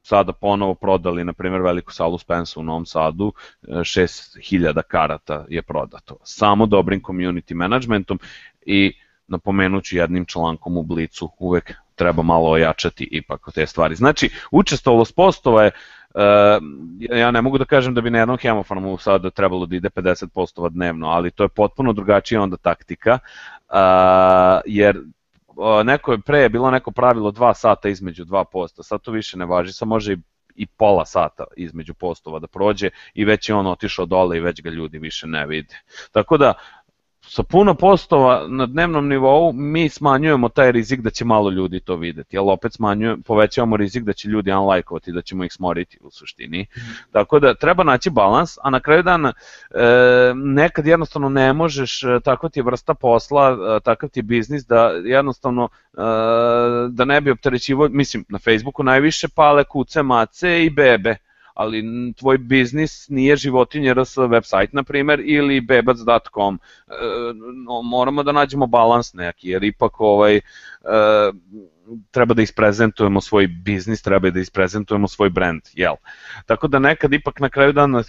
sada 0.08 0.34
ponovo 0.34 0.74
prodali, 0.74 1.24
na 1.24 1.34
primjer, 1.34 1.62
veliku 1.62 1.94
salu 1.94 2.18
Spensa 2.18 2.60
u 2.60 2.64
Novom 2.64 2.86
Sadu, 2.86 3.34
6000 3.68 4.82
karata 4.88 5.46
je 5.50 5.62
prodato. 5.62 6.18
Samo 6.24 6.66
dobrim 6.66 7.02
community 7.02 7.54
managementom 7.54 8.20
i 8.66 8.94
napomenuću 9.28 9.98
jednim 9.98 10.26
člankom 10.26 10.78
u 10.78 10.84
Blicu, 10.84 11.30
uvek 11.40 11.74
treba 11.96 12.24
malo 12.24 12.50
ojačati 12.50 13.08
ipak 13.12 13.42
te 13.54 13.66
stvari. 13.66 13.96
Znači, 13.96 14.30
učestvovalost 14.52 15.16
postova 15.16 15.64
je 15.64 15.72
Uh, 16.16 16.64
ja 17.00 17.32
ne 17.32 17.42
mogu 17.42 17.58
da 17.58 17.66
kažem 17.66 17.94
da 17.94 18.02
bi 18.02 18.10
na 18.10 18.20
jednom 18.20 18.38
hemofarmu 18.38 18.98
sada 18.98 19.30
trebalo 19.30 19.66
da 19.66 19.76
ide 19.76 19.90
50 19.90 20.28
postova 20.28 20.70
dnevno, 20.70 21.08
ali 21.08 21.32
to 21.32 21.44
je 21.44 21.50
potpuno 21.50 21.94
drugačija 21.94 22.42
onda 22.42 22.58
taktika, 22.58 23.20
jer 24.66 25.02
neko 25.84 26.12
je 26.12 26.20
pre 26.20 26.40
je 26.40 26.50
bilo 26.50 26.72
neko 26.72 26.92
pravilo 26.92 27.32
2 27.32 27.54
sata 27.54 27.90
između 27.90 28.26
dva 28.26 28.46
posta, 28.46 28.84
sad 28.84 29.02
to 29.02 29.12
više 29.12 29.38
ne 29.38 29.46
važi, 29.46 29.74
sad 29.74 29.88
može 29.88 30.14
i 30.14 30.18
i 30.58 30.66
pola 30.66 31.06
sata 31.06 31.44
između 31.58 31.94
postova 31.94 32.40
da 32.40 32.48
prođe 32.48 32.90
i 33.14 33.26
već 33.26 33.50
je 33.50 33.56
on 33.56 33.68
otišao 33.68 34.06
dole 34.06 34.38
i 34.38 34.42
već 34.42 34.62
ga 34.62 34.70
ljudi 34.70 35.00
više 35.00 35.28
ne 35.28 35.46
vide. 35.48 35.76
Tako 36.12 36.38
da 36.38 36.54
sa 37.28 37.44
puno 37.44 37.74
postova 37.74 38.48
na 38.48 38.66
dnevnom 38.66 39.08
nivou 39.08 39.54
mi 39.54 39.90
smanjujemo 39.90 40.50
taj 40.50 40.72
rizik 40.72 41.02
da 41.02 41.10
će 41.10 41.26
malo 41.26 41.50
ljudi 41.50 41.80
to 41.80 41.96
videti, 41.96 42.38
ali 42.38 42.52
opet 42.52 42.74
smanjujemo, 42.74 43.22
povećavamo 43.26 43.78
rizik 43.78 44.04
da 44.04 44.14
će 44.14 44.30
ljudi 44.30 44.52
unlajkovati, 44.52 45.12
da 45.12 45.22
ćemo 45.22 45.44
ih 45.44 45.54
smoriti 45.54 45.98
u 46.02 46.12
suštini. 46.12 46.62
Mm. 46.62 46.80
Tako 47.12 47.40
da 47.40 47.54
treba 47.54 47.84
naći 47.84 48.10
balans, 48.10 48.58
a 48.64 48.70
na 48.70 48.80
kraju 48.80 49.04
dana 49.04 49.34
e, 49.72 49.84
nekad 50.36 50.88
jednostavno 50.88 51.30
ne 51.30 51.54
možeš, 51.54 52.04
e, 52.04 52.20
takva 52.24 52.50
ti 52.50 52.60
je 52.60 52.64
vrsta 52.64 52.94
posla, 52.94 53.50
e, 53.78 53.80
takav 53.80 54.10
ti 54.10 54.20
je 54.20 54.24
biznis 54.24 54.66
da 54.66 54.92
jednostavno 55.06 55.70
e, 55.94 55.98
da 56.90 57.06
ne 57.06 57.22
bi 57.22 57.32
opterećivo, 57.32 57.88
mislim 57.90 58.26
na 58.30 58.40
Facebooku 58.40 58.84
najviše 58.84 59.28
pale 59.28 59.64
kuce, 59.64 60.04
mace 60.04 60.66
i 60.66 60.70
bebe 60.70 61.27
ali 61.58 61.84
tvoj 62.20 62.38
biznis 62.38 63.10
nije 63.10 63.36
životinje 63.36 63.94
RS 63.94 64.18
website, 64.18 64.70
na 64.72 64.84
primer, 64.84 65.22
ili 65.26 65.62
bebac.com. 65.62 66.60
E, 66.88 66.92
no, 67.66 67.82
moramo 67.82 68.24
da 68.24 68.32
nađemo 68.32 68.68
balans 68.68 69.14
neki, 69.14 69.50
jer 69.50 69.64
ipak 69.64 70.02
ovaj, 70.02 70.36
e, 70.36 70.42
treba 72.12 72.34
da 72.34 72.42
isprezentujemo 72.42 73.22
svoj 73.22 73.48
biznis, 73.48 74.02
treba 74.02 74.30
da 74.30 74.40
isprezentujemo 74.40 75.08
svoj 75.08 75.30
brand, 75.30 75.62
jel? 75.74 75.96
Tako 76.46 76.68
da 76.68 76.80
nekad 76.80 77.14
ipak 77.14 77.40
na 77.40 77.50
kraju 77.50 77.74
dana 77.74 78.04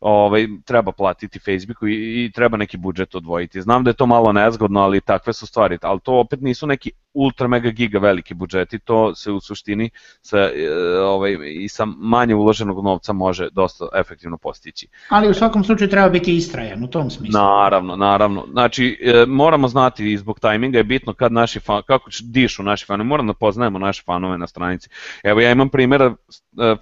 ovaj, 0.00 0.46
treba 0.64 0.92
platiti 0.92 1.38
Facebooku 1.38 1.86
i, 1.86 2.24
i 2.24 2.30
treba 2.32 2.56
neki 2.56 2.76
budžet 2.76 3.14
odvojiti. 3.14 3.62
Znam 3.62 3.84
da 3.84 3.90
je 3.90 3.94
to 3.94 4.06
malo 4.06 4.32
nezgodno, 4.32 4.80
ali 4.80 5.00
takve 5.00 5.32
su 5.32 5.46
stvari, 5.46 5.78
ali 5.82 6.00
to 6.00 6.12
opet 6.12 6.40
nisu 6.40 6.66
neki 6.66 6.90
ultra 7.14 7.48
mega 7.48 7.70
giga 7.70 7.98
veliki 7.98 8.34
budžeti, 8.34 8.78
to 8.78 9.14
se 9.14 9.32
u 9.32 9.40
suštini 9.40 9.90
sa, 10.22 10.38
e, 10.38 10.70
ovaj, 11.00 11.36
i 11.54 11.68
sa 11.68 11.84
manje 11.84 12.34
uloženog 12.34 12.84
novca 12.84 13.12
može 13.12 13.48
dosta 13.52 13.88
efektivno 13.94 14.38
postići. 14.38 14.88
Ali 15.08 15.30
u 15.30 15.34
svakom 15.34 15.64
slučaju 15.64 15.90
treba 15.90 16.08
biti 16.08 16.36
istrajan 16.36 16.84
u 16.84 16.90
tom 16.90 17.10
smislu. 17.10 17.40
Naravno, 17.40 17.96
naravno. 17.96 18.46
Znači, 18.50 18.98
e, 19.02 19.26
moramo 19.26 19.68
znati 19.68 20.12
i 20.12 20.18
zbog 20.18 20.40
tajminga 20.40 20.78
je 20.78 20.84
bitno 20.84 21.14
kad 21.14 21.32
naši 21.32 21.60
fan, 21.60 21.82
kako 21.86 22.10
dišu 22.22 22.62
naši 22.62 22.86
fanovi, 22.86 23.08
moramo 23.08 23.32
da 23.32 23.38
poznajemo 23.38 23.78
naše 23.78 24.02
fanove 24.02 24.38
na 24.38 24.46
stranici. 24.46 24.88
Evo 25.22 25.40
ja 25.40 25.52
imam 25.52 25.68
primjera 25.68 26.04
e, 26.04 26.14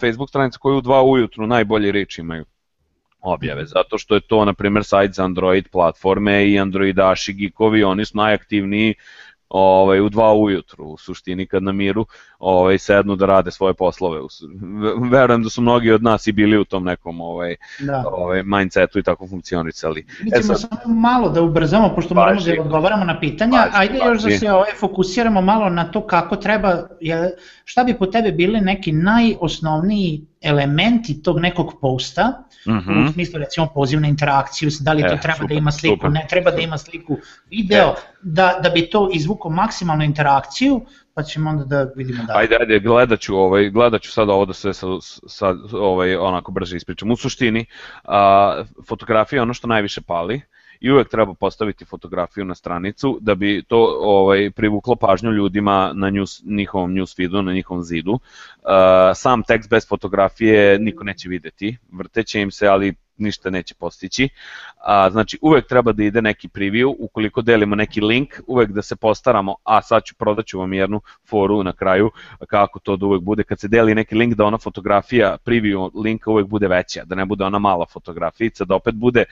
Facebook 0.01 0.29
stranice 0.29 0.59
koju 0.59 0.79
u 0.79 0.81
dva 0.81 1.03
ujutru 1.03 1.47
najbolji 1.47 1.93
reč 1.93 2.19
imaju 2.19 2.45
objave, 3.21 3.67
zato 3.67 3.99
što 3.99 4.15
je 4.15 4.21
to, 4.21 4.45
na 4.45 4.55
primjer, 4.55 4.85
sajt 4.85 5.15
za 5.15 5.25
Android 5.25 5.69
platforme 5.69 6.49
i 6.49 6.59
Androidaši 6.59 7.33
geekovi, 7.33 7.85
oni 7.85 8.05
su 8.05 8.17
najaktivniji 8.17 8.95
ovaj, 9.49 10.01
u 10.01 10.09
dva 10.09 10.35
ujutru, 10.35 10.85
u 10.85 10.97
suštini 10.99 11.47
kad 11.47 11.63
na 11.63 11.73
miru 11.73 12.07
ovaj, 12.39 12.79
sednu 12.79 13.17
da 13.17 13.27
rade 13.27 13.51
svoje 13.51 13.75
poslove. 13.75 14.21
Verujem 15.11 15.43
da 15.43 15.51
su 15.51 15.63
mnogi 15.63 15.91
od 15.93 16.03
nas 16.03 16.27
i 16.27 16.33
bili 16.33 16.59
u 16.59 16.65
tom 16.65 16.85
nekom 16.85 17.21
ovaj, 17.21 17.57
da. 17.79 18.05
ovaj, 18.07 18.43
mindsetu 18.43 18.99
i 18.99 19.03
tako 19.03 19.29
funkcionisali. 19.29 20.07
Mi 20.23 20.31
ćemo 20.31 20.55
e 20.55 20.57
sad... 20.57 20.59
samo 20.59 20.95
malo 20.95 21.29
da 21.29 21.43
ubrzamo, 21.43 21.95
pošto 21.95 22.15
baži, 22.15 22.51
moramo 22.51 22.57
da 22.57 22.63
odgovaramo 22.63 23.05
na 23.05 23.21
pitanja, 23.21 23.59
baži, 23.59 23.71
ajde 23.75 23.99
baži. 23.99 24.09
još 24.09 24.23
da 24.23 24.31
se 24.31 24.53
ovaj, 24.53 24.71
fokusiramo 24.81 25.41
malo 25.41 25.71
na 25.71 25.91
to 25.91 26.07
kako 26.07 26.37
treba, 26.37 26.89
šta 27.65 27.85
bi 27.85 27.95
po 27.95 28.07
tebe 28.07 28.33
bili 28.33 28.61
neki 28.61 28.93
najosnovniji 28.93 30.25
elementi 30.41 31.23
tog 31.23 31.41
nekog 31.41 31.73
posta, 31.81 32.45
mm 32.67 32.73
-hmm. 32.73 33.09
u 33.09 33.13
smislu 33.13 33.39
recimo 33.39 33.67
poziv 33.75 34.01
na 34.01 34.09
interakciju, 34.09 34.71
da 34.81 34.93
li 34.93 35.03
to 35.03 35.15
e, 35.15 35.21
treba 35.21 35.39
da 35.39 35.43
super, 35.43 35.49
da 35.49 35.55
ima 35.55 35.73
sliku, 35.73 35.97
super. 35.97 36.11
ne 36.11 36.27
treba 36.31 36.51
da 36.51 36.61
ima 36.61 36.79
sliku, 36.79 37.17
video, 37.51 37.95
da, 38.23 38.61
da 38.63 38.71
bi 38.71 38.91
to 38.91 39.11
izvukao 39.15 39.51
maksimalnu 39.51 40.05
interakciju, 40.05 40.81
pa 41.15 41.23
ćemo 41.23 41.51
onda 41.51 41.65
da 41.65 41.93
vidimo 41.97 42.25
da. 42.25 42.33
Ajde, 42.37 42.57
ajde, 42.61 42.81
gledat 42.81 43.21
ću, 43.21 43.37
ovaj, 43.37 43.71
gledat 43.71 44.03
ću 44.03 44.13
sad 44.13 44.29
ovo 44.29 44.45
da 44.45 44.53
se 44.53 44.73
sa, 44.73 44.87
sa, 45.27 45.55
ovaj, 45.73 46.17
onako 46.17 46.53
brže 46.53 46.77
ispričam. 46.77 47.11
U 47.11 47.17
suštini, 47.17 47.67
a, 48.05 48.65
fotografija 48.89 49.37
je 49.37 49.43
ono 49.43 49.55
što 49.55 49.67
najviše 49.67 50.01
pali, 50.01 50.41
i 50.81 50.91
uvek 50.91 51.09
treba 51.09 51.35
postaviti 51.35 51.85
fotografiju 51.85 52.45
na 52.45 52.55
stranicu 52.55 53.19
da 53.21 53.35
bi 53.35 53.63
to 53.69 53.99
ovaj 54.01 54.51
privuklo 54.51 54.97
pažnju 54.97 55.31
ljudima 55.31 55.93
na 55.95 56.11
news, 56.11 56.43
njihovom 56.45 56.93
newsfeedu, 56.93 57.43
na 57.43 57.53
njihovom 57.53 57.83
zidu. 57.83 58.13
Uh, 58.13 58.21
sam 59.15 59.43
tekst 59.43 59.71
bez 59.71 59.89
fotografije 59.89 60.79
niko 60.79 61.05
neće 61.05 61.29
videti, 61.29 61.77
vrteće 61.93 62.41
im 62.41 62.51
se, 62.51 62.67
ali 62.67 62.95
ništa 63.19 63.51
neće 63.51 63.75
postići. 63.75 64.29
A, 64.85 65.11
znači, 65.11 65.39
uvek 65.43 65.67
treba 65.67 65.93
da 65.93 66.05
ide 66.05 66.23
neki 66.23 66.49
preview, 66.49 66.95
ukoliko 66.99 67.43
delimo 67.43 67.75
neki 67.75 68.01
link, 68.01 68.29
uvek 68.47 68.71
da 68.71 68.83
se 68.83 68.97
postaramo, 68.97 69.55
a 69.65 69.83
sad 69.83 70.03
ću, 70.05 70.15
prodaću 70.15 70.59
vam 70.59 70.73
jednu 70.73 71.01
foru 71.25 71.63
na 71.63 71.73
kraju, 71.73 72.11
kako 72.49 72.79
to 72.79 72.97
da 72.97 73.07
uvek 73.07 73.23
bude, 73.23 73.43
kad 73.43 73.61
se 73.61 73.69
deli 73.69 73.95
neki 73.95 74.15
link, 74.15 74.35
da 74.35 74.45
ona 74.45 74.59
fotografija 74.59 75.37
preview 75.45 75.91
linka 76.05 76.31
uvek 76.31 76.47
bude 76.47 76.69
veća, 76.69 77.05
da 77.05 77.15
ne 77.15 77.25
bude 77.25 77.45
ona 77.45 77.59
mala 77.59 77.87
fotografijica, 77.87 78.65
da 78.65 78.75
opet 78.75 78.95
bude 78.95 79.25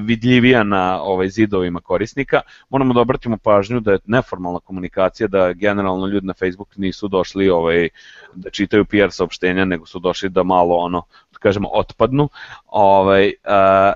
vidljivija 0.00 0.62
na 0.62 1.02
ovaj 1.02 1.28
zidovima 1.28 1.80
korisnika. 1.80 2.40
Moramo 2.68 2.94
da 2.94 3.00
obratimo 3.00 3.36
pažnju 3.36 3.80
da 3.80 3.92
je 3.92 3.98
neformalna 4.06 4.60
komunikacija, 4.60 5.28
da 5.28 5.52
generalno 5.52 6.06
ljudi 6.06 6.26
na 6.26 6.34
Facebook 6.34 6.76
nisu 6.76 7.08
došli 7.08 7.50
ovaj 7.50 7.88
da 8.34 8.50
čitaju 8.50 8.84
PR 8.84 9.10
saopštenja, 9.10 9.64
nego 9.64 9.86
su 9.86 9.98
došli 9.98 10.28
da 10.28 10.42
malo 10.42 10.74
ono 10.74 11.02
da 11.32 11.38
kažemo 11.38 11.68
otpadnu. 11.72 12.28
Ovaj 12.66 13.26
uh, 13.26 13.32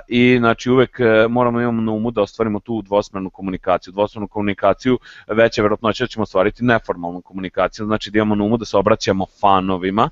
i 0.09 0.39
znači 0.39 0.71
uvek 0.71 1.01
e, 1.01 1.29
moramo 1.29 1.61
imamo 1.61 1.83
na 1.83 1.93
umu 1.93 2.11
da 2.11 2.23
ostvarimo 2.23 2.61
tu 2.61 2.83
dvosmernu 2.83 3.31
komunikaciju. 3.31 3.93
Dvosmernu 3.93 4.29
komunikaciju 4.29 4.99
veća 5.29 5.63
verovatnoća 5.63 6.05
da 6.05 6.09
ćemo 6.09 6.23
ostvariti 6.23 6.65
neformalnu 6.65 7.21
komunikaciju, 7.21 7.87
znači 7.87 8.11
da 8.11 8.19
imamo 8.19 8.35
na 8.35 8.45
umu 8.45 8.57
da 8.57 8.65
se 8.65 8.77
obraćamo 8.77 9.27
fanovima 9.41 10.11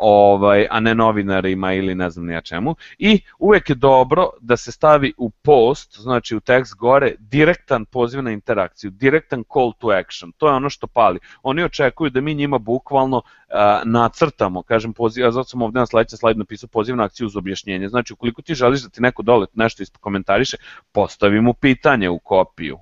ovaj, 0.00 0.66
a 0.70 0.80
ne 0.80 0.94
novinarima 0.94 1.72
ili 1.72 1.94
ne 1.94 2.10
znam 2.10 2.26
nija 2.26 2.40
čemu. 2.40 2.74
I 2.98 3.20
uvek 3.38 3.70
je 3.70 3.74
dobro 3.74 4.30
da 4.40 4.56
se 4.56 4.72
stavi 4.72 5.12
u 5.18 5.30
post, 5.30 6.00
znači 6.00 6.36
u 6.36 6.40
tekst 6.40 6.74
gore, 6.74 7.14
direktan 7.18 7.84
poziv 7.84 8.22
na 8.22 8.30
interakciju, 8.30 8.90
direktan 8.90 9.44
call 9.52 9.72
to 9.78 9.88
action. 9.88 10.32
To 10.32 10.48
je 10.48 10.54
ono 10.54 10.70
što 10.70 10.86
pali. 10.86 11.18
Oni 11.42 11.62
očekuju 11.62 12.10
da 12.10 12.20
mi 12.20 12.34
njima 12.34 12.58
bukvalno 12.58 13.16
uh, 13.16 13.54
nacrtamo, 13.84 14.62
kažem 14.62 14.92
poziv, 14.92 15.24
ja 15.24 15.30
zato 15.30 15.44
sam 15.44 15.62
ovde 15.62 15.78
na 15.78 15.86
sledećem 15.86 16.18
slajdu 16.18 16.38
napisao 16.38 16.68
poziv 16.68 16.96
na 16.96 17.04
akciju 17.04 17.26
uz 17.26 17.36
objašnjenje. 17.36 17.88
Znači, 17.88 18.12
ukoliko 18.12 18.42
ti 18.42 18.54
želiš 18.54 18.82
da 18.82 18.88
ti 18.88 19.02
neko 19.02 19.22
dole 19.22 19.46
nešto 19.54 19.84
komentariše, 20.00 20.56
postavi 20.92 21.40
mu 21.40 21.54
pitanje 21.54 22.08
u 22.08 22.18
kopiju 22.18 22.78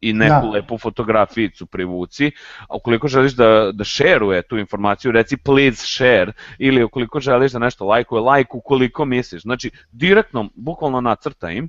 i 0.00 0.12
neku 0.12 0.46
da. 0.46 0.50
lepu 0.50 0.78
fotografijicu 0.78 1.66
privuci. 1.66 2.30
A 2.68 2.76
ukoliko 2.76 3.08
želiš 3.08 3.32
da, 3.32 3.70
da 3.72 3.84
šeruje 3.84 4.42
tu 4.42 4.58
informaciju, 4.58 5.12
reci 5.12 5.36
please 5.36 5.86
share, 5.86 6.32
ili 6.58 6.84
ukoliko 6.84 7.20
želiš 7.20 7.52
da 7.52 7.58
nešto 7.58 7.84
lajkuje, 7.84 8.22
like 8.22 8.50
ukoliko 8.52 9.04
misliš. 9.04 9.42
Znači, 9.42 9.70
direktno, 9.92 10.48
bukvalno 10.54 11.00
nacrta 11.00 11.50
im, 11.50 11.68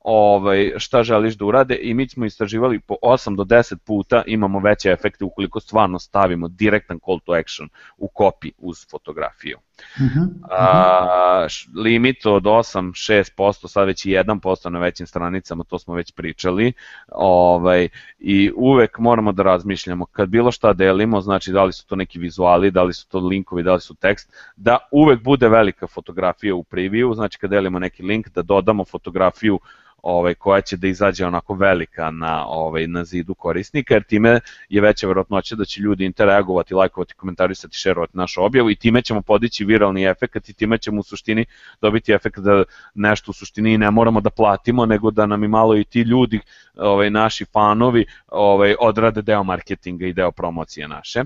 ovaj, 0.00 0.72
šta 0.76 1.02
želiš 1.02 1.34
da 1.34 1.44
urade 1.44 1.78
i 1.82 1.94
mi 1.94 2.08
smo 2.08 2.24
istraživali 2.24 2.80
po 2.80 2.94
8 3.02 3.36
do 3.36 3.44
10 3.44 3.76
puta 3.76 4.22
imamo 4.26 4.60
veće 4.60 4.90
efekte 4.90 5.24
ukoliko 5.24 5.60
stvarno 5.60 5.98
stavimo 5.98 6.48
direktan 6.48 6.98
call 7.04 7.20
to 7.24 7.32
action 7.32 7.68
u 7.98 8.08
kopi 8.08 8.52
uz 8.58 8.76
fotografiju. 8.90 9.58
Uh 9.96 10.06
-huh, 10.06 10.22
uh 10.22 10.22
-huh. 10.22 10.28
A, 10.50 11.46
limit 11.74 12.26
od 12.26 12.42
8-6%, 12.42 13.68
sad 13.68 13.86
već 13.86 14.06
i 14.06 14.10
1% 14.10 14.68
na 14.68 14.78
većim 14.78 15.06
stranicama, 15.06 15.64
to 15.64 15.78
smo 15.78 15.94
već 15.94 16.12
pričali. 16.12 16.72
Ovaj, 17.12 17.88
I 18.18 18.52
uvek 18.56 18.98
moramo 18.98 19.32
da 19.32 19.42
razmišljamo, 19.42 20.06
kad 20.06 20.28
bilo 20.28 20.52
šta 20.52 20.72
delimo, 20.72 21.20
znači 21.20 21.52
da 21.52 21.64
li 21.64 21.72
su 21.72 21.86
to 21.86 21.96
neki 21.96 22.18
vizuali, 22.18 22.70
da 22.70 22.82
li 22.82 22.92
su 22.92 23.08
to 23.08 23.18
linkovi, 23.18 23.62
da 23.62 23.74
li 23.74 23.80
su 23.80 23.94
tekst, 23.94 24.32
da 24.56 24.78
uvek 24.90 25.22
bude 25.22 25.48
velika 25.48 25.86
fotografija 25.86 26.54
u 26.54 26.64
preview, 26.64 27.14
znači 27.14 27.38
kad 27.38 27.50
delimo 27.50 27.78
neki 27.78 28.02
link, 28.02 28.28
da 28.28 28.42
dodamo 28.42 28.84
fotografiju 28.84 29.58
ovaj, 30.02 30.34
koja 30.34 30.60
će 30.60 30.76
da 30.76 30.88
izađe 30.88 31.26
onako 31.26 31.54
velika 31.54 32.10
na, 32.10 32.46
ovaj, 32.46 32.86
na 32.86 33.04
zidu 33.04 33.34
korisnika, 33.34 33.94
jer 33.94 34.02
time 34.02 34.40
je 34.68 34.80
veća 34.80 35.06
verovatnoća 35.06 35.56
da 35.56 35.64
će 35.64 35.80
ljudi 35.80 36.04
interagovati, 36.04 36.74
lajkovati, 36.74 37.14
komentarisati, 37.14 37.76
šerovati 37.76 38.16
našu 38.16 38.44
objavu 38.44 38.70
i 38.70 38.76
time 38.76 39.02
ćemo 39.02 39.22
podići 39.22 39.64
viralni 39.64 40.04
efekt 40.04 40.48
i 40.48 40.52
time 40.52 40.78
ćemo 40.78 41.00
u 41.00 41.02
suštini 41.02 41.44
dobiti 41.80 42.12
efekt 42.12 42.38
da 42.38 42.64
nešto 42.94 43.30
u 43.30 43.34
suštini 43.34 43.78
ne 43.78 43.90
moramo 43.90 44.20
da 44.20 44.30
platimo, 44.30 44.86
nego 44.86 45.10
da 45.10 45.26
nam 45.26 45.44
i 45.44 45.48
malo 45.48 45.76
i 45.76 45.84
ti 45.84 46.00
ljudi, 46.00 46.40
ovaj, 46.76 47.10
naši 47.10 47.44
fanovi, 47.44 48.04
ovaj, 48.28 48.74
odrade 48.80 49.22
deo 49.22 49.42
marketinga 49.44 50.06
i 50.06 50.12
deo 50.12 50.30
promocije 50.30 50.88
naše 50.88 51.24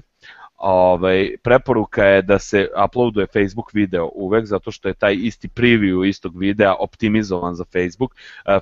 ovaj, 0.67 1.37
preporuka 1.43 2.05
je 2.05 2.23
da 2.23 2.39
se 2.39 2.69
uploaduje 2.85 3.27
Facebook 3.27 3.73
video 3.73 4.11
uvek, 4.15 4.47
zato 4.47 4.71
što 4.71 4.89
je 4.89 4.95
taj 4.95 5.15
isti 5.15 5.49
preview 5.49 6.09
istog 6.09 6.39
videa 6.39 6.75
optimizovan 6.75 7.55
za 7.55 7.65
Facebook. 7.65 8.15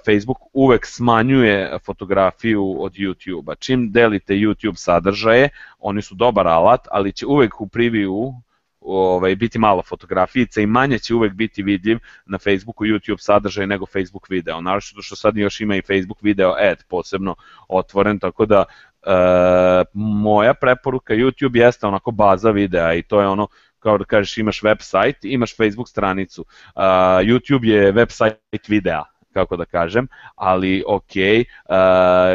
Facebook 0.04 0.38
uvek 0.52 0.86
smanjuje 0.86 1.78
fotografiju 1.84 2.82
od 2.82 2.92
YouTube-a. 2.92 3.54
Čim 3.54 3.92
delite 3.92 4.34
YouTube 4.34 4.76
sadržaje, 4.76 5.48
oni 5.78 6.02
su 6.02 6.14
dobar 6.14 6.48
alat, 6.48 6.80
ali 6.90 7.12
će 7.12 7.26
uvek 7.26 7.60
u 7.60 7.66
preview 7.66 8.32
ovaj, 8.80 9.36
biti 9.36 9.58
malo 9.58 9.82
fotografijica 9.82 10.60
i 10.60 10.66
manje 10.66 10.98
će 10.98 11.14
uvek 11.14 11.32
biti 11.32 11.62
vidljiv 11.62 11.98
na 12.26 12.38
Facebooku 12.38 12.84
YouTube 12.84 13.20
sadržaj 13.20 13.66
nego 13.66 13.86
Facebook 13.86 14.28
video. 14.28 14.60
Naravno 14.60 14.80
što 14.80 15.16
sad 15.16 15.36
još 15.36 15.60
ima 15.60 15.76
i 15.76 15.82
Facebook 15.82 16.22
video 16.22 16.54
ad 16.58 16.84
posebno 16.88 17.34
otvoren, 17.68 18.18
tako 18.18 18.46
da 18.46 18.64
E, 19.06 19.84
moja 19.94 20.54
preporuka 20.54 21.14
YouTube 21.14 21.58
jeste 21.58 21.86
onako 21.86 22.10
baza 22.10 22.50
videa 22.50 22.94
i 22.94 23.02
to 23.02 23.20
je 23.20 23.28
ono 23.28 23.46
kao 23.82 23.98
da 23.98 24.04
kažeš 24.04 24.38
imaš 24.38 24.60
website, 24.60 25.18
imaš 25.22 25.56
Facebook 25.56 25.88
stranicu. 25.88 26.44
Uh, 26.74 26.82
YouTube 27.22 27.66
je 27.66 27.92
website 27.92 28.68
videa, 28.68 29.02
kako 29.32 29.56
da 29.56 29.64
kažem, 29.64 30.08
ali 30.34 30.84
ok, 30.88 31.02
uh, 31.02 31.74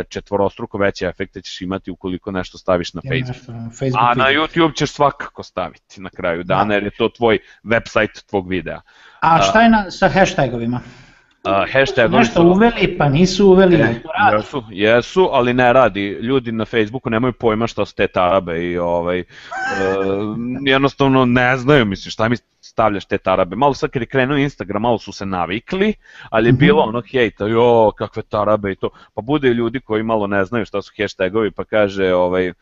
četvorostruko 0.09 0.77
veće 0.77 1.05
efekte 1.05 1.41
ćeš 1.41 1.61
imati 1.61 1.91
ukoliko 1.91 2.31
nešto 2.31 2.57
staviš 2.57 2.93
na 2.93 3.01
Facebook. 3.01 3.45
Facebook 3.79 4.01
A 4.01 4.13
na 4.15 4.25
YouTube 4.25 4.77
ćeš 4.77 4.91
svakako 4.91 5.43
staviti 5.43 6.01
na 6.01 6.09
kraju 6.09 6.43
dana, 6.43 6.65
da. 6.65 6.73
jer 6.73 6.83
je 6.83 6.91
to 6.97 7.09
tvoj 7.09 7.39
website 7.63 8.29
tvog 8.29 8.49
videa. 8.49 8.81
A 9.21 9.41
šta 9.41 9.61
je 9.61 9.69
na, 9.69 9.91
sa 9.91 10.09
hashtagovima? 10.09 10.81
Uh, 11.47 11.73
hashtag 11.73 12.11
nešto 12.11 12.41
su, 12.41 12.47
uveli 12.47 12.97
pa 12.97 13.09
nisu 13.09 13.47
uveli, 13.47 13.75
e, 13.75 14.01
to 14.03 14.09
radi. 14.19 14.35
Jesu, 14.35 14.63
jesu, 14.69 15.29
ali 15.31 15.53
ne 15.53 15.73
radi. 15.73 16.01
Ljudi 16.21 16.51
na 16.51 16.65
Facebooku 16.65 17.09
nemaju 17.09 17.33
pojma 17.33 17.67
šta 17.67 17.85
su 17.85 17.95
te 17.95 18.07
tarabe 18.07 18.63
i 18.63 18.77
ovaj, 18.77 19.19
uh, 19.19 19.25
jednostavno 20.65 21.25
ne 21.25 21.57
znaju, 21.57 21.85
mislim, 21.85 22.11
šta 22.11 22.29
mi 22.29 22.35
stavljaš 22.61 23.05
te 23.05 23.17
tarabe. 23.17 23.55
Malo 23.55 23.73
sad 23.73 23.89
kad 23.89 24.01
je 24.01 24.05
krenuo 24.05 24.37
Instagram, 24.37 24.81
malo 24.81 24.97
su 24.97 25.11
se 25.11 25.25
navikli, 25.25 25.93
ali 26.29 26.49
je 26.49 26.53
-hmm. 26.53 26.59
bilo 26.59 26.83
ono 26.83 27.01
hejta, 27.11 27.47
jo, 27.47 27.91
kakve 27.97 28.23
tarabe 28.23 28.71
i 28.71 28.75
to. 28.75 28.89
Pa 29.13 29.21
bude 29.21 29.49
ljudi 29.49 29.79
koji 29.79 30.03
malo 30.03 30.27
ne 30.27 30.45
znaju 30.45 30.65
šta 30.65 30.81
su 30.81 30.91
hashtagovi, 30.97 31.51
pa 31.51 31.63
kaže, 31.63 32.13
ovaj, 32.13 32.49
uh, 32.49 32.55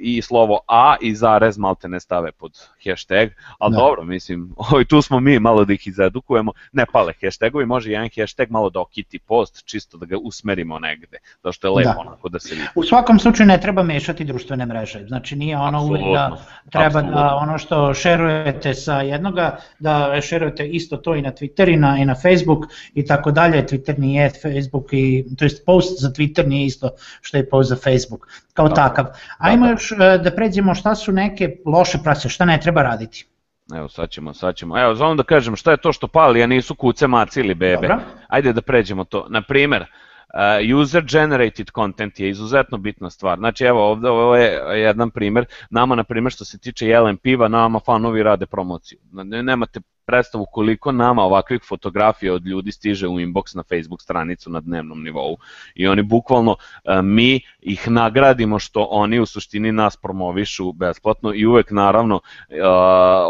i 0.00 0.22
slovo 0.22 0.60
A 0.66 0.96
i 1.00 1.14
zarez 1.14 1.58
malte 1.58 1.88
ne 1.88 2.00
stave 2.00 2.32
pod 2.32 2.52
hashtag, 2.84 3.28
ali 3.58 3.72
da. 3.72 3.78
dobro, 3.78 4.04
mislim, 4.04 4.52
ovaj, 4.70 4.84
tu 4.84 5.02
smo 5.02 5.20
mi 5.20 5.38
malo 5.38 5.64
da 5.64 5.72
ih 5.72 5.86
izedukujemo, 5.86 6.52
ne 6.72 6.86
pale 6.92 7.12
hashtagovi, 7.22 7.66
može 7.66 7.90
jedan 7.90 8.08
hashtag 8.16 8.50
malo 8.50 8.70
da 8.70 8.80
okiti 8.80 9.18
post, 9.18 9.64
čisto 9.64 9.98
da 9.98 10.06
ga 10.06 10.16
usmerimo 10.22 10.78
negde, 10.78 11.18
zato 11.42 11.52
što 11.52 11.66
je 11.68 11.70
lepo 11.70 12.02
da. 12.04 12.08
onako 12.08 12.28
da 12.28 12.38
se 12.38 12.54
vidi. 12.54 12.66
U 12.74 12.84
svakom 12.84 13.18
slučaju 13.18 13.46
ne 13.46 13.60
treba 13.60 13.82
mešati 13.82 14.24
društvene 14.24 14.66
mreže, 14.66 15.04
znači 15.08 15.36
nije 15.36 15.58
ono 15.58 15.84
uvijek 15.84 16.04
da 16.14 16.36
treba 16.70 16.86
Absolutno. 16.86 17.20
da 17.20 17.34
ono 17.34 17.58
što 17.58 17.94
šerujete 17.94 18.74
sa 18.74 19.00
jednoga, 19.00 19.56
da 19.78 20.20
šerujete 20.20 20.68
isto 20.68 20.96
to 20.96 21.14
i 21.14 21.22
na 21.22 21.32
Twitter 21.32 21.72
i 21.72 21.76
na, 21.76 21.98
i 21.98 22.04
na 22.04 22.14
Facebook 22.14 22.66
i 22.94 23.06
tako 23.06 23.30
dalje, 23.30 23.66
Twitter 23.66 23.98
nije 23.98 24.30
Facebook 24.42 24.92
i, 24.92 25.24
to 25.38 25.44
jest 25.44 25.66
post 25.66 26.00
za 26.00 26.08
Twitter 26.08 26.46
nije 26.46 26.66
isto 26.66 26.90
što 27.20 27.36
je 27.36 27.48
post 27.48 27.68
za 27.68 27.76
Facebook, 27.76 28.28
kao 28.52 28.68
da. 28.68 28.74
takav. 28.74 29.06
Ajmo 29.38 29.69
još 29.70 29.92
e, 29.92 29.96
da 30.24 30.30
pređemo 30.36 30.74
šta 30.74 30.94
su 30.94 31.12
neke 31.12 31.56
loše 31.66 31.98
prakse, 32.04 32.28
šta 32.28 32.44
ne 32.44 32.60
treba 32.60 32.82
raditi. 32.82 33.26
Evo 33.74 33.88
sad 33.88 34.10
ćemo, 34.10 34.34
sad 34.34 34.56
ćemo. 34.56 34.78
Evo, 34.78 34.94
zovem 34.94 35.16
da 35.16 35.22
kažem 35.22 35.56
šta 35.56 35.70
je 35.70 35.76
to 35.76 35.92
što 35.92 36.08
pali, 36.08 36.42
a 36.42 36.46
nisu 36.46 36.74
kuce, 36.74 37.06
maci 37.06 37.40
ili 37.40 37.54
bebe. 37.54 37.88
Dobro. 37.88 38.00
Ajde 38.28 38.52
da 38.52 38.62
pređemo 38.62 39.04
to. 39.04 39.26
Na 39.28 39.42
primer, 39.42 39.82
uh, 39.82 40.80
user 40.80 41.04
generated 41.04 41.70
content 41.74 42.20
je 42.20 42.28
izuzetno 42.28 42.78
bitna 42.78 43.10
stvar. 43.10 43.38
Znači 43.38 43.64
evo 43.64 43.90
ovde 43.90 44.08
ovo 44.08 44.36
je 44.36 44.80
jedan 44.80 45.10
primer. 45.10 45.44
Nama 45.70 45.94
na 45.94 46.04
primer 46.04 46.32
što 46.32 46.44
se 46.44 46.58
tiče 46.58 46.86
Jelen 46.86 47.16
piva, 47.16 47.48
nama 47.48 47.80
fanovi 47.80 48.22
rade 48.22 48.46
promociju. 48.46 48.98
Nemate 49.42 49.80
predstavu 50.10 50.46
koliko 50.52 50.92
nama 50.92 51.22
ovakvih 51.22 51.60
fotografija 51.68 52.34
od 52.34 52.46
ljudi 52.46 52.72
stiže 52.72 53.08
u 53.08 53.20
inbox 53.20 53.56
na 53.56 53.62
Facebook 53.62 54.02
stranicu 54.02 54.50
na 54.50 54.60
dnevnom 54.60 55.02
nivou. 55.02 55.36
I 55.74 55.86
oni 55.86 56.02
bukvalno, 56.02 56.56
e, 56.84 57.02
mi 57.02 57.40
ih 57.60 57.88
nagradimo 57.88 58.58
što 58.58 58.88
oni 58.90 59.20
u 59.20 59.26
suštini 59.26 59.72
nas 59.72 59.96
promovišu 59.96 60.72
besplatno 60.72 61.34
i 61.34 61.46
uvek 61.46 61.70
naravno 61.70 62.20
e, 62.48 62.62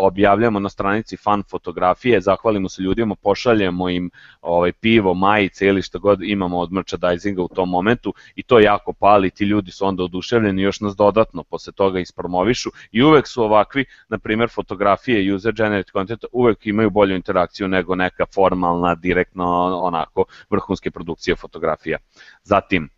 objavljamo 0.00 0.60
na 0.60 0.68
stranici 0.68 1.16
fan 1.16 1.42
fotografije, 1.50 2.20
zahvalimo 2.20 2.68
se 2.68 2.82
ljudima, 2.82 3.14
pošaljemo 3.14 3.88
im 3.88 4.10
ovaj, 4.40 4.72
pivo, 4.72 5.14
majice 5.14 5.66
ili 5.66 5.82
šta 5.82 5.98
god 5.98 6.22
imamo 6.22 6.58
od 6.58 6.72
merchandisinga 6.72 7.42
u 7.42 7.48
tom 7.48 7.68
momentu 7.68 8.14
i 8.34 8.42
to 8.42 8.58
jako 8.58 8.92
pali, 8.92 9.30
ti 9.30 9.44
ljudi 9.44 9.70
su 9.70 9.86
onda 9.86 10.02
oduševljeni 10.02 10.62
još 10.62 10.80
nas 10.80 10.96
dodatno 10.96 11.42
posle 11.42 11.72
toga 11.72 12.00
ispromovišu 12.00 12.70
i 12.92 13.02
uvek 13.02 13.26
su 13.26 13.42
ovakvi, 13.42 13.84
na 14.08 14.18
primer 14.18 14.48
fotografije 14.48 15.34
user 15.34 15.54
generated 15.54 15.92
content, 15.92 16.24
uvek 16.32 16.66
imaju 16.70 16.90
bolju 16.90 17.14
interakciju 17.14 17.68
nego 17.68 17.94
neka 17.94 18.26
formalna, 18.34 18.94
direktno 18.94 19.44
onako 19.82 20.24
vrhunske 20.50 20.90
produkcije 20.90 21.36
fotografija. 21.36 21.98
Zatim, 22.42 22.88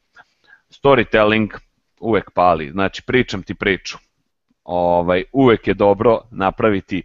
storytelling 0.71 1.59
uvek 2.01 2.31
pali, 2.31 2.71
znači 2.71 3.03
pričam 3.07 3.43
ti 3.43 3.55
priču. 3.55 3.99
Ovaj, 4.65 5.25
uvek 5.33 5.69
je 5.69 5.75
dobro 5.75 6.21
napraviti 6.31 7.03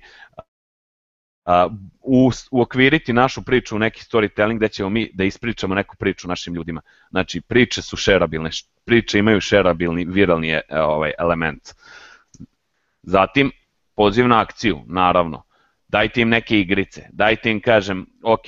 u, 2.02 2.32
uokviriti 2.52 3.14
našu 3.14 3.44
priču 3.44 3.76
u 3.76 3.80
neki 3.80 4.04
storytelling 4.04 4.58
gde 4.58 4.70
ćemo 4.70 4.90
mi 4.90 5.12
da 5.14 5.24
ispričamo 5.24 5.76
neku 5.76 5.96
priču 5.96 6.28
našim 6.28 6.54
ljudima. 6.54 6.82
Znači, 7.10 7.42
priče 7.42 7.82
su 7.82 7.98
šerabilne, 7.98 8.50
priče 8.86 9.20
imaju 9.20 9.42
šerabilni, 9.42 10.06
viralni 10.06 10.50
e, 10.52 10.62
ovaj, 10.72 11.12
element. 11.20 11.62
Zatim, 13.04 13.52
poziv 13.96 14.28
na 14.28 14.42
akciju, 14.42 14.80
naravno. 14.88 15.44
Dajte 15.88 16.22
im 16.22 16.30
neke 16.30 16.60
igrice, 16.60 17.08
dajte 17.12 17.52
im, 17.52 17.62
kažem, 17.62 18.06
ok, 18.24 18.48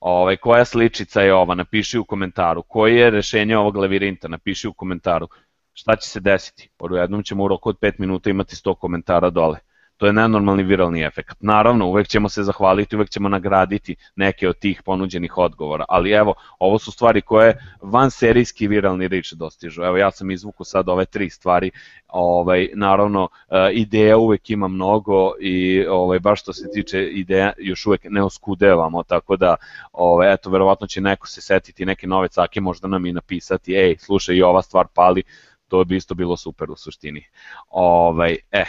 ovaj, 0.00 0.36
koja 0.36 0.64
sličica 0.64 1.22
je 1.22 1.34
ova, 1.34 1.54
napiši 1.54 1.98
u 1.98 2.04
komentaru, 2.04 2.62
koje 2.62 2.96
je 2.96 3.10
rešenje 3.10 3.56
ovog 3.58 3.76
lavirinta, 3.76 4.28
napiši 4.28 4.68
u 4.68 4.72
komentaru, 4.72 5.28
šta 5.72 5.96
će 5.96 6.08
se 6.08 6.20
desiti, 6.20 6.70
u 6.78 6.96
jednom 6.96 7.22
ćemo 7.22 7.44
u 7.44 7.48
roku 7.48 7.68
od 7.68 7.78
5 7.78 7.92
minuta 7.98 8.30
imati 8.30 8.56
100 8.56 8.74
komentara 8.78 9.30
dole 9.30 9.58
To 9.96 10.06
je 10.06 10.12
nenormalni 10.12 10.62
viralni 10.62 11.02
efekt. 11.02 11.36
Naravno, 11.40 11.86
uvek 11.86 12.08
ćemo 12.08 12.28
se 12.28 12.42
zahvaliti, 12.42 12.96
uvek 12.96 13.10
ćemo 13.10 13.28
nagraditi 13.28 13.96
neke 14.16 14.48
od 14.48 14.58
tih 14.58 14.82
ponuđenih 14.82 15.38
odgovora, 15.38 15.84
ali 15.88 16.10
evo, 16.10 16.34
ovo 16.58 16.78
su 16.78 16.92
stvari 16.92 17.20
koje 17.20 17.58
van 17.82 18.10
serijski 18.10 18.68
viralni 18.68 19.08
reach 19.08 19.32
dostižu. 19.32 19.82
Evo, 19.82 19.96
ja 19.96 20.10
sam 20.10 20.30
izvuku 20.30 20.64
sad 20.64 20.88
ove 20.88 21.04
tri 21.04 21.30
stvari, 21.30 21.70
ovaj, 22.08 22.68
naravno, 22.74 23.28
e, 23.50 23.70
ideja 23.72 24.16
uvek 24.16 24.50
ima 24.50 24.68
mnogo 24.68 25.32
i 25.40 25.86
ovaj, 25.86 26.18
baš 26.18 26.40
što 26.40 26.52
se 26.52 26.70
tiče 26.74 27.04
ideja, 27.04 27.52
još 27.58 27.86
uvek 27.86 28.00
ne 28.10 28.22
oskudevamo, 28.22 29.02
tako 29.02 29.36
da, 29.36 29.56
ovaj, 29.92 30.34
eto, 30.34 30.50
verovatno 30.50 30.86
će 30.86 31.00
neko 31.00 31.26
se 31.26 31.40
setiti 31.40 31.86
neke 31.86 32.06
nove 32.06 32.28
cake, 32.28 32.60
možda 32.60 32.88
nam 32.88 33.06
i 33.06 33.12
napisati, 33.12 33.74
ej, 33.74 33.96
slušaj, 33.98 34.36
i 34.36 34.42
ova 34.42 34.62
stvar 34.62 34.86
pali, 34.94 35.22
to 35.68 35.84
bi 35.84 35.96
isto 35.96 36.14
bilo 36.14 36.36
super 36.36 36.70
u 36.70 36.76
suštini. 36.76 37.24
Ovaj, 37.70 38.36
eh, 38.52 38.64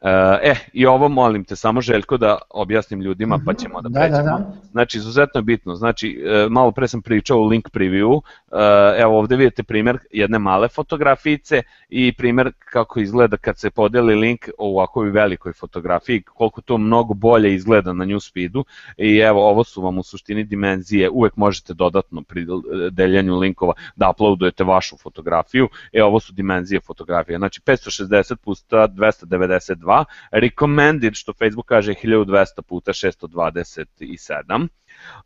E, 0.00 0.54
i 0.72 0.86
ovo 0.86 1.08
molim 1.08 1.44
te 1.44 1.56
samo 1.56 1.80
Željko 1.80 2.16
da 2.16 2.38
objasnim 2.50 3.00
ljudima 3.00 3.38
pa 3.46 3.52
mhm. 3.52 3.58
ćemo 3.58 3.80
da 3.80 3.90
prećemo. 4.00 4.22
Da, 4.22 4.22
da, 4.22 4.38
da. 4.38 4.52
Znači, 4.70 4.98
izuzetno 4.98 5.38
je 5.38 5.42
bitno. 5.42 5.74
Znači, 5.74 6.24
e, 6.26 6.48
malo 6.50 6.72
pre 6.72 6.88
sam 6.88 7.02
pričao 7.02 7.38
o 7.38 7.46
link 7.46 7.68
preview. 7.70 8.20
E, 8.52 9.02
evo 9.02 9.18
ovde 9.18 9.36
vidite 9.36 9.62
primer 9.62 9.98
jedne 10.10 10.38
male 10.38 10.68
fotografijice 10.68 11.62
i 11.88 12.12
primer 12.12 12.52
kako 12.58 13.00
izgleda 13.00 13.36
kad 13.36 13.58
se 13.58 13.70
podeli 13.70 14.14
link 14.14 14.48
u 14.58 14.76
ovakvoj 14.78 15.10
velikoj 15.10 15.52
fotografiji, 15.52 16.22
koliko 16.22 16.60
to 16.60 16.78
mnogo 16.78 17.14
bolje 17.14 17.54
izgleda 17.54 17.92
na 17.92 18.04
newsfeedu. 18.04 18.64
I 18.96 19.18
evo, 19.18 19.48
ovo 19.48 19.64
su 19.64 19.82
vam 19.82 19.98
u 19.98 20.02
suštini 20.02 20.44
dimenzije. 20.44 21.10
Uvek 21.10 21.36
možete 21.36 21.74
dodatno 21.74 22.22
pri 22.22 22.46
deljenju 22.90 23.38
linkova 23.38 23.72
da 23.96 24.10
uploadujete 24.10 24.64
vašu 24.64 24.96
fotografiju. 24.96 25.68
E, 25.92 26.02
ovo 26.02 26.20
su 26.20 26.32
dimenzije 26.32 26.80
fotografije. 26.80 27.38
Znači, 27.38 27.60
560 27.60 28.36
puta 28.36 28.88
292 28.88 29.87
2, 29.88 30.04
recommended 30.30 31.14
što 31.14 31.32
Facebook 31.32 31.66
kaže 31.66 31.94
1200 31.94 32.62
puta 32.62 32.92
627. 32.92 34.68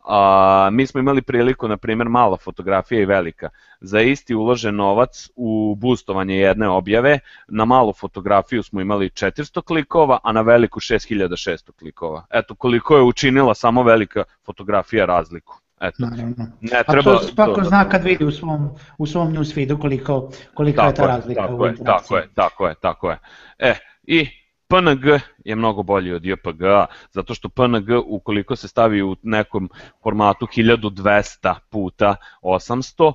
A, 0.04 0.68
mi 0.72 0.86
smo 0.86 1.00
imali 1.00 1.22
priliku, 1.22 1.68
na 1.68 1.76
primjer, 1.76 2.08
mala 2.08 2.36
fotografija 2.36 3.00
i 3.00 3.04
velika. 3.04 3.48
Za 3.80 4.00
isti 4.00 4.34
uložen 4.34 4.76
novac 4.76 5.28
u 5.36 5.74
boostovanje 5.78 6.36
jedne 6.36 6.68
objave, 6.68 7.18
na 7.48 7.64
malu 7.64 7.92
fotografiju 7.92 8.62
smo 8.62 8.80
imali 8.80 9.08
400 9.08 9.62
klikova, 9.62 10.18
a 10.22 10.32
na 10.32 10.40
veliku 10.40 10.80
6600 10.80 11.72
klikova. 11.78 12.26
Eto, 12.30 12.54
koliko 12.54 12.96
je 12.96 13.02
učinila 13.02 13.54
samo 13.54 13.82
velika 13.82 14.24
fotografija 14.46 15.06
razliku. 15.06 15.58
Eto. 15.80 15.96
Naravno. 15.98 16.46
Ne 16.60 16.82
treba, 16.88 17.10
A 17.10 17.18
to 17.18 17.22
svako 17.22 17.60
to, 17.60 17.64
zna 17.64 17.88
kad 17.88 18.04
vidi 18.04 18.24
u 18.24 18.30
svom, 18.30 18.70
u 18.98 19.06
svom 19.06 19.32
newsfeedu 19.36 19.80
koliko, 19.80 20.30
koliko 20.54 20.82
je 20.82 20.94
ta 20.94 21.06
razlika 21.06 21.42
tako 21.42 21.54
u 21.54 21.66
je, 21.66 21.74
Tako 21.84 22.16
je, 22.16 22.28
tako 22.34 22.68
je, 22.68 22.74
tako 22.80 23.10
je. 23.10 23.18
E, 23.58 23.74
i 24.02 24.28
PNG 24.72 25.20
je 25.44 25.56
mnogo 25.56 25.82
bolji 25.82 26.12
od 26.12 26.26
JPG, 26.26 26.62
zato 27.10 27.34
što 27.34 27.48
PNG 27.48 27.88
ukoliko 28.06 28.56
se 28.56 28.68
stavi 28.68 29.02
u 29.02 29.16
nekom 29.22 29.70
formatu 30.02 30.46
1200 30.46 31.54
puta 31.70 32.16
800, 32.42 33.06
uh, 33.06 33.14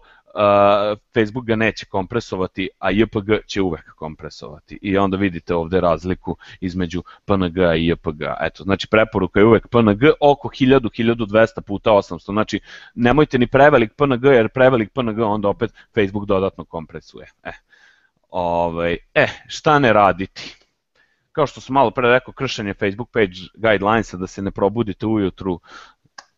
Facebook 1.13 1.45
ga 1.45 1.55
neće 1.55 1.85
kompresovati, 1.85 2.69
a 2.79 2.91
JPG 2.91 3.31
će 3.47 3.61
uvek 3.61 3.95
kompresovati. 3.95 4.79
I 4.81 4.97
onda 4.97 5.17
vidite 5.17 5.55
ovde 5.55 5.81
razliku 5.81 6.37
između 6.61 7.03
PNG 7.25 7.57
i 7.77 7.87
JPG. 7.87 8.21
Eto, 8.41 8.63
znači 8.63 8.87
preporuka 8.87 9.39
je 9.39 9.45
uvek 9.45 9.67
PNG 9.67 10.01
oko 10.19 10.47
1000-1200 10.47 11.61
puta 11.61 11.91
800. 11.91 12.31
Znači, 12.31 12.59
nemojte 12.95 13.37
ni 13.37 13.47
prevelik 13.47 13.93
PNG, 13.93 14.25
jer 14.25 14.49
prevelik 14.49 14.89
PNG 14.93 15.19
onda 15.19 15.49
opet 15.49 15.73
Facebook 15.95 16.25
dodatno 16.25 16.65
kompresuje. 16.65 17.25
E, 17.43 17.51
ovaj, 18.29 18.97
e 19.13 19.27
šta 19.47 19.79
ne 19.79 19.93
raditi? 19.93 20.56
Kao 21.37 21.47
što 21.47 21.61
sam 21.61 21.73
malo 21.73 21.91
pre 21.91 22.09
rekao, 22.09 22.33
kršenje 22.33 22.73
Facebook 22.73 23.09
page 23.11 23.45
guidelinesa 23.55 24.17
da 24.17 24.27
se 24.27 24.41
ne 24.41 24.51
probudite 24.51 25.05
ujutru 25.05 25.59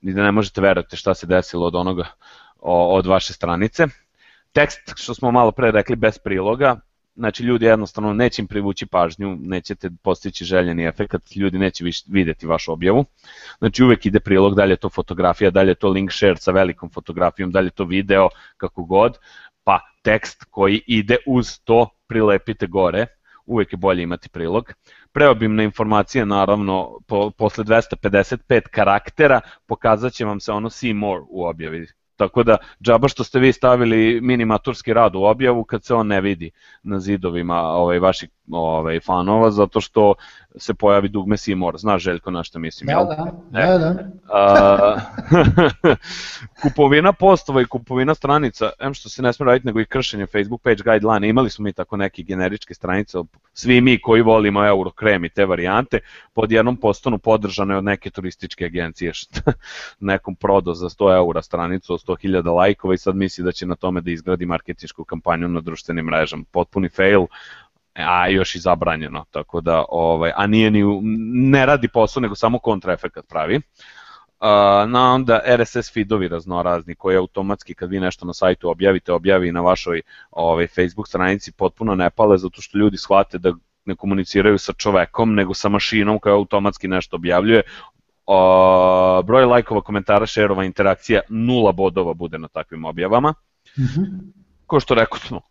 i 0.02 0.14
da 0.14 0.24
ne 0.24 0.32
možete 0.32 0.62
verovati 0.62 0.98
šta 0.98 1.14
se 1.14 1.28
desilo 1.28 1.68
od 1.68 1.76
onoga 1.76 2.08
od 2.98 3.06
vaše 3.06 3.34
stranice. 3.34 3.88
Tekst, 4.52 4.80
što 4.96 5.14
smo 5.14 5.32
malo 5.32 5.52
pre 5.52 5.72
rekli, 5.72 5.96
bez 5.96 6.18
priloga, 6.18 6.80
znači 7.16 7.44
ljudi 7.44 7.66
jednostavno 7.66 8.14
neće 8.14 8.42
im 8.42 8.48
privući 8.48 8.86
pažnju, 8.86 9.38
nećete 9.40 9.90
postići 10.04 10.46
željeni 10.46 10.86
efekt, 10.86 11.36
ljudi 11.36 11.60
neće 11.60 11.84
videti 12.08 12.48
vašu 12.48 12.74
objavu. 12.74 13.06
Znači 13.58 13.84
uvek 13.84 14.06
ide 14.06 14.20
prilog, 14.20 14.56
dalje 14.56 14.74
je 14.74 14.84
to 14.84 14.90
fotografija, 14.90 15.52
dalje 15.52 15.72
je 15.72 15.76
to 15.76 15.90
link 15.90 16.12
share 16.12 16.36
sa 16.36 16.52
velikom 16.52 16.90
fotografijom, 16.90 17.52
dalje 17.52 17.68
je 17.68 17.80
to 17.80 17.86
video, 17.86 18.30
kako 18.58 18.84
god, 18.84 19.18
pa 19.64 19.80
tekst 20.04 20.44
koji 20.50 20.82
ide 20.88 21.18
uz 21.28 21.60
to 21.64 21.88
prilepite 22.08 22.68
gore, 22.68 23.08
uvek 23.50 23.74
je 23.74 23.78
bolje 23.78 24.04
imati 24.04 24.30
prilog. 24.30 24.74
Preobimna 25.12 25.64
informacija, 25.64 26.26
naravno, 26.26 27.00
po, 27.08 27.32
posle 27.32 27.64
255 27.64 28.62
karaktera 28.72 29.42
pokazat 29.68 30.14
će 30.14 30.26
vam 30.26 30.40
se 30.40 30.52
ono 30.52 30.70
see 30.70 30.94
more 30.94 31.22
u 31.30 31.46
objavi. 31.46 31.88
Tako 32.16 32.44
da, 32.44 32.58
džaba 32.84 33.08
što 33.08 33.24
ste 33.24 33.40
vi 33.40 33.54
stavili 33.54 34.22
minimaturski 34.22 34.94
rad 34.94 35.16
u 35.16 35.24
objavu 35.24 35.64
kad 35.64 35.84
se 35.84 35.94
on 35.94 36.08
ne 36.08 36.22
vidi 36.22 36.52
na 36.84 37.00
zidovima 37.00 37.62
ovaj, 37.62 38.00
vaših 38.00 38.30
ovaj, 38.52 39.00
fanova, 39.00 39.52
zato 39.52 39.82
što 39.82 40.14
se 40.56 40.74
pojavi 40.74 41.10
dugme 41.10 41.38
Seymour, 41.38 41.78
znaš 41.78 42.04
Željko 42.04 42.32
na 42.32 42.44
što 42.44 42.60
mislim, 42.60 42.88
da, 42.88 42.94
jel? 42.94 43.06
Da, 43.50 43.78
da, 43.78 43.78
da. 43.78 44.10
A, 44.34 45.00
kupovina 46.62 47.14
postova 47.14 47.62
i 47.62 47.66
kupovina 47.66 48.16
stranica, 48.16 48.70
em 48.80 48.94
što 48.94 49.10
se 49.10 49.22
ne 49.22 49.34
sme 49.34 49.46
raditi 49.46 49.68
nego 49.68 49.80
i 49.80 49.86
kršenje 49.86 50.26
Facebook 50.26 50.62
page 50.62 50.84
guideline, 50.84 51.30
imali 51.30 51.50
smo 51.50 51.64
mi 51.64 51.74
tako 51.74 51.98
neke 51.98 52.24
generičke 52.24 52.74
stranice, 52.74 53.18
svi 53.54 53.82
mi 53.82 54.02
koji 54.02 54.22
volimo 54.22 54.68
Eurokrem 54.68 55.26
i 55.26 55.30
te 55.30 55.46
varijante, 55.46 56.00
pod 56.34 56.52
jednom 56.52 56.78
postanu 56.78 57.18
podržane 57.18 57.78
od 57.78 57.84
neke 57.84 58.10
turističke 58.10 58.66
agencije, 58.66 59.14
što 59.14 59.52
nekom 60.00 60.36
prodao 60.36 60.74
za 60.74 60.90
100 60.90 61.16
eura 61.16 61.42
stranicu 61.42 61.94
od 61.94 62.04
100.000 62.08 62.56
lajkova 62.56 62.94
i 62.94 62.98
sad 62.98 63.16
misli 63.16 63.44
da 63.44 63.52
će 63.52 63.66
na 63.66 63.76
tome 63.76 64.02
da 64.02 64.12
izgradi 64.12 64.46
marketinšku 64.46 65.04
kampanju 65.04 65.48
na 65.48 65.62
društvenim 65.62 66.06
mrežama. 66.06 66.44
Potpuni 66.52 66.90
fail, 66.90 67.26
a 67.94 68.28
još 68.28 68.56
i 68.56 68.60
zabranjeno, 68.60 69.26
tako 69.32 69.62
da, 69.62 69.86
ovaj, 69.90 70.32
a 70.36 70.48
nije 70.48 70.72
ni, 70.72 70.84
ne 71.52 71.66
radi 71.66 71.88
posao, 71.88 72.22
nego 72.22 72.36
samo 72.36 72.60
kontraefekat 72.60 73.28
pravi. 73.28 73.56
Uh, 73.56 74.90
na 74.90 75.14
onda 75.14 75.42
RSS 75.58 75.94
feedovi 75.94 76.28
raznorazni 76.28 76.96
koji 76.96 77.18
automatski 77.18 77.74
kad 77.74 77.90
vi 77.90 78.00
nešto 78.00 78.26
na 78.26 78.34
sajtu 78.34 78.70
objavite, 78.70 79.14
objavi 79.14 79.52
na 79.52 79.62
vašoj 79.62 80.02
ovaj, 80.32 80.68
Facebook 80.68 81.08
stranici 81.08 81.52
potpuno 81.52 81.96
ne 81.96 82.10
pale 82.10 82.38
zato 82.38 82.62
što 82.62 82.78
ljudi 82.78 82.98
shvate 82.98 83.38
da 83.38 83.54
ne 83.86 83.96
komuniciraju 83.96 84.58
sa 84.58 84.74
čovekom 84.74 85.34
nego 85.36 85.54
sa 85.54 85.70
mašinom 85.70 86.20
koja 86.20 86.36
automatski 86.36 86.88
nešto 86.88 87.16
objavljuje. 87.16 87.62
Uh, 88.28 89.26
broj 89.26 89.46
lajkova, 89.46 89.82
komentara, 89.82 90.26
šerova, 90.26 90.64
interakcija, 90.64 91.22
nula 91.30 91.72
bodova 91.72 92.14
bude 92.14 92.38
na 92.38 92.48
takvim 92.48 92.86
objavama. 92.86 93.34
Mm 93.78 93.84
-hmm. 93.84 94.32
Ko 94.66 94.80
što 94.80 94.96
rekao 94.96 95.20
smo, 95.20 95.42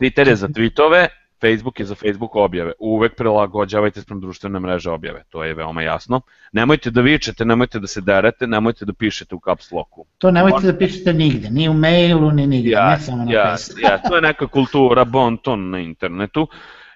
Twitter 0.00 0.28
je 0.28 0.36
za 0.36 0.48
tweetove, 0.48 1.06
Facebook 1.40 1.80
je 1.80 1.86
za 1.86 1.94
Facebook 1.94 2.36
objave. 2.36 2.72
Uvek 2.78 3.16
prilagođavajte 3.16 4.00
sprem 4.00 4.20
društvene 4.20 4.60
mreže 4.60 4.90
objave, 4.90 5.24
to 5.28 5.44
je 5.44 5.54
veoma 5.54 5.82
jasno. 5.82 6.20
Nemojte 6.52 6.90
da 6.90 7.00
vičete, 7.00 7.44
nemojte 7.44 7.78
da 7.78 7.86
se 7.86 8.00
derete, 8.00 8.46
nemojte 8.46 8.84
da 8.84 8.92
pišete 8.92 9.34
u 9.34 9.40
caps 9.44 9.70
locku. 9.72 10.06
To 10.18 10.30
nemojte 10.30 10.56
On... 10.56 10.62
da 10.62 10.78
pišete 10.78 11.12
nigde, 11.12 11.50
ni 11.50 11.68
u 11.68 11.74
mailu, 11.74 12.30
ni 12.30 12.46
nigde, 12.46 12.70
ja, 12.70 12.90
ne 12.90 12.98
samo 13.00 13.24
na 13.24 13.32
ja, 13.32 13.56
ja, 13.82 13.98
to 14.08 14.14
je 14.16 14.22
neka 14.22 14.46
kultura, 14.46 15.04
bon 15.04 15.36
ton 15.36 15.70
na 15.70 15.78
internetu. 15.78 16.48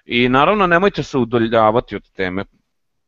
I 0.05 0.29
naravno 0.29 0.67
nemojte 0.67 1.03
se 1.03 1.17
udoljavati 1.17 1.95
od 1.95 2.11
teme 2.11 2.45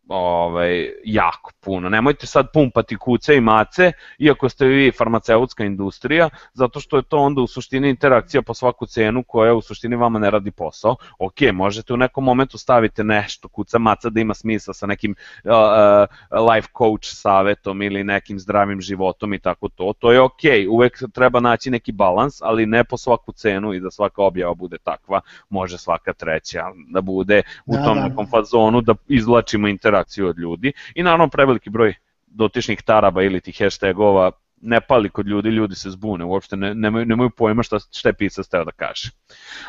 ovaj, 0.08 0.90
jako 1.04 1.52
puno. 1.60 1.90
Nemojte 1.90 2.28
sad 2.28 2.48
pumpati 2.54 2.98
kuce 2.98 3.36
i 3.36 3.42
mace, 3.42 3.92
iako 4.20 4.50
ste 4.50 4.66
vi 4.66 4.92
farmaceutska 4.92 5.64
industrija, 5.64 6.30
zato 6.54 6.80
što 6.80 6.98
je 6.98 7.04
to 7.04 7.18
onda 7.18 7.42
u 7.42 7.48
suštini 7.48 7.90
interakcija 7.90 8.42
po 8.42 8.54
svaku 8.54 8.86
cenu 8.86 9.24
koja 9.24 9.54
u 9.54 9.62
suštini 9.62 9.96
vama 9.96 10.20
ne 10.20 10.32
radi 10.32 10.52
posao. 10.52 10.96
Ok, 11.20 11.42
možete 11.54 11.94
u 11.94 11.98
nekom 11.98 12.24
momentu 12.24 12.58
stavite 12.58 13.04
nešto, 13.04 13.48
kuca 13.48 13.80
maca 13.80 14.10
da 14.10 14.20
ima 14.20 14.34
smisla 14.34 14.74
sa 14.74 14.86
nekim 14.86 15.16
uh, 15.44 15.52
uh, 15.52 16.54
life 16.54 16.68
coach 16.78 17.06
savetom 17.06 17.82
ili 17.82 18.04
nekim 18.04 18.40
zdravim 18.40 18.82
životom 18.82 19.34
i 19.34 19.40
tako 19.40 19.70
to. 19.70 19.94
To 20.00 20.12
je 20.12 20.22
ok, 20.22 20.42
uvek 20.70 21.04
treba 21.14 21.40
naći 21.40 21.72
neki 21.72 21.92
balans, 21.92 22.42
ali 22.42 22.66
ne 22.66 22.84
po 22.84 22.98
svaku 22.98 23.32
cenu 23.32 23.74
i 23.74 23.80
da 23.80 23.92
svaka 23.92 24.22
objava 24.22 24.54
bude 24.54 24.78
takva, 24.78 25.22
može 25.50 25.78
svaka 25.78 26.14
treća 26.14 26.64
da 26.88 27.02
bude 27.02 27.42
u 27.66 27.74
da, 27.74 27.84
tom 27.84 27.98
da. 27.98 28.08
nekom 28.08 28.28
fazonu 28.30 28.82
da 28.82 28.96
izvlačimo 29.08 29.68
interakciju 29.68 29.95
interakciju 29.96 30.28
od 30.28 30.40
ljudi 30.40 30.74
i 30.96 31.04
naravno 31.04 31.28
preveliki 31.28 31.70
broj 31.70 31.94
dotičnih 32.28 32.82
taraba 32.82 33.24
ili 33.24 33.42
tih 33.42 33.56
hashtagova 33.60 34.32
ne 34.62 34.82
pali 34.82 35.10
kod 35.10 35.28
ljudi, 35.28 35.50
ljudi 35.50 35.76
se 35.76 35.90
zbune, 35.90 36.26
uopšte 36.26 36.58
ne, 36.58 36.76
nemaju, 36.76 37.06
nemaju 37.06 37.30
pojma 37.30 37.64
šta, 37.64 37.80
šta 37.92 38.10
je 38.10 38.14
pisac 38.14 38.48
teo 38.48 38.66
da 38.66 38.72
kaže. 38.72 39.12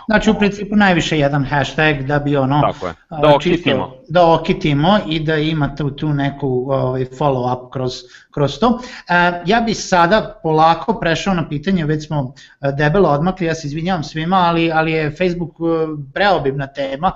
Znači 0.06 0.30
u 0.30 0.34
principu 0.34 0.76
najviše 0.76 1.18
jedan 1.18 1.44
hashtag 1.44 2.02
da 2.02 2.18
bi 2.18 2.36
ono 2.36 2.60
Tako 2.72 2.86
je. 2.86 2.94
da 3.10 3.34
okitimo. 3.34 3.90
Čisto, 3.90 4.12
da 4.12 4.32
okitimo 4.32 4.98
i 5.08 5.20
da 5.20 5.36
ima 5.36 5.74
tu, 5.74 5.90
tu 5.90 6.08
neku 6.08 6.66
ovaj, 6.68 7.04
follow 7.04 7.52
up 7.52 7.72
kroz, 7.72 7.92
kroz 8.34 8.58
to. 8.58 8.80
E, 9.08 9.42
ja 9.46 9.60
bih 9.60 9.76
sada 9.76 10.40
polako 10.42 11.00
prešao 11.00 11.34
na 11.34 11.48
pitanje, 11.48 11.84
već 11.84 12.06
smo 12.06 12.34
e, 12.60 12.72
debelo 12.72 13.08
odmakli, 13.08 13.46
ja 13.46 13.54
se 13.54 13.66
izvinjavam 13.66 14.04
svima, 14.04 14.36
ali, 14.36 14.72
ali 14.72 14.92
je 14.92 15.10
Facebook 15.10 15.50
e, 15.50 15.86
preobimna 16.14 16.66
tema, 16.66 17.12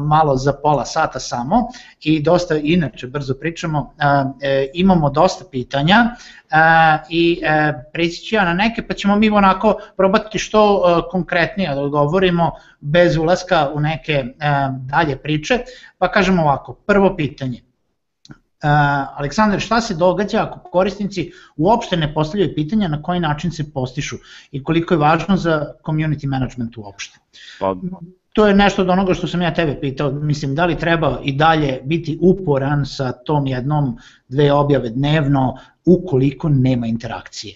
malo 0.00 0.36
za 0.36 0.52
pola 0.62 0.84
sata 0.84 1.20
samo 1.20 1.68
i 2.00 2.22
dosta, 2.22 2.56
inače 2.56 3.06
brzo 3.06 3.34
pričamo, 3.34 3.94
imamo 4.74 5.10
dosta 5.10 5.44
pitanja, 5.50 6.16
i 7.08 7.40
preći 7.92 8.22
ću 8.22 8.34
ja 8.34 8.44
na 8.44 8.54
neke, 8.54 8.82
pa 8.82 8.94
ćemo 8.94 9.16
mi 9.16 9.30
onako 9.30 9.78
probati 9.96 10.38
što 10.38 10.82
konkretnije 11.10 11.74
da 11.74 11.80
odgovorimo 11.80 12.50
bez 12.80 13.16
ulaska 13.16 13.70
u 13.74 13.80
neke 13.80 14.24
dalje 14.78 15.16
priče, 15.16 15.58
pa 15.98 16.10
kažemo 16.10 16.42
ovako, 16.42 16.74
prvo 16.74 17.16
pitanje, 17.16 17.62
Aleksandar, 19.16 19.60
šta 19.60 19.80
se 19.80 19.94
događa 19.94 20.42
ako 20.42 20.70
korisnici 20.70 21.30
uopšte 21.56 21.96
ne 21.96 22.14
postavljaju 22.14 22.54
pitanja 22.54 22.88
na 22.88 23.02
koji 23.02 23.20
način 23.20 23.50
se 23.50 23.72
postišu 23.72 24.16
i 24.52 24.64
koliko 24.64 24.94
je 24.94 24.98
važno 24.98 25.36
za 25.36 25.72
community 25.84 26.26
management 26.26 26.76
uopšte? 26.76 27.18
Pa, 27.60 27.74
to 28.32 28.46
je 28.46 28.54
nešto 28.54 28.82
od 28.82 28.88
onoga 28.88 29.14
što 29.14 29.26
sam 29.26 29.42
ja 29.42 29.54
tebe 29.54 29.80
pitao, 29.80 30.10
mislim 30.10 30.54
da 30.54 30.66
li 30.66 30.78
treba 30.78 31.20
i 31.24 31.32
dalje 31.32 31.80
biti 31.84 32.18
uporan 32.20 32.86
sa 32.86 33.12
tom 33.12 33.46
jednom 33.46 33.98
dve 34.28 34.52
objave 34.52 34.90
dnevno 34.90 35.58
ukoliko 35.86 36.48
nema 36.48 36.86
interakcije? 36.86 37.54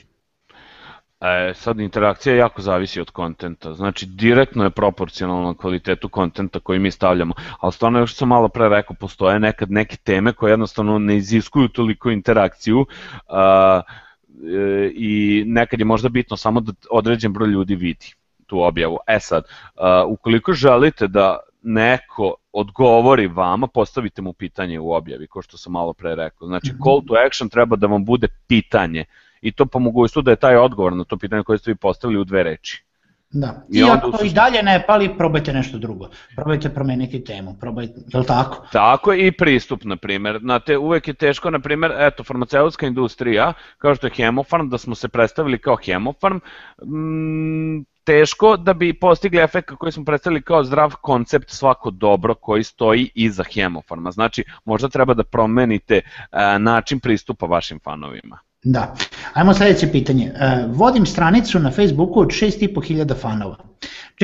E, 1.21 1.55
sad 1.55 1.81
interakcija 1.81 2.35
jako 2.35 2.63
zavisi 2.63 3.01
od 3.01 3.11
kontenta, 3.11 3.75
znači 3.75 4.07
direktno 4.07 4.65
je 4.65 4.71
proporcionalno 4.71 5.55
kvalitetu 5.55 6.09
kontenta 6.09 6.61
koji 6.61 6.79
mi 6.79 6.91
stavljamo, 6.91 7.35
ali 7.61 7.73
stvarno 7.73 7.99
još 7.99 8.15
sam 8.15 8.29
malo 8.29 8.49
pre 8.49 8.69
rekao, 8.69 8.97
postoje 9.01 9.41
nekad 9.41 9.71
neke 9.71 9.97
teme 9.97 10.33
koje 10.33 10.51
jednostavno 10.51 10.99
ne 10.99 11.17
iziskuju 11.17 11.69
toliko 11.69 12.11
interakciju 12.11 12.87
a, 13.29 13.81
e, 14.29 14.91
i 14.95 15.45
nekad 15.47 15.79
je 15.81 15.85
možda 15.85 16.09
bitno 16.09 16.37
samo 16.37 16.61
da 16.61 16.73
određen 16.91 17.33
broj 17.33 17.49
ljudi 17.49 17.75
vidi 17.75 18.15
tu 18.47 18.63
objavu. 18.63 18.99
E 19.07 19.21
sad, 19.21 19.45
a, 19.77 20.05
ukoliko 20.07 20.53
želite 20.53 21.09
da 21.09 21.39
neko 21.63 22.35
odgovori 22.53 23.27
vama, 23.27 23.67
postavite 23.67 24.23
mu 24.23 24.33
pitanje 24.33 24.81
u 24.81 24.93
objavi, 24.93 25.27
kao 25.27 25.43
što 25.43 25.57
sam 25.57 25.73
malo 25.73 25.93
pre 25.93 26.15
rekao. 26.15 26.49
Znači, 26.49 26.73
mhm. 26.73 26.83
call 26.85 27.03
to 27.07 27.15
action 27.27 27.49
treba 27.49 27.77
da 27.77 27.87
vam 27.87 28.05
bude 28.05 28.29
pitanje 28.47 29.05
i 29.41 29.53
to 29.53 29.67
po 29.67 29.79
mogućstvu 29.79 30.23
da 30.23 30.31
je 30.31 30.37
taj 30.37 30.57
odgovor 30.57 30.93
na 30.93 31.05
to 31.05 31.17
pitanje 31.17 31.43
koje 31.43 31.59
ste 31.59 31.71
vi 31.71 31.75
postavili 31.75 32.21
u 32.21 32.25
dve 32.25 32.43
reči. 32.43 32.85
Da. 33.33 33.67
I, 33.73 33.79
I 33.79 33.83
ako 33.83 34.19
su... 34.19 34.27
i 34.27 34.31
dalje 34.31 34.63
ne 34.63 34.85
pali, 34.87 35.11
probajte 35.19 35.53
nešto 35.53 35.79
drugo. 35.79 36.09
Probajte 36.37 36.69
promeniti 36.69 37.25
temu, 37.25 37.57
probajte, 37.61 37.95
je 38.09 38.21
li 38.21 38.27
tako? 38.27 38.67
Tako 38.73 39.13
i 39.15 39.33
pristup, 39.33 39.85
na 39.85 39.97
primjer. 39.97 40.39
Znate, 40.43 40.79
uvek 40.79 41.09
je 41.09 41.15
teško, 41.15 41.51
na 41.51 41.61
primjer, 41.61 41.93
eto, 41.99 42.25
farmaceutska 42.25 42.87
industrija, 42.87 43.53
kao 43.79 43.95
što 43.95 44.07
je 44.07 44.13
Hemofarm, 44.17 44.69
da 44.69 44.79
smo 44.79 44.95
se 44.95 45.09
predstavili 45.09 45.59
kao 45.59 45.77
Hemofarm, 45.77 46.37
mm, 46.85 47.85
teško 48.11 48.57
da 48.57 48.73
bi 48.75 48.95
postigli 48.95 49.41
efekt 49.41 49.71
koji 49.79 49.93
smo 49.93 50.05
predstavili 50.05 50.43
kao 50.43 50.65
zdrav 50.65 50.95
koncept 51.01 51.51
svako 51.51 51.91
dobro 51.91 52.35
koji 52.35 52.65
stoji 52.65 53.11
iza 53.15 53.45
Hemofarma. 53.55 54.11
Znači, 54.11 54.45
možda 54.65 54.89
treba 54.89 55.15
da 55.15 55.25
promenite 55.25 55.95
e, 55.95 56.59
način 56.59 57.01
pristupa 57.01 57.47
vašim 57.47 57.79
fanovima. 57.85 58.39
Da. 58.63 58.95
Ajmo 59.33 59.55
sledeće 59.55 59.93
pitanje. 59.93 60.27
E, 60.27 60.65
vodim 60.69 61.07
stranicu 61.07 61.59
na 61.59 61.71
Facebooku 61.71 62.21
od 62.21 62.29
6500 62.29 63.15
fanova. 63.21 63.57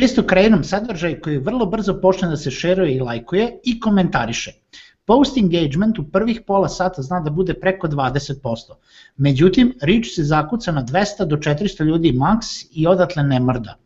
Često 0.00 0.22
kreiram 0.22 0.64
sadržaj 0.64 1.20
koji 1.20 1.38
vrlo 1.38 1.66
brzo 1.66 2.00
počne 2.00 2.28
da 2.28 2.36
se 2.36 2.50
šeruje 2.50 2.94
i 2.94 3.00
lajkuje 3.00 3.60
i 3.64 3.80
komentariše. 3.80 4.50
Post 5.06 5.36
engagement 5.38 5.98
u 5.98 6.10
prvih 6.10 6.40
pola 6.46 6.68
sata 6.68 7.02
zna 7.02 7.20
da 7.20 7.30
bude 7.30 7.54
preko 7.54 7.88
20%. 7.88 8.74
Međutim, 9.16 9.74
reach 9.82 10.08
se 10.14 10.24
zakuca 10.24 10.72
na 10.72 10.84
200 10.84 11.24
do 11.24 11.36
400 11.36 11.84
ljudi 11.84 12.12
max 12.12 12.66
i 12.70 12.86
odatle 12.86 13.22
ne 13.22 13.40
mrda. 13.40 13.76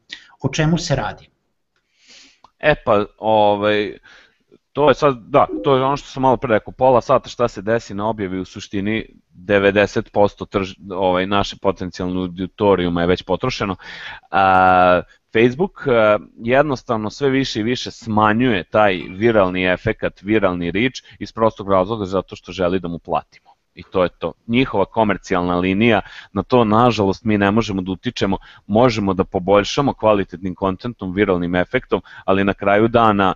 O 0.40 0.48
čemu 0.48 0.78
se 0.78 0.96
radi? 0.96 1.28
E 2.58 2.74
pa, 2.84 3.04
ovaj, 3.18 3.98
to 4.72 4.88
je 4.88 4.94
sad, 4.94 5.16
da, 5.28 5.46
to 5.64 5.76
je 5.76 5.84
ono 5.84 5.96
što 5.96 6.08
sam 6.08 6.22
malo 6.22 6.36
pre 6.36 6.54
rekao, 6.54 6.72
pola 6.72 7.00
sata 7.00 7.28
šta 7.28 7.48
se 7.48 7.62
desi 7.62 7.94
na 7.94 8.08
objavi 8.08 8.40
u 8.40 8.44
suštini 8.44 9.06
90% 9.34 10.46
trž, 10.48 10.74
ovaj, 10.90 11.26
naše 11.26 11.56
potencijalne 11.62 12.20
auditorijuma 12.20 13.00
je 13.00 13.06
već 13.06 13.22
potrošeno. 13.22 13.76
A, 14.30 15.02
Facebook 15.32 15.86
jednostavno 16.36 17.10
sve 17.10 17.30
više 17.30 17.60
i 17.60 17.62
više 17.62 17.90
smanjuje 17.90 18.64
taj 18.64 19.02
viralni 19.10 19.64
efekat, 19.64 20.22
viralni 20.22 20.70
reach 20.70 21.00
iz 21.18 21.32
prostog 21.32 21.70
razloga 21.70 22.04
zato 22.04 22.36
što 22.36 22.52
želi 22.52 22.80
da 22.80 22.88
mu 22.88 22.98
platimo. 22.98 23.50
I 23.74 23.82
to 23.82 24.02
je 24.02 24.08
to. 24.18 24.32
Njihova 24.46 24.84
komercijalna 24.84 25.56
linija, 25.56 26.00
na 26.32 26.42
to 26.42 26.64
nažalost 26.64 27.24
mi 27.24 27.38
ne 27.38 27.50
možemo 27.50 27.82
da 27.82 27.92
utičemo, 27.92 28.38
možemo 28.66 29.14
da 29.14 29.24
poboljšamo 29.24 29.94
kvalitetnim 29.94 30.54
kontentom, 30.54 31.14
viralnim 31.14 31.54
efektom, 31.54 32.02
ali 32.24 32.44
na 32.44 32.54
kraju 32.54 32.88
dana 32.88 33.34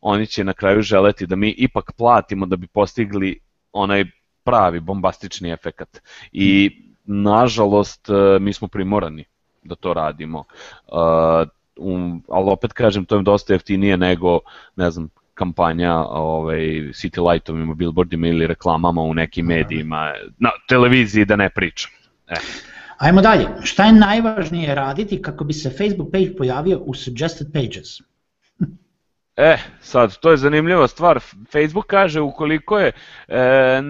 oni 0.00 0.26
će 0.26 0.44
na 0.44 0.52
kraju 0.52 0.82
želeti 0.82 1.26
da 1.26 1.36
mi 1.36 1.50
ipak 1.50 1.92
platimo 1.96 2.46
da 2.46 2.56
bi 2.56 2.66
postigli 2.66 3.40
onaj 3.72 4.04
pravi 4.44 4.80
bombastični 4.80 5.50
efekat. 5.50 6.02
I 6.32 6.70
nažalost 7.04 8.08
mi 8.40 8.52
smo 8.52 8.68
primorani 8.68 9.24
da 9.66 9.74
to 9.74 9.94
radimo. 9.94 10.44
Uh, 10.86 11.48
um, 11.76 12.22
ali 12.28 12.50
opet 12.50 12.72
kažem, 12.72 13.04
to 13.04 13.16
je 13.16 13.22
dosta 13.22 13.52
jeftinije 13.52 13.96
nego, 13.96 14.40
ne 14.76 14.90
znam, 14.90 15.08
kampanja 15.34 15.94
ovaj, 16.04 16.58
City 16.92 17.30
Lightovima, 17.30 17.74
billboardima 17.74 18.28
ili 18.28 18.46
reklamama 18.46 19.02
u 19.02 19.14
nekim 19.14 19.46
medijima, 19.46 20.12
na 20.38 20.50
televiziji 20.68 21.24
da 21.24 21.36
ne 21.36 21.50
pričam. 21.50 21.90
E. 22.28 22.34
Ajmo 22.98 23.20
dalje. 23.20 23.46
Šta 23.62 23.84
je 23.84 23.92
najvažnije 23.92 24.74
raditi 24.74 25.22
kako 25.22 25.44
bi 25.44 25.52
se 25.52 25.70
Facebook 25.70 26.12
page 26.12 26.36
pojavio 26.38 26.78
u 26.78 26.94
suggested 26.94 27.52
pages? 27.52 28.00
E, 29.36 29.58
sad, 29.80 30.18
to 30.18 30.30
je 30.30 30.36
zanimljiva 30.36 30.88
stvar. 30.88 31.20
Facebook 31.52 31.86
kaže 31.86 32.20
ukoliko 32.20 32.78
je 32.78 32.92
e, 33.28 33.82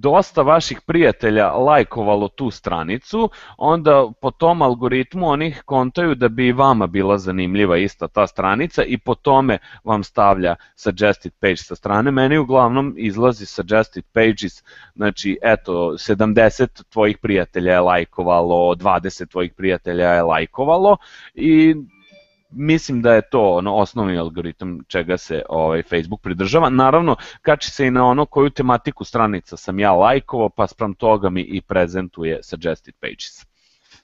dosta 0.00 0.42
vaših 0.42 0.80
prijatelja 0.80 1.52
lajkovalo 1.52 2.28
tu 2.28 2.50
stranicu, 2.50 3.30
onda 3.58 4.12
po 4.20 4.30
tom 4.30 4.62
algoritmu 4.62 5.28
oni 5.28 5.54
kontaju 5.64 6.14
da 6.14 6.28
bi 6.28 6.46
i 6.46 6.52
vama 6.52 6.86
bila 6.86 7.18
zanimljiva 7.18 7.78
ista 7.78 8.08
ta 8.08 8.26
stranica 8.26 8.82
i 8.84 8.98
po 8.98 9.14
tome 9.14 9.58
vam 9.84 10.04
stavlja 10.04 10.56
suggested 10.76 11.32
page 11.40 11.56
sa 11.56 11.74
strane. 11.74 12.10
Meni 12.10 12.38
uglavnom 12.38 12.94
izlazi 12.96 13.46
suggested 13.46 14.04
pages, 14.12 14.64
znači 14.94 15.38
eto 15.42 15.72
70 15.72 16.82
tvojih 16.90 17.18
prijatelja 17.18 17.72
je 17.72 17.80
lajkovalo, 17.80 18.74
20 18.74 19.30
tvojih 19.30 19.52
prijatelja 19.52 20.08
je 20.08 20.22
lajkovalo 20.22 20.96
i 21.34 21.74
mislim 22.50 23.02
da 23.02 23.14
je 23.14 23.30
to 23.30 23.52
ono 23.52 23.74
osnovni 23.74 24.18
algoritam 24.18 24.78
čega 24.88 25.18
se 25.18 25.42
ovaj 25.48 25.82
Facebook 25.82 26.20
pridržava. 26.20 26.70
Naravno, 26.70 27.16
kači 27.42 27.70
se 27.70 27.86
i 27.86 27.90
na 27.90 28.06
ono 28.06 28.26
koju 28.26 28.50
tematiku 28.50 29.04
stranica 29.04 29.56
sam 29.56 29.78
ja 29.78 29.92
lajkovao, 29.92 30.48
pa 30.48 30.66
sprem 30.66 30.94
toga 30.94 31.30
mi 31.30 31.40
i 31.40 31.60
prezentuje 31.60 32.42
suggested 32.42 32.94
pages. 33.00 33.46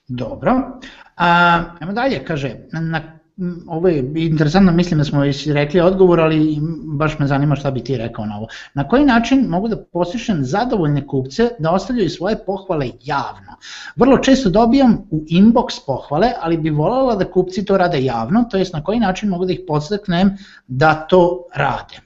Dobro. 0.07 0.79
A, 1.15 1.63
ajmo 1.79 1.93
dalje, 1.93 2.25
kaže, 2.25 2.55
na 2.71 3.19
ovo 3.67 3.87
je 3.87 4.11
interesantno, 4.15 4.71
mislim 4.71 4.97
da 4.97 5.03
smo 5.03 5.19
već 5.19 5.47
rekli 5.47 5.79
odgovor, 5.81 6.19
ali 6.19 6.57
baš 6.83 7.19
me 7.19 7.27
zanima 7.27 7.55
šta 7.55 7.71
bi 7.71 7.83
ti 7.83 7.97
rekao 7.97 8.25
na 8.25 8.37
ovo. 8.37 8.47
Na 8.73 8.87
koji 8.87 9.05
način 9.05 9.47
mogu 9.47 9.67
da 9.67 9.83
postišem 9.83 10.43
zadovoljne 10.43 11.07
kupce 11.07 11.49
da 11.59 11.71
ostavljaju 11.71 12.09
svoje 12.09 12.45
pohvale 12.45 12.89
javno? 13.03 13.57
Vrlo 13.95 14.17
često 14.17 14.49
dobijam 14.49 14.97
u 15.11 15.23
inbox 15.29 15.85
pohvale, 15.85 16.31
ali 16.41 16.57
bi 16.57 16.69
voljela 16.69 17.15
da 17.15 17.31
kupci 17.31 17.65
to 17.65 17.77
rade 17.77 18.03
javno, 18.03 18.45
to 18.51 18.57
jest 18.57 18.73
na 18.73 18.83
koji 18.83 18.99
način 18.99 19.29
mogu 19.29 19.45
da 19.45 19.53
ih 19.53 19.61
podstaknem 19.67 20.37
da 20.67 20.93
to 20.93 21.43
rade? 21.55 21.99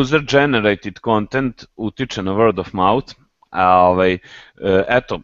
User 0.00 0.20
generated 0.30 0.98
content 1.04 1.64
utiče 1.76 2.22
na 2.22 2.32
word 2.32 2.60
of 2.60 2.72
mouth, 2.72 3.14
a 3.50 3.88
ovaj, 3.88 4.12
e, 4.14 4.18
eto, 4.88 5.20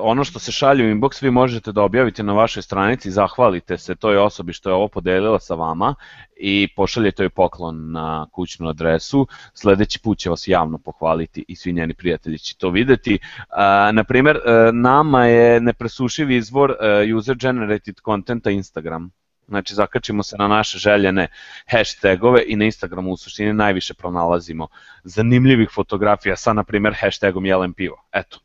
ono 0.00 0.24
što 0.24 0.38
se 0.38 0.52
šalje 0.52 0.84
u 0.84 0.94
inbox 0.94 1.22
vi 1.22 1.30
možete 1.30 1.72
da 1.72 1.82
objavite 1.82 2.22
na 2.22 2.32
vašoj 2.32 2.62
stranici, 2.62 3.10
zahvalite 3.10 3.78
se 3.78 3.94
toj 3.94 4.16
osobi 4.16 4.52
što 4.52 4.70
je 4.70 4.74
ovo 4.74 4.88
podelila 4.88 5.40
sa 5.40 5.54
vama 5.54 5.94
i 6.36 6.68
pošaljete 6.76 7.22
joj 7.22 7.30
poklon 7.30 7.92
na 7.92 8.26
kućnu 8.32 8.68
adresu, 8.68 9.26
sledeći 9.54 10.00
put 10.00 10.18
će 10.18 10.30
vas 10.30 10.48
javno 10.48 10.78
pohvaliti 10.78 11.44
i 11.48 11.56
svi 11.56 11.72
njeni 11.72 11.94
prijatelji 11.94 12.38
će 12.38 12.56
to 12.56 12.70
videti. 12.70 13.18
Uh, 13.22 13.94
na 13.94 14.04
primer, 14.04 14.36
uh, 14.36 14.74
nama 14.74 15.26
je 15.26 15.60
nepresušiv 15.60 16.30
izvor 16.30 16.74
user 17.16 17.36
generated 17.36 18.00
contenta 18.04 18.50
Instagram. 18.50 19.10
Znači, 19.48 19.74
zakačimo 19.74 20.22
se 20.22 20.36
na 20.38 20.48
naše 20.48 20.78
željene 20.78 21.28
hashtagove 21.70 22.42
i 22.46 22.56
na 22.56 22.64
Instagramu 22.64 23.10
u 23.10 23.16
suštini 23.16 23.52
najviše 23.52 23.94
pronalazimo 23.94 24.68
zanimljivih 25.04 25.68
fotografija 25.74 26.36
sa, 26.36 26.52
na 26.52 26.64
primer, 26.64 26.94
hashtagom 27.00 27.46
jelen 27.46 27.72
pivo. 27.72 27.96
Eto, 28.12 28.38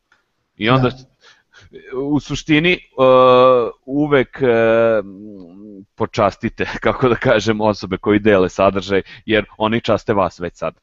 I 0.56 0.68
onda 0.70 0.88
da. 0.88 0.96
u 1.98 2.20
suštini 2.20 2.78
uh, 2.96 3.70
uvek 3.86 4.42
uh, 4.42 5.06
počastite, 5.94 6.66
kako 6.84 7.08
da 7.08 7.14
kažem, 7.14 7.60
osobe 7.60 7.96
koji 7.96 8.18
dele 8.18 8.48
sadržaj, 8.48 9.02
jer 9.26 9.44
oni 9.58 9.80
časte 9.80 10.14
vas 10.14 10.40
već 10.40 10.56
sad. 10.56 10.74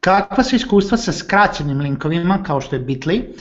Kakva 0.00 0.44
su 0.44 0.56
iskustva 0.56 0.96
sa 0.96 1.12
skraćenim 1.12 1.80
linkovima 1.80 2.42
kao 2.46 2.60
što 2.60 2.76
je 2.76 2.82
Bitly 2.82 3.22
uh, 3.28 3.36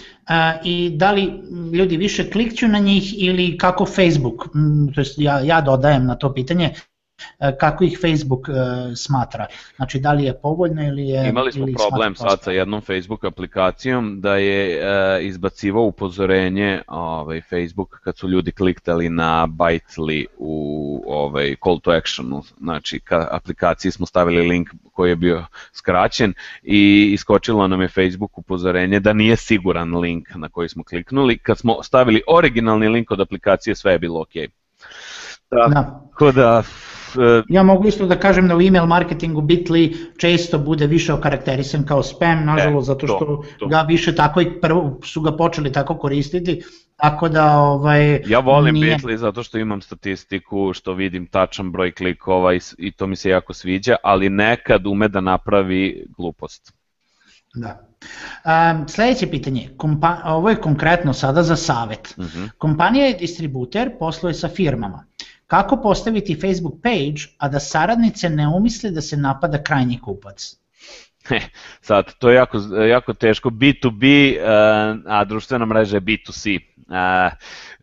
i 0.64 0.92
da 0.96 1.12
li 1.12 1.34
ljudi 1.74 1.98
više 1.98 2.32
klikću 2.32 2.68
na 2.68 2.80
njih 2.80 3.24
ili 3.24 3.58
kako 3.58 3.86
Facebook, 3.86 4.46
mm, 4.56 4.94
to 4.96 5.02
jest 5.02 5.16
ja, 5.18 5.40
ja 5.40 5.62
dodajem 5.62 6.06
na 6.06 6.16
to 6.16 6.34
pitanje, 6.34 6.74
kako 7.60 7.84
ih 7.84 8.00
Facebook 8.02 8.50
e, 8.50 8.54
smatra. 8.96 9.46
Znači 9.76 10.00
da 10.00 10.14
li 10.14 10.24
je 10.24 10.40
povoljno 10.42 10.88
ili 10.88 11.08
je... 11.08 11.30
Imali 11.30 11.52
smo 11.52 11.64
ili 11.64 11.74
problem 11.74 12.16
sad 12.16 12.42
sa 12.42 12.52
jednom 12.52 12.82
Facebook 12.82 13.24
aplikacijom 13.24 14.22
da 14.22 14.36
je 14.36 14.80
e, 14.80 15.24
izbacivao 15.24 15.84
upozorenje 15.84 16.82
ovaj, 16.88 17.42
Facebook 17.42 18.00
kad 18.04 18.18
su 18.18 18.30
ljudi 18.30 18.52
kliktali 18.52 19.10
na 19.10 19.48
Bitely 19.48 20.26
u 20.38 21.04
ovaj, 21.08 21.56
call 21.64 21.80
to 21.80 21.92
actionu, 21.92 22.44
znači 22.60 23.00
ka 23.00 23.28
aplikaciji 23.32 23.92
smo 23.92 24.06
stavili 24.06 24.48
link 24.48 24.70
koji 24.94 25.10
je 25.10 25.16
bio 25.16 25.46
skraćen 25.74 26.34
i 26.64 27.10
iskočilo 27.14 27.68
nam 27.68 27.82
je 27.82 27.88
Facebook 27.88 28.38
upozorenje 28.38 29.00
da 29.00 29.14
nije 29.14 29.36
siguran 29.36 29.96
link 29.96 30.28
na 30.36 30.50
koji 30.50 30.70
smo 30.70 30.84
kliknuli. 30.84 31.38
Kad 31.38 31.58
smo 31.58 31.84
stavili 31.84 32.22
originalni 32.28 32.90
link 32.90 33.12
od 33.12 33.20
aplikacije 33.20 33.76
sve 33.76 33.92
je 33.92 34.00
bilo 34.00 34.22
ok. 34.22 34.34
Da. 35.52 36.02
Tako 36.12 36.32
da 36.32 36.64
E, 36.64 36.97
ja 37.50 37.64
mogu 37.64 37.88
isto 37.88 38.06
da 38.06 38.20
kažem 38.20 38.48
da 38.48 38.56
u 38.56 38.62
email 38.62 38.86
marketingu 38.86 39.42
Bitly 39.42 39.96
često 40.18 40.60
bude 40.60 40.88
više 40.88 41.14
okarakterisan 41.14 41.86
kao 41.86 42.04
spam, 42.04 42.46
nažalost, 42.46 42.86
e, 42.86 42.88
zato 42.88 43.08
što 43.08 43.20
to, 43.20 43.44
to. 43.60 43.68
ga 43.68 43.82
više 43.82 44.16
tako 44.16 44.42
i 44.42 44.62
prvo 44.62 45.00
su 45.04 45.22
ga 45.22 45.38
počeli 45.38 45.72
tako 45.72 45.98
koristiti, 45.98 46.62
tako 46.96 47.30
da 47.30 47.58
ovaj 47.58 48.22
Ja 48.28 48.40
volim 48.40 48.76
nije... 48.76 48.98
Bitly 48.98 49.16
zato 49.16 49.44
što 49.44 49.58
imam 49.58 49.82
statistiku, 49.82 50.74
što 50.74 50.94
vidim 50.94 51.28
tačan 51.28 51.72
broj 51.72 51.92
klikova 51.92 52.54
i, 52.54 52.60
i 52.78 52.92
to 52.92 53.08
mi 53.08 53.16
se 53.16 53.30
jako 53.30 53.54
sviđa, 53.54 53.96
ali 54.04 54.30
nekad 54.30 54.88
ume 54.88 55.08
da 55.08 55.22
napravi 55.22 56.06
glupost. 56.18 56.74
Da. 57.56 57.88
Um, 58.46 58.88
sledeće 58.88 59.28
pitanje, 59.28 59.70
Kompa 59.78 60.18
ovo 60.26 60.50
je 60.50 60.56
konkretno 60.56 61.14
sada 61.14 61.44
za 61.44 61.56
savet. 61.56 62.14
Uh 62.18 62.26
mhm. 62.26 62.38
-huh. 62.38 62.50
Kompanija 62.58 63.06
je 63.06 63.18
distributer, 63.20 63.92
posluje 64.00 64.34
sa 64.34 64.50
firmama. 64.50 65.06
Kako 65.48 65.78
postaviti 65.78 66.36
Facebook 66.36 66.82
page, 66.84 67.32
a 67.38 67.48
da 67.50 67.60
saradnice 67.60 68.30
ne 68.30 68.48
umisle 68.48 68.92
da 68.92 69.02
se 69.02 69.18
napada 69.18 69.64
krajnji 69.64 70.00
kupac? 70.00 70.56
Sad, 71.82 72.14
to 72.20 72.30
je 72.30 72.36
jako, 72.36 72.58
jako 72.90 73.14
teško. 73.14 73.50
B2B, 73.50 74.36
eh, 74.36 74.44
a 75.06 75.24
društvena 75.24 75.66
mreža 75.66 75.98
je 75.98 76.02
B2C. 76.02 76.60
Eh, 76.90 77.30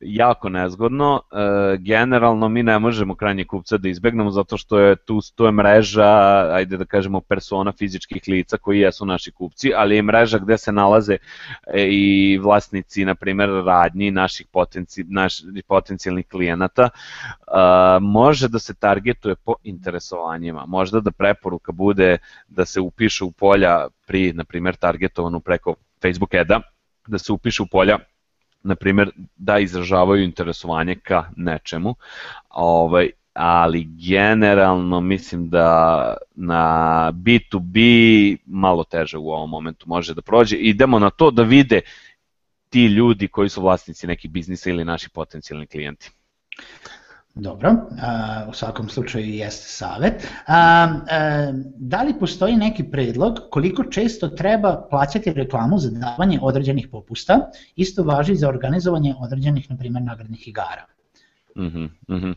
jako 0.00 0.48
nezgodno. 0.48 1.20
E, 1.32 1.76
generalno 1.78 2.48
mi 2.48 2.62
ne 2.62 2.78
možemo 2.78 3.14
krajnje 3.14 3.44
kupca 3.44 3.76
da 3.76 3.88
izbegnemo 3.88 4.30
zato 4.30 4.56
što 4.56 4.78
je 4.78 4.96
tu, 4.96 5.20
tu 5.34 5.44
je 5.44 5.52
mreža, 5.52 6.08
ajde 6.52 6.76
da 6.76 6.84
kažemo 6.84 7.20
persona 7.20 7.72
fizičkih 7.72 8.22
lica 8.28 8.56
koji 8.56 8.80
jesu 8.80 9.06
naši 9.06 9.30
kupci, 9.30 9.72
ali 9.76 9.96
je 9.96 10.02
mreža 10.02 10.38
gde 10.38 10.58
se 10.58 10.72
nalaze 10.72 11.16
e, 11.66 11.86
i 11.90 12.38
vlasnici, 12.42 13.04
na 13.04 13.14
primer, 13.14 13.50
radnji 13.50 14.10
naših 14.10 14.46
potenci, 14.52 15.04
naš, 15.08 15.42
potencijalnih 15.66 16.26
klijenata, 16.28 16.88
e, 16.88 16.90
može 18.00 18.48
da 18.48 18.58
se 18.58 18.74
targetuje 18.74 19.34
po 19.34 19.54
interesovanjima. 19.62 20.66
Možda 20.66 21.00
da 21.00 21.10
preporuka 21.10 21.72
bude 21.72 22.18
da 22.48 22.64
se 22.64 22.80
upiše 22.80 23.24
u 23.24 23.30
polja 23.30 23.86
pri, 24.06 24.32
na 24.32 24.44
primer, 24.44 24.76
targetovanu 24.76 25.40
preko 25.40 25.74
Facebook 26.02 26.34
eda, 26.34 26.60
da 27.06 27.18
se 27.18 27.32
upiše 27.32 27.62
u 27.62 27.66
polja 27.66 27.98
na 28.64 28.74
primjer, 28.74 29.10
da 29.36 29.58
izražavaju 29.58 30.24
interesovanje 30.24 30.94
ka 30.94 31.24
nečemu, 31.36 31.94
ovaj, 32.50 33.10
ali 33.32 33.84
generalno 33.84 35.00
mislim 35.00 35.48
da 35.48 36.16
na 36.34 37.12
B2B 37.14 38.36
malo 38.46 38.84
teže 38.84 39.18
u 39.18 39.28
ovom 39.28 39.50
momentu 39.50 39.88
može 39.88 40.14
da 40.14 40.22
prođe. 40.22 40.56
Idemo 40.56 40.98
na 40.98 41.10
to 41.10 41.30
da 41.30 41.42
vide 41.42 41.80
ti 42.68 42.86
ljudi 42.86 43.28
koji 43.28 43.48
su 43.48 43.62
vlasnici 43.62 44.06
nekih 44.06 44.30
biznisa 44.30 44.70
ili 44.70 44.84
naši 44.84 45.10
potencijalni 45.10 45.66
klijenti. 45.66 46.10
Dobro, 47.34 47.74
u 48.48 48.52
svakom 48.52 48.88
slučaju 48.88 49.24
jeste 49.24 49.68
savet. 49.68 50.28
A, 50.46 50.88
da 51.76 52.02
li 52.02 52.18
postoji 52.20 52.56
neki 52.56 52.84
predlog 52.84 53.38
koliko 53.50 53.84
često 53.84 54.28
treba 54.28 54.86
plaćati 54.90 55.32
reklamu 55.32 55.78
za 55.78 55.90
davanje 55.90 56.38
određenih 56.42 56.88
popusta? 56.92 57.50
Isto 57.76 58.02
važi 58.02 58.34
za 58.34 58.48
organizovanje 58.48 59.14
određenih, 59.18 59.70
na 59.70 59.76
primjer, 59.76 60.02
nagradnih 60.02 60.48
igara. 60.48 60.84
Uh 61.56 61.62
-huh, 61.64 61.88
uh 62.08 62.16
-huh. 62.16 62.34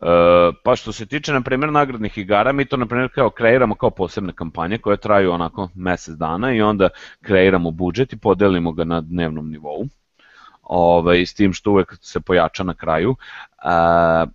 E, 0.00 0.56
pa 0.64 0.76
što 0.76 0.92
se 0.92 1.06
tiče 1.06 1.32
na 1.32 1.40
primjer 1.40 1.72
nagradnih 1.72 2.18
igara, 2.18 2.52
mi 2.52 2.64
to 2.64 2.76
na 2.76 2.86
primjer 2.86 3.10
kao 3.14 3.30
kreiramo 3.30 3.74
kao 3.74 3.90
posebne 3.90 4.32
kampanje 4.32 4.78
koje 4.78 4.96
traju 4.96 5.32
onako 5.32 5.68
mesec 5.74 6.14
dana 6.14 6.54
i 6.54 6.62
onda 6.62 6.88
kreiramo 7.20 7.70
budžet 7.70 8.12
i 8.12 8.18
podelimo 8.18 8.72
ga 8.72 8.84
na 8.84 9.00
dnevnom 9.00 9.50
nivou 9.50 9.88
ovaj, 10.68 11.26
s 11.26 11.34
tim 11.34 11.52
što 11.52 11.70
uvek 11.70 11.96
se 12.00 12.20
pojača 12.20 12.64
na 12.64 12.74
kraju. 12.74 13.10
Uh, 13.10 14.28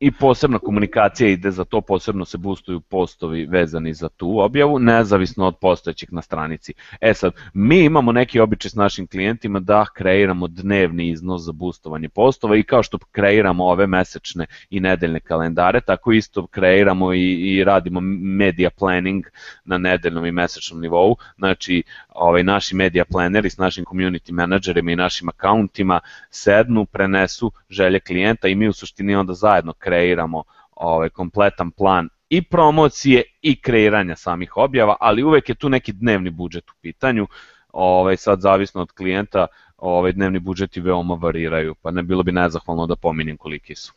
i 0.00 0.10
posebna 0.10 0.58
komunikacija 0.58 1.28
ide 1.28 1.50
za 1.50 1.64
to, 1.64 1.80
posebno 1.80 2.24
se 2.24 2.38
boostuju 2.38 2.80
postovi 2.80 3.46
vezani 3.46 3.94
za 3.94 4.08
tu 4.08 4.38
objavu, 4.38 4.78
nezavisno 4.78 5.46
od 5.46 5.56
postojećih 5.60 6.12
na 6.12 6.22
stranici. 6.22 6.74
E 7.00 7.14
sad, 7.14 7.32
mi 7.54 7.84
imamo 7.84 8.12
neki 8.12 8.40
običaj 8.40 8.70
s 8.70 8.74
našim 8.74 9.06
klijentima 9.06 9.60
da 9.60 9.86
kreiramo 9.94 10.48
dnevni 10.48 11.08
iznos 11.08 11.42
za 11.42 11.52
boostovanje 11.52 12.08
postova 12.08 12.56
i 12.56 12.62
kao 12.62 12.82
što 12.82 12.98
kreiramo 12.98 13.64
ove 13.64 13.86
mesečne 13.86 14.46
i 14.70 14.80
nedeljne 14.80 15.20
kalendare, 15.20 15.80
tako 15.80 16.12
isto 16.12 16.46
kreiramo 16.46 17.14
i, 17.14 17.32
i 17.32 17.64
radimo 17.64 18.00
media 18.20 18.70
planning 18.70 19.24
na 19.64 19.78
nedeljnom 19.78 20.26
i 20.26 20.32
mesečnom 20.32 20.80
nivou, 20.80 21.16
znači 21.36 21.82
ovaj, 22.08 22.42
naši 22.42 22.76
media 22.76 23.04
planeri 23.04 23.50
s 23.50 23.58
našim 23.58 23.84
community 23.84 24.32
menadžerima 24.32 24.92
i 24.92 24.96
našim 24.96 25.28
akauntima 25.28 26.00
sednu, 26.30 26.84
prenesu 26.84 27.52
želje 27.70 28.00
klijenta 28.00 28.48
i 28.48 28.54
mi 28.54 28.68
u 28.68 28.72
suštini 28.72 29.14
onda 29.14 29.32
zajedno 29.34 29.72
kreiramo 29.86 30.42
ovaj, 30.76 31.08
kompletan 31.08 31.70
plan 31.70 32.08
i 32.28 32.42
promocije 32.42 33.22
i 33.42 33.60
kreiranja 33.60 34.16
samih 34.16 34.56
objava, 34.56 34.96
ali 35.00 35.22
uvek 35.22 35.48
je 35.48 35.54
tu 35.54 35.68
neki 35.68 35.92
dnevni 35.92 36.30
budžet 36.30 36.70
u 36.70 36.74
pitanju, 36.80 37.26
ovaj, 37.72 38.16
sad 38.16 38.40
zavisno 38.40 38.82
od 38.82 38.92
klijenta, 38.92 39.46
ovaj, 39.78 40.12
dnevni 40.12 40.38
budžeti 40.38 40.80
veoma 40.80 41.14
variraju, 41.14 41.74
pa 41.82 41.90
ne 41.90 42.02
bilo 42.02 42.22
bi 42.22 42.32
nezahvalno 42.32 42.86
da 42.86 42.96
pominjem 42.96 43.36
koliki 43.36 43.74
su. 43.74 43.92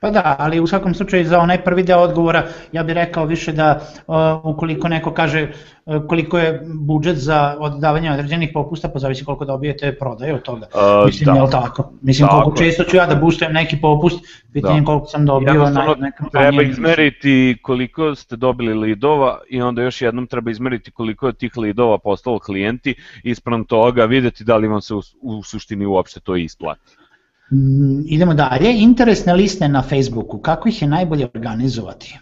Pa 0.00 0.10
da, 0.10 0.36
ali 0.38 0.60
u 0.60 0.66
svakom 0.66 0.94
slučaju 0.94 1.24
za 1.24 1.38
onaj 1.40 1.64
prvi 1.64 1.82
deo 1.82 1.98
odgovora 1.98 2.42
ja 2.72 2.82
bih 2.82 2.94
rekao 2.94 3.24
više 3.24 3.52
da 3.52 3.80
uh, 4.06 4.14
ukoliko 4.54 4.88
neko 4.88 5.12
kaže 5.12 5.48
uh, 5.86 6.06
koliko 6.08 6.38
je 6.38 6.62
budžet 6.74 7.16
za 7.16 7.56
oddavanje 7.58 8.12
određenih 8.12 8.50
popusta, 8.54 8.88
pa 8.88 8.98
zavisi 8.98 9.24
koliko 9.24 9.44
dobijete 9.44 9.96
prodaje 9.98 10.34
od 10.34 10.42
toga. 10.42 10.66
Uh, 10.74 11.06
Mislim, 11.06 11.26
da. 11.26 11.32
je 11.32 11.42
li 11.42 11.50
tako? 11.50 11.92
Mislim, 12.02 12.28
tako. 12.28 12.42
koliko 12.42 12.58
često 12.58 12.84
ću 12.84 12.96
ja 12.96 13.06
da 13.06 13.14
boostujem 13.14 13.52
neki 13.52 13.76
popust, 13.80 14.18
pitanje 14.52 14.80
da. 14.80 14.86
koliko 14.86 15.06
sam 15.06 15.26
dobio 15.26 15.70
na 15.70 15.94
nekom 15.98 16.30
Treba 16.30 16.62
izmeriti 16.62 17.56
koliko 17.62 18.14
ste 18.14 18.36
dobili 18.36 18.74
lidova 18.74 19.38
i 19.50 19.62
onda 19.62 19.82
još 19.82 20.02
jednom 20.02 20.26
treba 20.26 20.50
izmeriti 20.50 20.90
koliko 20.90 21.26
je 21.26 21.32
tih 21.32 21.56
lidova 21.56 21.98
postalo 21.98 22.38
klijenti 22.38 22.94
i 23.22 23.34
sprem 23.34 23.64
toga 23.64 24.04
videti 24.04 24.44
da 24.44 24.56
li 24.56 24.68
vam 24.68 24.80
se 24.80 24.94
u, 24.94 25.02
u 25.22 25.42
suštini 25.42 25.86
uopšte 25.86 26.20
to 26.20 26.36
isplati. 26.36 27.07
Mm, 27.52 28.04
idemo 28.06 28.34
dalje, 28.34 28.74
interesne 28.78 29.34
liste 29.34 29.68
na 29.68 29.82
Facebooku, 29.82 30.38
kako 30.38 30.68
ih 30.68 30.82
je 30.82 30.88
najbolje 30.88 31.28
organizovati? 31.34 32.18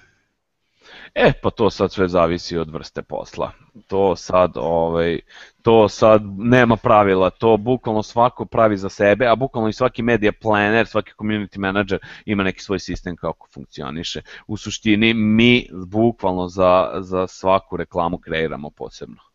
E, 1.14 1.32
pa 1.42 1.50
to 1.50 1.70
sad 1.70 1.92
sve 1.92 2.08
zavisi 2.08 2.58
od 2.58 2.70
vrste 2.70 3.02
posla. 3.02 3.52
To 3.86 4.16
sad, 4.16 4.52
ovaj, 4.54 5.18
to 5.62 5.88
sad 5.88 6.22
nema 6.38 6.76
pravila, 6.76 7.30
to 7.30 7.56
bukvalno 7.56 8.02
svako 8.02 8.44
pravi 8.44 8.76
za 8.76 8.88
sebe, 8.88 9.26
a 9.26 9.36
bukvalno 9.36 9.68
i 9.68 9.72
svaki 9.72 10.02
media 10.02 10.32
planner, 10.42 10.86
svaki 10.86 11.12
community 11.18 11.58
manager 11.58 11.98
ima 12.24 12.42
neki 12.42 12.60
svoj 12.60 12.78
sistem 12.78 13.16
kako 13.16 13.48
funkcioniše. 13.54 14.22
U 14.46 14.56
suštini 14.56 15.14
mi 15.14 15.68
bukvalno 15.86 16.48
za, 16.48 16.90
za 17.00 17.26
svaku 17.26 17.76
reklamu 17.76 18.18
kreiramo 18.18 18.70
posebno. 18.70 19.25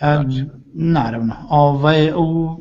Znači. 0.00 0.44
naravno. 0.74 1.34
Ovaj, 1.48 2.12
u, 2.16 2.58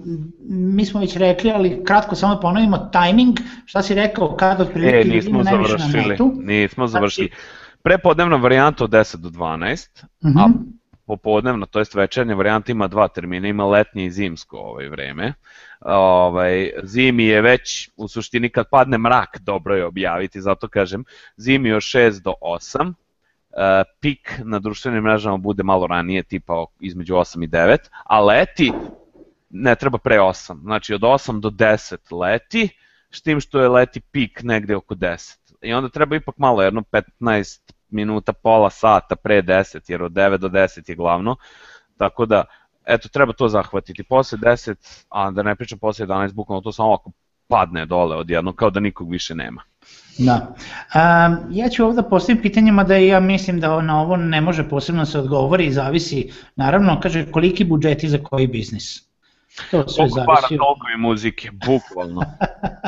mi 0.50 0.86
smo 0.86 1.00
već 1.00 1.16
rekli, 1.16 1.52
ali 1.52 1.84
kratko 1.86 2.16
samo 2.16 2.39
ponovimo, 2.39 2.78
timing, 2.91 3.38
šta 3.66 3.82
si 3.82 3.95
rekao, 3.95 4.36
kada 4.36 4.64
otprilike 4.64 4.97
e, 4.97 5.04
nismo 5.04 5.43
završili, 5.43 6.02
na 6.02 6.08
netu? 6.08 6.34
Nismo 6.39 6.88
završili. 6.88 7.28
Znači, 7.28 7.43
Prepodnevna 7.84 8.36
varijanta 8.36 8.84
od 8.84 8.89
10 8.89 9.16
do 9.16 9.30
12, 9.30 10.04
uh 10.04 10.32
-huh. 10.32 10.43
a 10.43 10.47
mhm. 10.47 10.58
popodnevna, 11.06 11.66
to 11.66 11.80
jest 11.80 11.95
večernja 11.95 12.36
varijanta 12.36 12.72
ima 12.72 12.88
dva 12.88 13.08
termina, 13.08 13.47
ima 13.47 13.66
letnje 13.66 14.06
i 14.06 14.12
zimsko 14.12 14.58
ovaj 14.58 14.89
vreme. 14.89 15.34
Ovaj, 15.82 16.72
zimi 16.84 17.26
je 17.26 17.41
već, 17.41 17.89
u 17.97 18.08
suštini 18.08 18.50
kad 18.50 18.70
padne 18.72 18.97
mrak, 18.97 19.38
dobro 19.41 19.76
je 19.76 19.86
objaviti, 19.86 20.41
zato 20.41 20.68
kažem, 20.68 21.04
zimi 21.38 21.72
od 21.72 21.82
6 21.82 22.24
do 22.24 22.34
8, 22.41 22.88
Uh, 22.88 23.09
pik 24.00 24.39
na 24.43 24.60
društvenim 24.60 25.04
mrežama 25.04 25.38
bude 25.38 25.64
malo 25.64 25.88
ranije, 25.88 26.24
tipa 26.24 26.66
između 26.80 27.14
8 27.14 27.43
i 27.43 27.47
9, 27.47 27.78
a 28.06 28.22
leti 28.22 28.72
ne 29.50 29.76
treba 29.76 29.97
pre 29.97 30.18
8, 30.20 30.62
znači 30.62 30.93
od 30.93 31.02
8 31.02 31.39
do 31.39 31.50
10 31.50 32.20
leti, 32.20 32.70
s 33.12 33.22
tim 33.22 33.39
što 33.39 33.60
je 33.62 33.70
leti 33.70 34.02
pik 34.02 34.43
negde 34.43 34.76
oko 34.76 34.95
10 34.95 35.50
i 35.62 35.74
onda 35.74 35.89
treba 35.89 36.16
ipak 36.16 36.38
malo, 36.38 36.62
jedno 36.62 36.84
15 37.20 37.74
minuta, 37.89 38.34
pola 38.34 38.70
sata 38.70 39.16
pre 39.16 39.41
10, 39.41 39.91
jer 39.91 40.04
od 40.04 40.12
9 40.12 40.38
do 40.38 40.47
10 40.50 40.89
je 40.89 40.95
glavno, 40.95 41.36
tako 41.97 42.26
da, 42.26 42.43
eto, 42.86 43.10
treba 43.10 43.34
to 43.34 43.47
zahvatiti. 43.47 44.04
Posle 44.04 44.38
10, 44.38 45.06
a 45.10 45.32
da 45.32 45.43
ne 45.43 45.56
pričam 45.56 45.80
posle 45.80 46.08
11, 46.08 46.34
bukvalno 46.34 46.62
to 46.62 46.72
samo 46.72 46.88
ovako 46.88 47.12
padne 47.47 47.86
dole 47.86 48.16
odjedno, 48.16 48.54
kao 48.54 48.70
da 48.70 48.80
nikog 48.80 49.12
više 49.12 49.36
nema. 49.36 49.64
Da. 50.18 50.56
Um, 50.96 51.38
ja 51.52 51.70
ću 51.70 51.86
ovdje 51.86 52.04
postaviti 52.10 52.42
pitanjima 52.42 52.84
da 52.84 52.96
ja 52.96 53.20
mislim 53.20 53.60
da 53.60 53.82
na 53.82 54.02
ovo 54.02 54.18
ne 54.18 54.42
može 54.42 54.70
posebno 54.70 55.06
se 55.06 55.20
odgovori 55.20 55.66
i 55.66 55.72
zavisi, 55.72 56.32
naravno, 56.56 57.00
kaže 57.00 57.32
koliki 57.32 57.64
budžeti 57.64 58.10
za 58.10 58.18
koji 58.24 58.48
biznis. 58.48 59.10
To 59.72 59.88
sve 59.88 60.10
Koliko 60.10 60.26
para, 60.26 60.48
toliko 60.48 60.88
i 60.96 60.98
muzike, 60.98 61.50
bukvalno. 61.66 62.22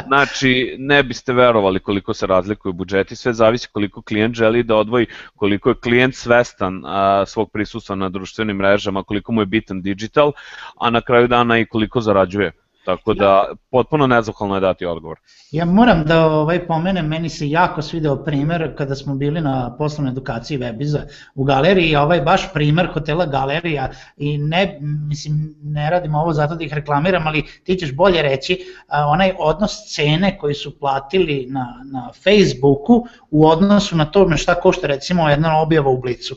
Znači, 0.08 0.76
ne 0.80 1.04
biste 1.04 1.34
verovali 1.34 1.80
koliko 1.80 2.14
se 2.14 2.28
razlikuju 2.28 2.74
budžeti, 2.74 3.16
sve 3.16 3.34
zavisi 3.34 3.68
koliko 3.72 4.02
klijent 4.02 4.36
želi 4.36 4.64
da 4.64 4.76
odvoji, 4.76 5.06
koliko 5.36 5.70
je 5.70 5.76
klijent 5.76 6.16
svestan 6.16 6.82
a, 6.86 7.26
svog 7.28 7.52
prisustva 7.52 7.96
na 7.96 8.10
društvenim 8.10 8.58
mrežama, 8.58 9.04
koliko 9.04 9.32
mu 9.32 9.42
je 9.42 9.46
bitan 9.46 9.82
digital, 9.82 10.32
a 10.80 10.90
na 10.90 11.02
kraju 11.02 11.28
dana 11.28 11.60
i 11.60 11.66
koliko 11.66 12.02
zarađuje. 12.02 12.52
Tako 12.86 13.14
da 13.14 13.46
potpuno 13.72 14.08
nezahvalno 14.08 14.56
je 14.56 14.62
dati 14.62 14.86
odgovor. 14.86 15.18
Ja 15.52 15.66
moram 15.66 16.04
da 16.06 16.26
ovaj 16.26 16.68
pomenem, 16.68 17.08
meni 17.08 17.30
se 17.30 17.50
jako 17.50 17.82
svideo 17.82 18.16
primer 18.16 18.76
kada 18.78 18.96
smo 18.96 19.16
bili 19.16 19.42
na 19.42 19.76
poslovnoj 19.78 20.12
edukaciji 20.12 20.58
Webiza 20.58 21.02
u 21.36 21.44
galeriji, 21.44 21.96
ovaj 21.96 22.22
baš 22.22 22.54
primer 22.54 22.88
hotela 22.94 23.26
galerija 23.26 23.90
i 24.18 24.38
ne, 24.38 24.78
mislim, 24.82 25.56
ne 25.64 25.90
radim 25.90 26.16
ovo 26.16 26.34
zato 26.34 26.56
da 26.56 26.64
ih 26.64 26.74
reklamiram, 26.74 27.28
ali 27.28 27.44
ti 27.64 27.76
ćeš 27.76 27.96
bolje 27.96 28.22
reći, 28.22 28.60
onaj 29.08 29.34
odnos 29.40 29.94
cene 29.96 30.38
koji 30.38 30.54
su 30.54 30.80
platili 30.80 31.48
na, 31.50 31.84
na 31.92 32.10
Facebooku 32.24 33.06
u 33.30 33.48
odnosu 33.48 33.96
na 33.96 34.06
to 34.06 34.38
šta 34.38 34.56
košta 34.56 34.88
recimo 34.88 35.30
jedna 35.30 35.62
objava 35.62 35.90
u 35.90 36.02
Blicu. 36.02 36.36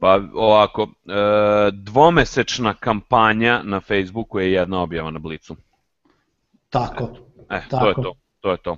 Pa 0.00 0.20
ovako, 0.34 0.82
e, 0.82 0.90
dvomesečna 1.72 2.74
kampanja 2.74 3.62
na 3.64 3.80
Facebooku 3.80 4.38
je 4.38 4.52
jedna 4.52 4.82
objava 4.82 5.10
na 5.10 5.18
Blicu. 5.18 5.56
Tako. 6.70 7.10
E, 7.50 7.60
tako. 7.70 7.84
to 7.84 7.88
je 7.88 7.94
to. 7.94 8.12
to, 8.40 8.50
je 8.50 8.56
to. 8.56 8.76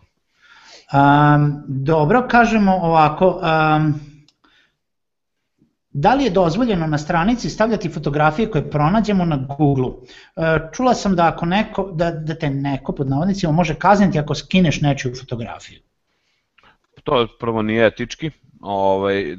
Um, 0.92 1.64
dobro, 1.68 2.26
kažemo 2.30 2.72
ovako, 2.72 3.26
um, 3.28 4.00
da 5.90 6.14
li 6.14 6.24
je 6.24 6.30
dozvoljeno 6.30 6.86
na 6.86 6.98
stranici 6.98 7.50
stavljati 7.50 7.88
fotografije 7.88 8.50
koje 8.50 8.70
pronađemo 8.70 9.24
na 9.24 9.36
Google? 9.58 9.90
E, 10.36 10.58
čula 10.72 10.94
sam 10.94 11.16
da 11.16 11.26
ako 11.26 11.46
neko, 11.46 11.90
da, 11.92 12.10
da 12.10 12.34
te 12.34 12.50
neko 12.50 12.92
pod 12.92 13.08
navodnicima 13.08 13.52
može 13.52 13.74
kazniti 13.74 14.18
ako 14.18 14.34
skineš 14.34 14.80
nečiju 14.80 15.14
fotografiju. 15.20 15.80
To 17.04 17.26
prvo 17.40 17.62
nije 17.62 17.86
etički, 17.86 18.30
ovaj, 18.60 19.36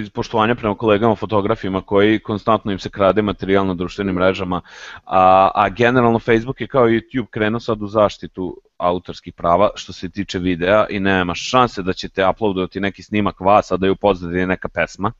iz 0.00 0.10
poštovanja 0.10 0.54
prema 0.54 0.74
kolegama 0.74 1.14
fotografima 1.14 1.80
koji 1.80 2.18
konstantno 2.18 2.72
im 2.72 2.78
se 2.78 2.90
krade 2.90 3.22
materijal 3.22 3.66
na 3.66 3.74
društvenim 3.74 4.14
mrežama, 4.14 4.60
a, 5.04 5.50
a 5.54 5.68
generalno 5.68 6.18
Facebook 6.18 6.60
je 6.60 6.66
kao 6.66 6.86
YouTube 6.86 7.26
krenuo 7.30 7.60
sad 7.60 7.82
u 7.82 7.86
zaštitu 7.86 8.60
autorskih 8.78 9.34
prava 9.34 9.70
što 9.74 9.92
se 9.92 10.08
tiče 10.08 10.38
videa 10.38 10.86
i 10.90 11.00
nema 11.00 11.34
šanse 11.34 11.82
da 11.82 11.92
ćete 11.92 12.28
uploadovati 12.28 12.80
neki 12.80 13.02
snimak 13.02 13.40
vas, 13.40 13.72
a 13.72 13.76
da 13.76 13.86
je 13.86 13.92
u 13.92 13.96
pozadini 13.96 14.46
neka 14.46 14.68
pesma 14.68 15.12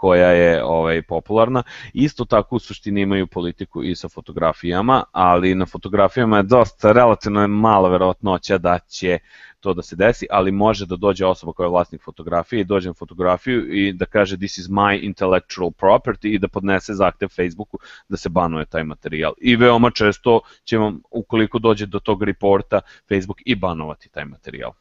koja 0.00 0.28
je 0.28 0.64
ovaj 0.64 1.02
popularna. 1.02 1.62
Isto 1.92 2.24
tako 2.24 2.56
u 2.56 2.58
suštini 2.58 3.00
imaju 3.00 3.26
politiku 3.26 3.82
i 3.82 3.94
sa 3.96 4.08
fotografijama, 4.08 5.02
ali 5.12 5.54
na 5.54 5.66
fotografijama 5.66 6.36
je 6.36 6.42
dosta 6.42 6.92
relativno 6.92 7.40
je 7.40 7.46
mala 7.46 7.88
verovatnoća 7.88 8.58
da 8.58 8.78
će 8.78 9.18
to 9.60 9.74
da 9.74 9.82
se 9.82 9.96
desi, 9.96 10.26
ali 10.30 10.52
može 10.52 10.86
da 10.86 10.96
dođe 10.96 11.26
osoba 11.26 11.52
koja 11.52 11.64
je 11.64 11.70
vlasnik 11.70 12.02
fotografije 12.02 12.60
i 12.60 12.64
dođe 12.64 12.88
na 12.88 12.94
fotografiju 12.94 13.74
i 13.74 13.92
da 13.92 14.06
kaže 14.06 14.36
this 14.36 14.58
is 14.58 14.68
my 14.68 15.04
intellectual 15.04 15.70
property 15.70 16.34
i 16.34 16.38
da 16.38 16.48
podnese 16.48 16.94
zahtev 16.94 17.28
Facebooku 17.28 17.78
da 18.08 18.16
se 18.16 18.28
banuje 18.28 18.66
taj 18.66 18.84
materijal. 18.84 19.32
I 19.40 19.56
veoma 19.56 19.90
često 19.90 20.40
će 20.64 20.78
vam, 20.78 21.00
ukoliko 21.10 21.58
dođe 21.58 21.86
do 21.86 21.98
tog 21.98 22.22
reporta, 22.22 22.80
Facebook 23.08 23.38
i 23.44 23.54
banovati 23.54 24.08
taj 24.08 24.24
materijal. 24.24 24.72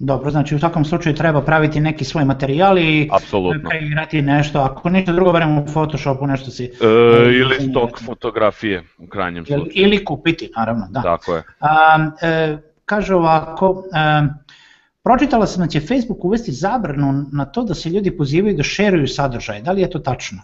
Dobro, 0.00 0.30
znači 0.30 0.54
u 0.54 0.58
svakom 0.58 0.84
slučaju 0.84 1.14
treba 1.14 1.42
praviti 1.42 1.80
neki 1.80 2.04
svoj 2.04 2.24
materijal 2.24 2.78
i 2.78 3.08
Apsolutno. 3.12 3.70
kreirati 3.70 4.22
nešto, 4.22 4.60
ako 4.60 4.90
ništa 4.90 5.12
drugo 5.12 5.32
veremo 5.32 5.62
u 5.62 5.66
Photoshopu 5.72 6.26
nešto 6.26 6.50
si... 6.50 6.64
E, 6.64 6.68
ili 7.40 7.70
stok 7.70 8.00
fotografije 8.04 8.82
u 8.98 9.06
krajnjem 9.06 9.46
slučaju. 9.46 9.70
Ili 9.74 10.04
kupiti, 10.04 10.50
naravno, 10.56 10.86
da. 10.90 11.02
Tako 11.02 11.34
je. 11.34 11.42
A, 11.60 12.10
e, 12.22 12.56
kaže 12.88 13.14
ovako, 13.14 13.84
pročitala 15.04 15.46
sam 15.46 15.62
da 15.62 15.68
će 15.68 15.80
Facebook 15.80 16.24
uvesti 16.24 16.52
zabranu 16.52 17.26
na 17.32 17.44
to 17.44 17.64
da 17.64 17.74
se 17.74 17.90
ljudi 17.90 18.16
pozivaju 18.16 18.56
da 18.56 18.62
šeruju 18.62 19.08
sadržaje, 19.08 19.62
da 19.62 19.72
li 19.72 19.80
je 19.80 19.90
to 19.90 19.98
tačno? 19.98 20.42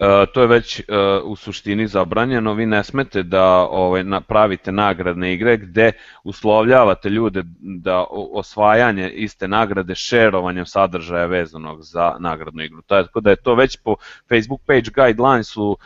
E, 0.00 0.26
to 0.34 0.40
je 0.40 0.46
već 0.46 0.80
e, 0.80 0.84
u 1.24 1.36
suštini 1.36 1.86
zabranjeno, 1.86 2.54
vi 2.54 2.66
ne 2.66 2.84
smete 2.84 3.22
da 3.22 3.44
ovaj, 3.58 4.04
napravite 4.04 4.72
nagradne 4.72 5.34
igre 5.34 5.56
gde 5.56 5.92
uslovljavate 6.24 7.10
ljude 7.10 7.42
da 7.60 8.04
osvajanje 8.10 9.10
iste 9.10 9.48
nagrade 9.48 9.94
šerovanjem 9.94 10.66
sadržaja 10.66 11.26
vezanog 11.26 11.82
za 11.82 12.16
nagradnu 12.20 12.62
igru. 12.62 12.82
Tako 12.82 13.20
da 13.20 13.30
je 13.30 13.42
to 13.42 13.54
već 13.54 13.76
po 13.84 13.96
Facebook 14.28 14.60
page 14.66 14.90
guidelinesu 14.94 15.76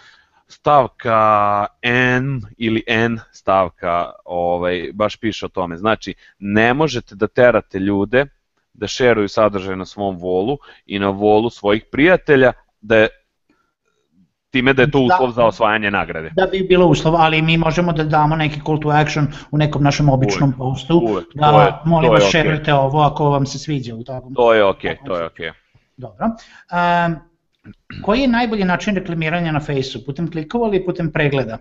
stavka 0.54 1.66
N 1.82 2.40
ili 2.58 2.82
N 2.86 3.18
stavka 3.32 4.10
ovaj, 4.24 4.90
baš 4.94 5.16
piše 5.16 5.46
o 5.46 5.48
tome. 5.48 5.76
Znači, 5.76 6.14
ne 6.38 6.74
možete 6.74 7.14
da 7.14 7.26
terate 7.26 7.78
ljude 7.78 8.26
da 8.72 8.86
šeruju 8.86 9.28
sadržaj 9.28 9.76
na 9.76 9.84
svom 9.84 10.16
volu 10.16 10.58
i 10.86 10.98
na 10.98 11.08
volu 11.08 11.50
svojih 11.50 11.84
prijatelja, 11.92 12.52
da 12.80 12.96
je 12.96 13.08
time 14.50 14.72
da 14.72 14.82
je 14.82 14.90
to 14.90 15.00
uslov 15.00 15.28
da, 15.28 15.32
za 15.32 15.44
osvajanje 15.44 15.90
nagrade. 15.90 16.30
Da 16.36 16.46
bi 16.46 16.66
bilo 16.68 16.86
uslov, 16.86 17.16
ali 17.16 17.42
mi 17.42 17.58
možemo 17.58 17.92
da 17.92 18.04
damo 18.04 18.36
neki 18.36 18.60
call 18.66 18.80
to 18.80 18.88
action 18.88 19.26
u 19.50 19.58
nekom 19.58 19.82
našem 19.82 20.08
običnom 20.08 20.48
uvek, 20.48 20.58
postu, 20.58 20.98
uvek, 20.98 21.26
da 21.34 21.50
to 21.50 21.62
je, 21.62 21.72
molim 21.84 22.10
vas 22.10 22.22
okay. 22.22 22.72
ovo 22.72 23.02
ako 23.02 23.30
vam 23.30 23.46
se 23.46 23.58
sviđa. 23.58 23.94
U 23.94 24.04
takvom, 24.04 24.34
to 24.34 24.54
je 24.54 24.64
okay, 24.64 24.96
to 25.06 25.16
je. 25.16 25.28
Okay. 25.28 25.52
Dobro. 25.96 26.26
Um, 26.26 27.33
koji 28.02 28.20
je 28.20 28.28
najbolji 28.28 28.64
način 28.64 28.96
reklamiranja 28.96 29.52
na 29.52 29.60
Facebooku? 29.60 30.06
Putem 30.06 30.30
klikova 30.30 30.68
ili 30.68 30.84
putem 30.84 31.12
pregleda? 31.12 31.58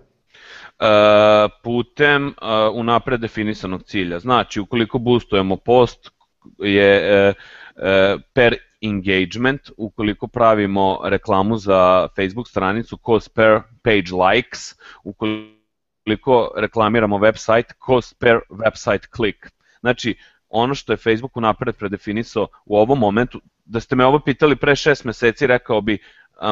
Uh, 0.80 1.50
putem 1.62 2.26
uh, 2.26 2.34
unapred 2.74 3.20
definisanog 3.20 3.82
cilja. 3.82 4.18
Znači, 4.18 4.60
ukoliko 4.60 4.98
boostujemo 4.98 5.56
post 5.56 6.10
je 6.58 7.28
uh, 7.28 8.20
per 8.32 8.56
engagement, 8.82 9.70
ukoliko 9.76 10.26
pravimo 10.26 11.00
reklamu 11.04 11.56
za 11.56 12.08
Facebook 12.16 12.48
stranicu 12.48 12.98
cost 13.06 13.34
per 13.34 13.60
page 13.82 14.10
likes, 14.28 14.74
ukoliko 15.04 16.52
reklamiramo 16.56 17.18
website 17.18 17.72
cost 17.86 18.18
per 18.18 18.40
website 18.50 19.06
click. 19.16 19.38
Znači, 19.80 20.16
ono 20.56 20.74
što 20.74 20.92
je 20.92 20.96
Facebook 20.96 21.36
unapred 21.36 21.76
predefinisao 21.76 22.48
u 22.64 22.76
ovom 22.76 22.98
momentu, 22.98 23.40
da 23.64 23.80
ste 23.80 23.96
me 23.96 24.06
ovo 24.06 24.20
pitali 24.20 24.56
pre 24.56 24.76
šest 24.76 25.04
meseci, 25.04 25.46
rekao 25.46 25.80
bi 25.80 25.98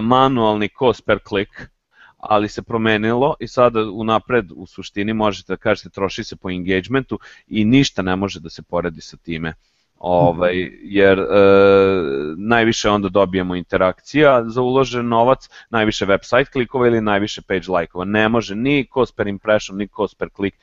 manualni 0.03 0.69
cost 0.79 1.07
per 1.07 1.19
click, 1.29 1.51
ali 2.17 2.49
se 2.49 2.63
promenilo 2.63 3.35
i 3.41 3.49
sada 3.49 3.81
unapred 3.81 4.51
u 4.55 4.67
suštini 4.67 5.13
možete 5.15 5.53
da 5.53 5.57
kažete 5.57 5.91
troši 5.91 6.25
se 6.25 6.37
po 6.37 6.51
engagementu 6.51 7.19
i 7.47 7.65
ništa 7.65 8.03
ne 8.03 8.17
može 8.17 8.41
da 8.41 8.51
se 8.51 8.63
poredi 8.63 9.01
sa 9.01 9.17
time 9.17 9.55
ovaj, 10.03 10.71
jer 10.83 11.19
e, 11.19 11.25
najviše 12.37 12.91
onda 12.91 13.09
dobijemo 13.09 13.55
interakcija 13.55 14.45
za 14.47 14.63
uložen 14.63 15.09
novac, 15.09 15.49
najviše 15.71 16.07
website 16.07 16.53
klikova 16.53 16.87
ili 16.87 17.01
najviše 17.01 17.43
page 17.43 17.69
lajkova. 17.69 18.05
Ne 18.05 18.29
može 18.29 18.55
ni 18.55 18.87
cost 18.95 19.17
per 19.17 19.27
impression, 19.27 19.79
ni 19.79 19.89
cost 19.97 20.19
per 20.19 20.29
click, 20.37 20.57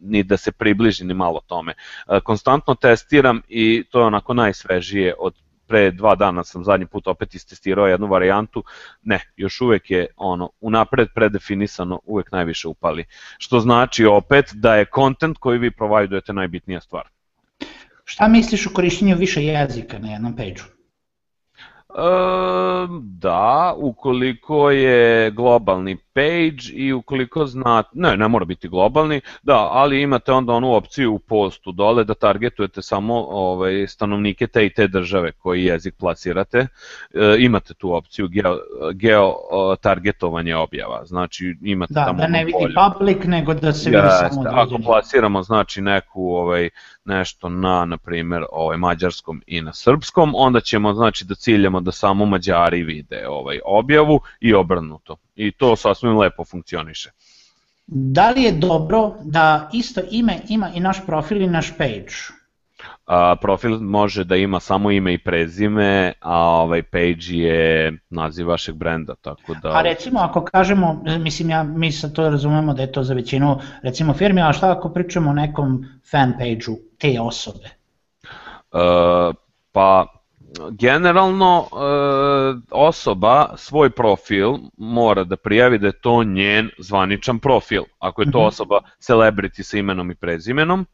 ni 0.00 0.22
da 0.22 0.36
se 0.36 0.52
približi 0.52 1.04
ni 1.04 1.14
malo 1.14 1.40
tome. 1.46 1.74
E, 2.08 2.20
konstantno 2.20 2.74
testiram 2.74 3.42
i 3.48 3.84
to 3.90 4.00
je 4.00 4.06
onako 4.06 4.34
najsvežije 4.34 5.14
od 5.18 5.34
pre 5.66 5.90
dva 5.90 6.14
dana 6.14 6.44
sam 6.44 6.64
zadnji 6.64 6.86
put 6.86 7.06
opet 7.06 7.34
istestirao 7.34 7.86
jednu 7.86 8.06
varijantu, 8.06 8.64
ne, 9.02 9.20
još 9.36 9.60
uvek 9.60 9.90
je 9.90 10.06
ono, 10.16 10.50
unapred 10.60 11.08
predefinisano, 11.14 12.00
uvek 12.04 12.32
najviše 12.32 12.68
upali. 12.68 13.04
Što 13.38 13.60
znači 13.60 14.04
opet 14.04 14.50
da 14.54 14.74
je 14.76 14.84
kontent 14.84 15.38
koji 15.38 15.58
vi 15.58 15.70
provajdujete 15.70 16.32
najbitnija 16.32 16.80
stvar. 16.80 17.08
Šta 18.12 18.28
misliš 18.28 18.66
o 18.66 18.70
korišćenju 18.74 19.16
više 19.16 19.44
jezika 19.44 19.98
na 19.98 20.12
jednom 20.12 20.36
page-u? 20.36 20.64
E, 21.88 22.08
da, 23.02 23.74
ukoliko 23.76 24.70
je 24.70 25.30
globalni 25.30 25.96
page 26.14 26.72
i 26.72 26.92
ukoliko 26.92 27.46
znate, 27.46 27.88
ne, 27.92 28.16
ne 28.16 28.28
mora 28.28 28.44
biti 28.44 28.68
globalni, 28.68 29.20
da, 29.42 29.68
ali 29.72 30.02
imate 30.02 30.32
onda 30.32 30.52
onu 30.52 30.74
opciju 30.74 31.14
u 31.14 31.18
postu 31.18 31.72
dole 31.72 32.04
da 32.04 32.14
targetujete 32.14 32.82
samo 32.82 33.14
ovaj, 33.14 33.86
stanovnike 33.86 34.46
te 34.46 34.66
i 34.66 34.74
te 34.74 34.88
države 34.88 35.32
koji 35.32 35.64
jezik 35.64 35.94
plasirate, 35.98 36.58
e, 36.58 37.36
imate 37.38 37.74
tu 37.74 37.94
opciju 37.94 38.28
geo, 38.28 38.58
geo 38.94 39.34
targetovanje 39.80 40.56
objava, 40.56 41.04
znači 41.04 41.56
imate 41.62 41.94
da, 41.94 42.04
tamo 42.04 42.18
da 42.18 42.26
ne 42.26 42.44
vidi 42.44 42.58
polje. 42.58 42.74
public, 42.92 43.24
nego 43.24 43.54
da 43.54 43.72
se 43.72 43.90
vidi 43.90 44.08
samo. 44.30 44.48
Ako 44.50 44.78
plasiramo 44.84 45.42
znači 45.42 45.80
neku 45.80 46.34
ovaj, 46.34 46.70
nešto 47.04 47.48
na, 47.48 47.84
na 47.84 47.96
primer, 47.96 48.44
ovaj, 48.52 48.76
mađarskom 48.76 49.42
i 49.46 49.62
na 49.62 49.72
srpskom, 49.72 50.32
onda 50.34 50.60
ćemo 50.60 50.94
znači 50.94 51.24
da 51.24 51.34
ciljamo 51.34 51.80
da 51.80 51.92
samo 51.92 52.24
mađari 52.26 52.82
vide 52.82 53.28
ovaj 53.28 53.58
objavu 53.64 54.20
i 54.40 54.54
obrnuto 54.54 55.16
i 55.34 55.52
to 55.52 55.76
sasvim 55.76 56.18
lepo 56.18 56.44
funkcioniše. 56.44 57.10
Da 57.86 58.30
li 58.30 58.42
je 58.42 58.52
dobro 58.52 59.14
da 59.24 59.70
isto 59.72 60.00
ime 60.10 60.40
ima 60.48 60.70
i 60.74 60.80
naš 60.80 61.06
profil 61.06 61.42
i 61.42 61.46
naš 61.46 61.76
page? 61.78 62.14
A, 63.06 63.36
profil 63.40 63.78
može 63.80 64.24
da 64.24 64.36
ima 64.36 64.60
samo 64.60 64.90
ime 64.90 65.14
i 65.14 65.18
prezime, 65.18 66.12
a 66.20 66.38
ovaj 66.38 66.82
page 66.82 67.26
je 67.28 67.92
naziv 68.10 68.48
vašeg 68.48 68.74
brenda, 68.74 69.14
tako 69.14 69.54
da... 69.62 69.72
A 69.72 69.82
recimo 69.82 70.20
ako 70.20 70.44
kažemo, 70.44 71.02
mislim 71.18 71.50
ja, 71.50 71.62
mi 71.62 71.92
sad 71.92 72.12
to 72.12 72.30
razumemo 72.30 72.74
da 72.74 72.82
je 72.82 72.92
to 72.92 73.02
za 73.02 73.14
većinu 73.14 73.58
recimo 73.82 74.14
firmi, 74.14 74.42
a 74.42 74.52
šta 74.52 74.72
ako 74.72 74.92
pričamo 74.92 75.30
o 75.30 75.34
nekom 75.34 75.84
fan 76.10 76.32
page-u 76.32 76.78
te 76.98 77.20
osobe? 77.20 77.68
Uh, 78.72 79.34
pa 79.72 80.21
generalno 80.70 81.68
e, 81.72 81.76
osoba 82.70 83.54
svoj 83.56 83.90
profil 83.90 84.54
mora 84.76 85.24
da 85.24 85.36
prijavi 85.36 85.78
da 85.78 85.86
je 85.86 86.00
to 86.00 86.24
njen 86.24 86.70
zvaničan 86.78 87.38
profil. 87.38 87.82
Ako 87.98 88.22
je 88.22 88.30
to 88.30 88.38
mhm. 88.38 88.46
osoba 88.46 88.80
celebrity 89.00 89.62
sa 89.62 89.78
imenom 89.78 90.10
i 90.10 90.14
prezimenom 90.14 90.86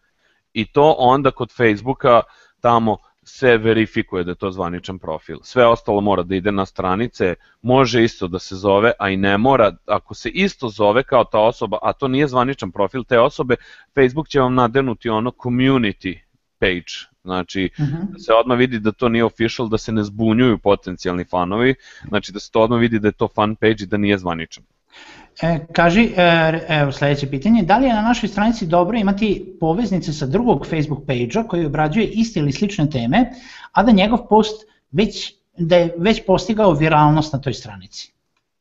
i 0.52 0.72
to 0.72 0.94
onda 0.98 1.30
kod 1.30 1.52
Facebooka 1.56 2.22
tamo 2.60 2.96
se 3.28 3.56
verifikuje 3.56 4.24
da 4.24 4.30
je 4.30 4.34
to 4.34 4.50
zvaničan 4.50 4.98
profil. 4.98 5.38
Sve 5.42 5.66
ostalo 5.66 6.00
mora 6.00 6.22
da 6.22 6.34
ide 6.34 6.52
na 6.52 6.66
stranice, 6.66 7.34
može 7.62 8.04
isto 8.04 8.28
da 8.28 8.38
se 8.38 8.56
zove, 8.56 8.92
a 8.98 9.10
i 9.10 9.16
ne 9.16 9.38
mora, 9.38 9.72
ako 9.86 10.14
se 10.14 10.28
isto 10.28 10.68
zove 10.68 11.02
kao 11.02 11.24
ta 11.24 11.38
osoba, 11.38 11.78
a 11.82 11.92
to 11.92 12.08
nije 12.08 12.28
zvaničan 12.28 12.70
profil 12.70 13.04
te 13.04 13.20
osobe, 13.20 13.56
Facebook 13.94 14.28
će 14.28 14.40
vam 14.40 14.54
nadenuti 14.54 15.08
ono 15.08 15.30
community 15.30 16.27
page 16.60 17.08
Znači, 17.28 17.70
uh 17.78 17.86
-huh. 17.86 18.12
da 18.12 18.18
se 18.18 18.32
odmah 18.32 18.58
vidi 18.58 18.80
da 18.80 18.92
to 18.92 19.08
nije 19.08 19.24
official, 19.24 19.68
da 19.68 19.78
se 19.78 19.92
ne 19.92 20.02
zbunjuju 20.02 20.58
potencijalni 20.58 21.24
fanovi, 21.24 21.74
znači 22.08 22.32
da 22.32 22.40
se 22.40 22.50
to 22.50 22.60
odmah 22.60 22.80
vidi 22.80 22.98
da 22.98 23.08
je 23.08 23.12
to 23.12 23.28
fan 23.34 23.56
page 23.56 23.82
i 23.82 23.86
da 23.86 23.96
nije 23.96 24.18
zvaničan. 24.18 24.64
E, 25.42 25.58
kaži, 25.72 26.08
e, 26.16 26.60
evo 26.68 26.92
sledeće 26.92 27.30
pitanje, 27.30 27.62
da 27.62 27.78
li 27.78 27.86
je 27.86 27.94
na 27.94 28.02
našoj 28.02 28.28
stranici 28.28 28.66
dobro 28.66 28.98
imati 28.98 29.56
poveznice 29.60 30.12
sa 30.12 30.26
drugog 30.26 30.66
Facebook 30.66 31.06
page-a 31.06 31.48
koji 31.48 31.66
obrađuje 31.66 32.06
iste 32.06 32.40
ili 32.40 32.52
slične 32.52 32.90
teme, 32.90 33.30
a 33.72 33.82
da 33.82 33.92
njegov 33.92 34.26
post 34.28 34.66
već, 34.90 35.34
da 35.58 35.76
je 35.76 35.94
već 35.98 36.22
postigao 36.26 36.72
viralnost 36.72 37.32
na 37.32 37.40
toj 37.40 37.54
stranici? 37.54 38.12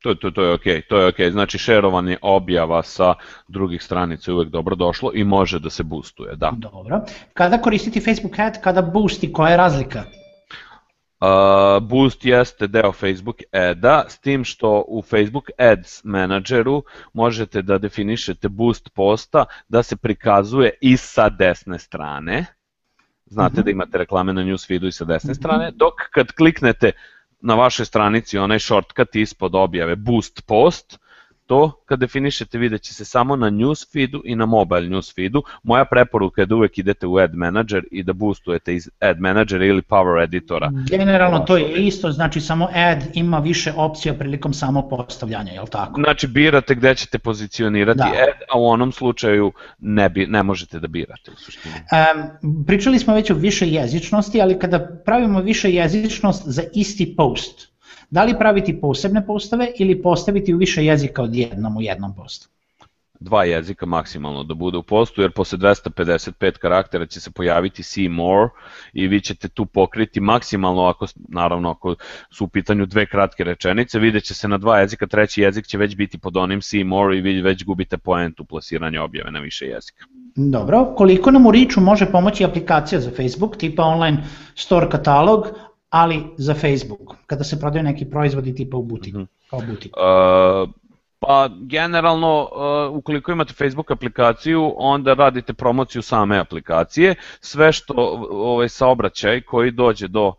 To, 0.04 0.16
to, 0.16 0.32
to 0.32 0.44
je 0.44 0.54
ok, 0.54 0.64
to 0.90 0.98
je 0.98 1.08
ok. 1.08 1.32
Znači 1.32 1.58
šerovanje 1.58 2.18
objava 2.22 2.84
sa 2.84 3.14
drugih 3.48 3.84
stranica 3.84 4.32
je 4.32 4.36
uvek 4.36 4.50
dobro 4.50 4.76
došlo 4.76 5.12
i 5.14 5.24
može 5.24 5.60
da 5.60 5.70
se 5.70 5.84
boostuje, 5.84 6.36
da. 6.36 6.54
Dobro. 6.58 7.02
Kada 7.34 7.58
koristiti 7.58 8.02
Facebook 8.02 8.40
ad, 8.40 8.62
kada 8.62 8.82
boosti, 8.82 9.34
koja 9.34 9.52
je 9.52 9.58
razlika? 9.58 10.04
Uh, 11.20 11.84
boost 11.84 12.26
jeste 12.26 12.68
deo 12.68 12.92
Facebook 12.92 13.38
ada, 13.52 14.06
s 14.08 14.20
tim 14.20 14.44
što 14.44 14.86
u 14.88 15.02
Facebook 15.02 15.50
Ads 15.58 16.04
menadžeru 16.04 16.84
možete 17.14 17.62
da 17.62 17.78
definišete 17.78 18.50
boost 18.50 18.90
posta 18.94 19.46
da 19.70 19.84
se 19.84 19.96
prikazuje 19.96 20.72
i 20.82 20.98
sa 20.98 21.30
desne 21.30 21.80
strane. 21.80 22.46
Znate 23.26 23.48
uh 23.48 23.54
mhm. 23.54 23.62
-huh. 23.62 23.66
da 23.66 23.72
imate 23.72 23.98
reklame 23.98 24.34
na 24.34 24.42
newsfeedu 24.42 24.88
i 24.88 24.92
sa 24.92 25.06
desne 25.06 25.32
uh 25.32 25.36
mhm. 25.36 25.40
-huh. 25.40 25.42
strane, 25.42 25.72
dok 25.72 25.94
kad 26.12 26.32
kliknete 26.32 26.92
na 27.42 27.56
vašoj 27.56 27.86
stranici 27.86 28.38
onaj 28.38 28.60
shortcut 28.60 29.16
ispod 29.16 29.56
objave 29.56 29.96
boost 29.96 30.46
post, 30.48 31.00
to 31.48 31.72
kad 31.86 32.00
definišete 32.00 32.58
vidjet 32.58 32.82
će 32.82 32.94
se 32.94 33.06
samo 33.06 33.36
na 33.36 33.50
newsfeedu 33.50 34.22
i 34.26 34.36
na 34.36 34.46
mobile 34.46 34.82
newsfeedu. 34.82 35.42
Moja 35.64 35.86
preporuka 35.86 36.42
je 36.42 36.46
da 36.46 36.56
uvek 36.56 36.78
idete 36.78 37.08
u 37.08 37.18
ad 37.18 37.36
manager 37.36 37.84
i 37.92 38.04
da 38.04 38.14
boostujete 38.14 38.76
iz 38.76 38.90
ad 39.00 39.20
managera 39.20 39.66
ili 39.66 39.82
power 39.82 40.24
editora. 40.24 40.72
Generalno 40.90 41.40
to 41.40 41.58
je 41.58 41.88
isto, 41.88 42.12
znači 42.12 42.42
samo 42.42 42.70
ad 42.74 43.04
ima 43.14 43.40
više 43.40 43.74
opcija 43.76 44.14
prilikom 44.14 44.54
samog 44.54 44.90
postavljanja, 44.90 45.52
je 45.52 45.62
li 45.62 45.70
tako? 45.70 46.02
Znači 46.02 46.28
birate 46.28 46.76
gde 46.76 46.96
ćete 46.96 47.20
pozicionirati 47.20 47.98
da. 47.98 48.06
ad, 48.06 48.42
a 48.50 48.60
u 48.60 48.66
onom 48.66 48.92
slučaju 48.92 49.52
ne, 49.80 50.10
bi, 50.10 50.28
ne 50.28 50.44
možete 50.44 50.80
da 50.80 50.88
birate 50.88 51.32
u 51.32 51.36
suštini. 51.36 51.76
Um, 51.76 52.66
pričali 52.66 53.00
smo 53.00 53.14
već 53.14 53.32
o 53.32 53.36
više 53.36 53.68
jezičnosti, 53.68 54.42
ali 54.42 54.60
kada 54.60 55.02
pravimo 55.06 55.42
više 55.42 55.72
jezičnost 55.72 56.44
za 56.46 56.64
isti 56.74 57.16
post, 57.18 57.77
Da 58.10 58.24
li 58.24 58.38
praviti 58.40 58.82
posebne 58.82 59.26
postave 59.26 59.72
ili 59.80 60.02
postaviti 60.02 60.54
u 60.54 60.58
više 60.58 60.86
jezika 60.86 61.24
od 61.24 61.36
jednom 61.36 61.78
u 61.78 61.82
jednom 61.82 62.16
postu? 62.16 62.50
dva 63.20 63.44
jezika 63.44 63.86
maksimalno 63.86 64.44
da 64.44 64.54
bude 64.54 64.78
u 64.78 64.84
postu, 64.84 65.22
jer 65.22 65.32
posle 65.32 65.58
255 65.58 66.58
karaktera 66.58 67.06
će 67.06 67.22
se 67.22 67.32
pojaviti 67.32 67.84
see 67.84 68.10
more 68.10 68.50
i 68.94 69.08
vi 69.08 69.22
ćete 69.22 69.48
tu 69.48 69.66
pokriti 69.66 70.20
maksimalno, 70.20 70.84
ako, 70.84 71.06
naravno 71.16 71.72
ako 71.72 71.96
su 72.32 72.46
u 72.46 72.48
pitanju 72.48 72.86
dve 72.86 73.06
kratke 73.06 73.44
rečenice, 73.44 74.00
vidjet 74.00 74.24
će 74.24 74.34
se 74.34 74.48
na 74.48 74.58
dva 74.58 74.80
jezika, 74.80 75.08
treći 75.08 75.42
jezik 75.42 75.66
će 75.66 75.78
već 75.78 75.96
biti 75.96 76.18
pod 76.18 76.38
onim 76.38 76.62
see 76.62 76.84
more 76.84 77.18
i 77.18 77.22
vi 77.22 77.42
već 77.42 77.66
gubite 77.66 77.98
poentu 77.98 78.46
plasiranja 78.46 79.04
objave 79.04 79.32
na 79.32 79.40
više 79.40 79.66
jezika. 79.66 80.06
Dobro, 80.36 80.94
koliko 80.98 81.32
nam 81.32 81.46
u 81.46 81.52
Riču 81.52 81.82
može 81.82 82.06
pomoći 82.06 82.46
aplikacija 82.46 83.02
za 83.02 83.12
Facebook, 83.12 83.58
tipa 83.58 83.84
online 83.84 84.24
store 84.56 84.90
katalog, 84.90 85.48
ali 85.90 86.24
za 86.38 86.54
Facebook, 86.54 87.16
kada 87.26 87.44
se 87.44 87.60
prodaju 87.60 87.84
neki 87.84 88.10
proizvodi 88.10 88.56
tipa 88.56 88.78
u 88.78 88.84
butik, 88.84 89.14
mm 89.14 89.18
-hmm. 89.18 89.28
kao 89.50 89.60
butik? 89.60 89.94
Uh, 89.98 90.70
pa 91.20 91.50
generalno, 91.62 92.42
uh, 92.42 92.98
ukoliko 92.98 93.32
imate 93.32 93.54
Facebook 93.54 93.92
aplikaciju, 93.92 94.74
onda 94.78 95.14
radite 95.14 95.54
promociju 95.54 96.02
same 96.02 96.38
aplikacije. 96.40 97.16
Sve 97.42 97.72
što 97.72 97.94
ovaj 98.32 98.70
saobraćaj 98.70 99.42
koji 99.42 99.72
dođe 99.72 100.08
do 100.08 100.28
uh, 100.28 100.36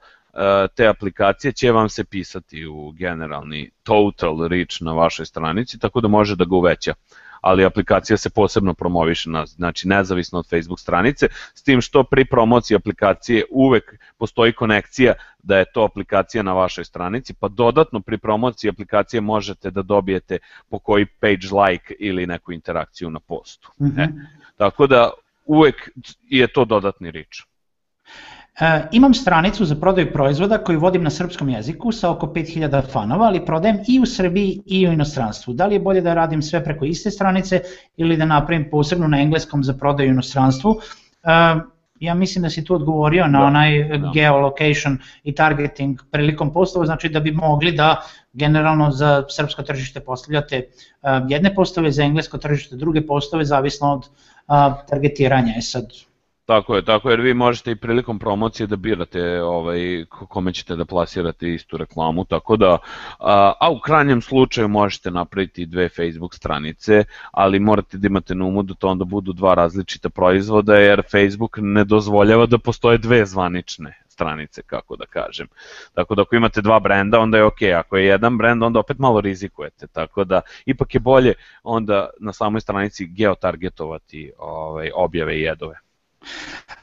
te 0.75 0.87
aplikacije 0.87 1.53
će 1.53 1.73
vam 1.73 1.89
se 1.89 2.05
pisati 2.05 2.67
u 2.67 2.93
generalni 2.93 3.71
total 3.83 4.47
reach 4.49 4.77
na 4.81 4.93
vašoj 4.93 5.27
stranici, 5.27 5.79
tako 5.79 6.01
da 6.01 6.09
može 6.09 6.37
da 6.37 6.45
ga 6.45 6.57
uveća. 6.57 6.95
Ali 7.41 7.65
aplikacija 7.65 8.17
se 8.17 8.31
posebno 8.31 8.75
promoviše, 8.75 9.31
na, 9.31 9.47
znači 9.47 9.89
nezavisno 9.89 10.39
od 10.39 10.49
Facebook 10.49 10.81
stranice, 10.81 11.29
s 11.55 11.63
tim 11.63 11.81
što 11.81 12.05
pri 12.05 12.25
promociji 12.25 12.77
aplikacije 12.77 13.45
uvek 13.51 13.95
postoji 14.19 14.53
konekcija 14.53 15.13
da 15.49 15.59
je 15.59 15.65
to 15.73 15.85
aplikacija 15.85 16.43
na 16.43 16.53
vašoj 16.53 16.85
stranici, 16.85 17.35
pa 17.35 17.49
dodatno 17.49 18.01
pri 18.01 18.19
promociji 18.19 18.69
aplikacije 18.69 19.21
možete 19.21 19.71
da 19.71 19.83
dobijete 19.83 20.39
po 20.69 20.79
koji 20.79 21.07
page 21.07 21.49
like 21.63 21.95
ili 21.99 22.27
neku 22.27 22.53
interakciju 22.53 23.11
na 23.11 23.21
postu. 23.21 23.71
Mm 23.81 23.87
-hmm. 23.87 23.97
ne? 23.97 24.09
Tako 24.57 24.87
da 24.87 25.11
uvek 25.47 25.91
je 26.29 26.47
to 26.47 26.65
dodatni 26.65 27.11
rič. 27.11 27.43
E, 28.61 28.89
imam 28.93 29.15
stranicu 29.15 29.65
za 29.65 29.75
prodaju 29.75 30.13
proizvoda 30.13 30.59
koju 30.59 30.81
vodim 30.81 31.03
na 31.03 31.11
srpskom 31.11 31.49
jeziku 31.49 31.93
sa 31.93 32.11
oko 32.11 32.27
5000 32.27 32.93
fanova, 32.93 33.27
ali 33.27 33.45
prodajem 33.47 33.79
i 33.89 34.01
u 34.01 34.07
Srbiji 34.07 34.63
i 34.67 34.89
u 34.89 34.93
inostranstvu. 34.93 35.55
Da 35.55 35.67
li 35.67 35.75
je 35.75 35.81
bolje 35.81 36.01
da 36.01 36.15
radim 36.15 36.43
sve 36.43 36.65
preko 36.65 36.85
iste 36.85 37.11
stranice 37.11 37.61
ili 37.97 38.17
da 38.17 38.25
napravim 38.25 38.69
posebno 38.71 39.09
na 39.09 39.21
engleskom 39.21 39.65
za 39.65 39.75
prodaju 39.75 40.09
u 40.09 40.13
inostranstvu? 40.13 40.77
E, 41.25 41.78
ja 42.01 42.15
mislim 42.15 42.43
da 42.43 42.51
si 42.51 42.65
tu 42.65 42.75
odgovorio 42.75 43.27
na 43.27 43.41
da, 43.41 43.47
onaj 43.47 43.85
da. 43.85 44.11
geolocation 44.15 44.99
i 45.25 45.35
targeting 45.35 46.01
prilikom 46.11 46.53
postova, 46.53 46.87
znači 46.87 47.09
da 47.09 47.21
bi 47.21 47.33
mogli 47.33 47.73
da 47.73 48.03
generalno 48.33 48.91
za 48.91 49.25
srpsko 49.29 49.63
tržište 49.63 50.01
postavljate 50.01 50.63
uh, 50.67 51.09
jedne 51.29 51.55
postave, 51.55 51.91
za 51.91 52.03
englesko 52.03 52.39
tržište 52.39 52.77
druge 52.77 53.07
postave, 53.07 53.45
zavisno 53.45 53.93
od 53.93 54.09
uh, 54.09 54.87
targetiranja. 54.89 55.55
E 55.57 55.63
sad, 55.63 55.87
Tako 56.49 56.77
je, 56.77 56.85
tako 56.85 57.09
je, 57.09 57.13
jer 57.13 57.21
vi 57.21 57.35
možete 57.35 57.71
i 57.71 57.77
prilikom 57.77 58.19
promocije 58.19 58.67
da 58.67 58.77
birate 58.77 59.43
ovaj, 59.43 60.05
kome 60.09 60.53
ćete 60.53 60.77
da 60.77 60.85
plasirate 60.85 61.55
istu 61.55 61.77
reklamu, 61.77 62.25
tako 62.25 62.57
da, 62.57 62.79
a, 63.19 63.53
a 63.61 63.71
u 63.71 63.81
krajnjem 63.81 64.21
slučaju 64.23 64.69
možete 64.69 65.11
napraviti 65.11 65.67
dve 65.67 65.89
Facebook 65.89 66.35
stranice, 66.35 67.05
ali 67.33 67.61
morate 67.61 67.99
da 67.99 68.07
imate 68.07 68.35
na 68.35 68.45
umu 68.45 68.63
da 68.63 68.75
to 68.75 68.89
onda 68.89 69.05
budu 69.05 69.33
dva 69.33 69.55
različita 69.55 70.09
proizvoda, 70.09 70.77
jer 70.77 71.03
Facebook 71.11 71.59
ne 71.61 71.85
dozvoljava 71.85 72.47
da 72.47 72.59
postoje 72.59 72.99
dve 72.99 73.27
zvanične 73.27 73.93
stranice, 74.09 74.63
kako 74.63 74.97
da 74.97 75.07
kažem. 75.07 75.47
Tako 75.95 76.15
da 76.15 76.23
ako 76.23 76.37
imate 76.37 76.61
dva 76.61 76.81
brenda, 76.81 77.21
onda 77.21 77.39
je 77.39 77.45
ok, 77.45 77.63
ako 77.77 77.97
je 77.97 78.07
jedan 78.07 78.39
brend, 78.39 78.63
onda 78.63 78.81
opet 78.81 78.99
malo 78.99 79.21
rizikujete, 79.21 79.87
tako 79.87 80.25
da 80.25 80.41
ipak 80.67 80.95
je 80.95 81.01
bolje 81.01 81.35
onda 81.63 82.09
na 82.21 82.33
samoj 82.33 82.61
stranici 82.61 83.07
geotargetovati 83.07 84.33
ovaj, 84.39 84.91
objave 84.95 85.37
i 85.37 85.43
jedove. 85.43 85.88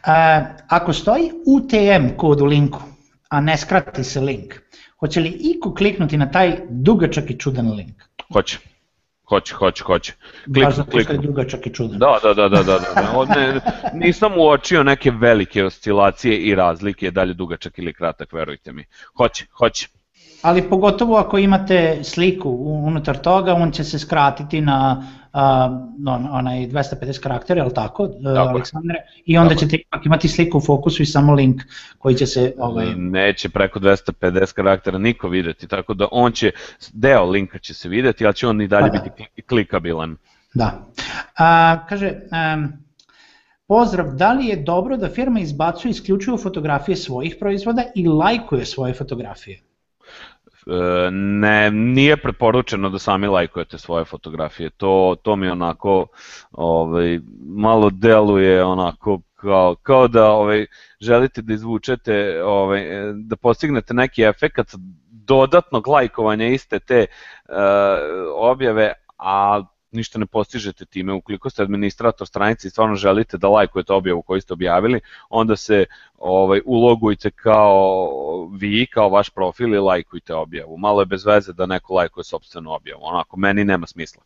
E, 0.07 0.45
ako 0.67 0.93
stoji 0.93 1.31
UTM 1.45 2.17
kod 2.17 2.41
u 2.41 2.45
linku, 2.45 2.81
a 3.29 3.41
ne 3.41 3.57
skrati 3.57 4.03
se 4.03 4.21
link, 4.21 4.53
hoće 4.99 5.19
li 5.19 5.29
iko 5.29 5.73
kliknuti 5.73 6.17
na 6.17 6.31
taj 6.31 6.57
dugačak 6.69 7.29
i 7.29 7.39
čudan 7.39 7.71
link? 7.71 8.03
Hoće. 8.33 8.59
Hoće, 9.29 9.53
hoće, 9.53 9.83
hoće. 9.83 10.13
Klik, 10.53 10.65
Baš 10.65 10.75
zato 10.75 10.97
je 10.97 11.17
dugačak 11.17 11.67
i 11.67 11.73
čudan. 11.73 11.99
Da, 11.99 12.19
da, 12.23 12.33
da, 12.33 12.49
da, 12.49 12.63
da, 12.63 12.79
da. 12.79 13.35
Ne, 13.35 13.59
nisam 13.93 14.31
uočio 14.37 14.83
neke 14.83 15.11
velike 15.11 15.63
oscilacije 15.63 16.37
i 16.37 16.55
razlike, 16.55 17.11
dalje 17.11 17.33
dugačak 17.33 17.77
ili 17.77 17.93
kratak, 17.93 18.33
verujte 18.33 18.71
mi. 18.71 18.85
Hoće, 19.17 19.45
hoće 19.57 19.87
ali 20.45 20.69
pogotovo 20.69 21.17
ako 21.17 21.37
imate 21.37 22.03
sliku 22.03 22.49
unutar 22.59 23.17
toga, 23.17 23.53
on 23.53 23.71
će 23.71 23.83
se 23.83 23.99
skratiti 23.99 24.61
na 24.61 25.07
uh, 25.35 26.31
onaj 26.31 26.67
250 26.67 27.19
karaktera, 27.19 27.61
je 27.61 27.65
li 27.65 27.73
tako, 27.73 28.07
tako 28.07 28.49
Aleksandre? 28.49 28.95
I 29.25 29.37
onda 29.37 29.49
tako. 29.49 29.59
ćete 29.59 29.75
ipak 29.75 30.05
imati 30.05 30.27
sliku 30.27 30.57
u 30.57 30.61
fokusu 30.61 31.03
i 31.03 31.05
samo 31.05 31.33
link 31.33 31.61
koji 31.97 32.15
će 32.15 32.25
se... 32.25 32.53
Ovaj... 32.57 32.95
Neće 32.95 33.49
preko 33.49 33.79
250 33.79 34.53
karaktera 34.53 34.97
niko 34.97 35.27
videti, 35.27 35.67
tako 35.67 35.93
da 35.93 36.07
on 36.11 36.31
će, 36.31 36.51
deo 36.93 37.25
linka 37.25 37.59
će 37.59 37.73
se 37.73 37.89
videti, 37.89 38.25
ali 38.25 38.35
će 38.35 38.47
on 38.47 38.61
i 38.61 38.67
dalje 38.67 38.91
pa 38.91 38.97
da. 38.97 39.03
biti 39.03 39.41
klikabilan. 39.41 40.17
Da. 40.53 40.85
A, 41.37 41.77
kaže, 41.89 42.11
um, 42.55 42.85
Pozdrav, 43.67 44.11
da 44.15 44.33
li 44.33 44.45
je 44.45 44.55
dobro 44.55 44.97
da 44.97 45.09
firma 45.09 45.39
izbacuje 45.39 45.89
isključivo 45.89 46.37
fotografije 46.37 46.95
svojih 46.95 47.35
proizvoda 47.39 47.83
i 47.95 48.07
lajkuje 48.07 48.65
svoje 48.65 48.93
fotografije? 48.93 49.59
E, 50.67 51.11
ne, 51.11 51.71
nije 51.71 52.17
preporučeno 52.17 52.89
da 52.89 52.99
sami 52.99 53.27
lajkujete 53.27 53.77
svoje 53.77 54.05
fotografije. 54.05 54.69
To, 54.69 55.15
to 55.21 55.35
mi 55.35 55.47
onako 55.47 56.07
ovaj, 56.51 57.19
malo 57.47 57.89
deluje 57.89 58.63
onako 58.63 59.21
kao, 59.35 59.75
kao 59.75 60.07
da 60.07 60.31
ovaj, 60.31 60.65
želite 61.01 61.41
da 61.41 61.53
izvučete, 61.53 62.43
ovaj, 62.43 62.83
da 63.13 63.35
postignete 63.35 63.93
neki 63.93 64.23
efekt 64.23 64.75
dodatnog 65.09 65.87
lajkovanja 65.87 66.47
iste 66.47 66.79
te 66.79 67.05
uh, 67.49 67.55
objave, 68.35 68.93
a 69.17 69.61
ništa 69.95 70.19
ne 70.19 70.25
postižete 70.25 70.85
time. 70.85 71.13
Ukoliko 71.13 71.49
ste 71.49 71.63
administrator 71.63 72.27
stranice 72.27 72.67
i 72.67 72.71
stvarno 72.71 72.95
želite 72.95 73.37
da 73.37 73.49
lajkujete 73.49 73.93
objavu 73.93 74.21
koju 74.21 74.41
ste 74.41 74.53
objavili, 74.53 74.99
onda 75.29 75.55
se 75.55 75.85
ovaj, 76.17 76.61
ulogujte 76.65 77.31
kao 77.31 78.09
vi, 78.59 78.87
kao 78.87 79.09
vaš 79.09 79.29
profil 79.29 79.73
i 79.73 79.79
lajkujte 79.79 80.33
objavu. 80.33 80.77
Malo 80.77 81.01
je 81.01 81.05
bez 81.05 81.25
veze 81.25 81.53
da 81.53 81.65
neko 81.65 81.93
lajkuje 81.93 82.23
sobstvenu 82.23 82.71
objavu, 82.71 83.01
onako, 83.03 83.37
meni 83.37 83.63
nema 83.63 83.87
smisla. 83.87 84.23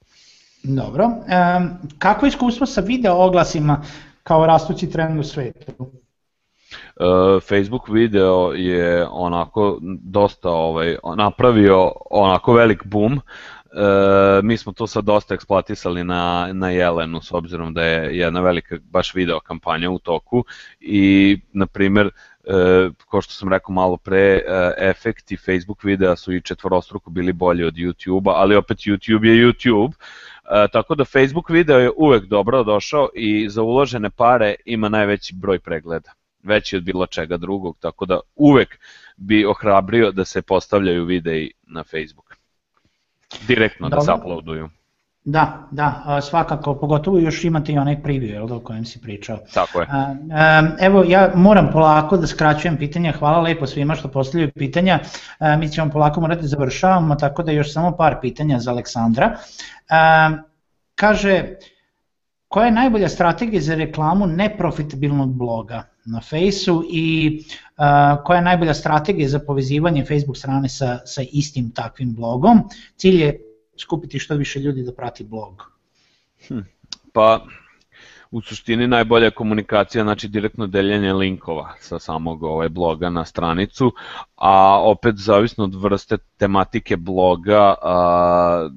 Dobro. 0.64 1.06
E, 1.28 1.36
kako 1.98 2.26
je 2.26 2.28
iskustvo 2.28 2.66
sa 2.66 2.82
video 2.82 3.16
oglasima 3.16 3.82
kao 4.24 4.46
rastući 4.46 4.90
trend 4.90 5.20
u 5.20 5.24
svetu? 5.24 5.72
Uh, 7.00 7.42
Facebook 7.44 7.88
video 7.90 8.52
je 8.56 9.08
onako 9.12 9.78
dosta 10.04 10.50
ovaj 10.50 10.98
napravio 11.18 11.92
onako 12.10 12.54
velik 12.54 12.86
boom 12.86 13.22
E, 13.74 14.42
mi 14.44 14.58
smo 14.58 14.72
to 14.74 14.88
sad 14.88 15.04
dosta 15.04 15.34
eksploatisali 15.34 16.04
na, 16.04 16.50
na 16.54 16.70
Jelenu 16.70 17.22
s 17.22 17.32
obzirom 17.32 17.74
da 17.74 17.84
je 17.84 18.18
jedna 18.18 18.42
velika 18.42 18.78
baš 18.84 19.14
video 19.16 19.40
kampanja 19.40 19.90
u 19.90 20.00
toku. 20.00 20.44
I 20.80 21.38
na 21.54 21.66
primer 21.66 22.06
e, 22.08 22.10
kao 23.12 23.22
što 23.22 23.34
sam 23.34 23.50
rekao 23.50 23.74
malo 23.74 23.98
pre 23.98 24.20
e, 24.20 24.42
efekti 24.78 25.38
Facebook 25.38 25.84
videa 25.84 26.16
su 26.16 26.34
i 26.34 26.42
četvorostruko 26.42 27.10
bili 27.10 27.34
bolji 27.34 27.64
od 27.64 27.74
YouTube-a 27.74 28.32
ali 28.36 28.56
opet 28.56 28.78
YouTube 28.78 29.26
je 29.26 29.46
YouTube. 29.48 29.92
E, 30.52 30.68
tako 30.72 30.96
da 30.96 31.06
Facebook 31.06 31.50
video 31.50 31.80
je 31.80 31.92
uvek 31.98 32.26
dobro 32.26 32.64
došao 32.64 33.10
i 33.16 33.50
za 33.50 33.62
uložene 33.62 34.10
pare 34.10 34.56
ima 34.66 34.90
najveći 34.90 35.36
broj 35.36 35.60
pregleda. 35.60 36.12
Veći 36.44 36.78
od 36.78 36.84
bilo 36.84 37.06
čega 37.06 37.38
drugog, 37.38 37.78
tako 37.80 38.06
da 38.06 38.20
uvek 38.36 38.80
bi 39.18 39.46
ohrabrio 39.46 40.12
da 40.12 40.26
se 40.26 40.42
postavljaju 40.42 41.06
videi 41.06 41.52
na 41.68 41.84
Facebook 41.84 42.29
direktno 43.48 43.90
Dobro. 43.90 44.00
da 44.00 44.06
se 44.06 44.22
uploaduju. 44.22 44.70
Da, 45.24 45.68
da, 45.72 46.20
svakako, 46.22 46.76
pogotovo 46.76 47.20
još 47.20 47.44
imate 47.44 47.72
i 47.72 47.78
onaj 47.78 48.02
preview 48.04 48.54
o 48.54 48.60
kojem 48.60 48.86
si 48.86 49.02
pričao. 49.02 49.38
Tako 49.54 49.82
je. 49.82 49.88
Evo, 50.80 51.04
ja 51.08 51.32
moram 51.36 51.70
polako 51.72 52.18
da 52.18 52.28
skraćujem 52.28 52.78
pitanja, 52.78 53.12
hvala 53.12 53.42
lepo 53.42 53.68
svima 53.68 53.96
što 53.96 54.08
postavljaju 54.08 54.52
pitanja, 54.56 55.00
mi 55.60 55.70
ćemo 55.70 55.92
polako 55.92 56.22
morati 56.22 56.42
da 56.42 56.48
završavamo, 56.48 57.16
tako 57.16 57.44
da 57.44 57.52
još 57.52 57.74
samo 57.74 57.92
par 57.98 58.16
pitanja 58.22 58.60
za 58.60 58.72
Aleksandra. 58.72 59.38
Kaže, 60.96 61.44
koja 62.48 62.66
je 62.66 62.72
najbolja 62.72 63.10
strategija 63.10 63.62
za 63.62 63.76
reklamu 63.76 64.28
neprofitabilnog 64.28 65.34
bloga 65.34 65.84
na 66.12 66.22
Faceu 66.22 66.84
i 66.90 67.40
uh, 67.78 68.24
koja 68.24 68.38
je 68.38 68.44
najbolja 68.44 68.74
strategija 68.74 69.30
za 69.30 69.40
povezivanje 69.40 70.06
Facebook 70.06 70.38
strane 70.38 70.70
sa, 70.70 71.00
sa 71.06 71.22
istim 71.32 71.72
takvim 71.72 72.14
blogom. 72.16 72.60
Cilj 72.96 73.22
je 73.22 73.40
skupiti 73.78 74.20
što 74.20 74.36
više 74.36 74.60
ljudi 74.60 74.84
da 74.84 74.94
prati 74.94 75.24
blog. 75.24 75.72
Hm, 76.48 76.60
pa 77.14 77.46
u 78.32 78.42
suštini 78.42 78.88
najbolja 78.88 79.32
komunikacija, 79.32 80.04
znači 80.04 80.28
direktno 80.28 80.68
deljenje 80.68 81.14
linkova 81.14 81.74
sa 81.80 82.00
samog 82.00 82.44
ovaj 82.44 82.70
bloga 82.70 83.10
na 83.10 83.26
stranicu, 83.26 83.94
a 84.36 84.82
opet 84.84 85.16
zavisno 85.18 85.64
od 85.64 85.76
vrste 85.76 86.18
tematike 86.38 86.98
bloga, 86.98 87.76
a, 87.82 88.70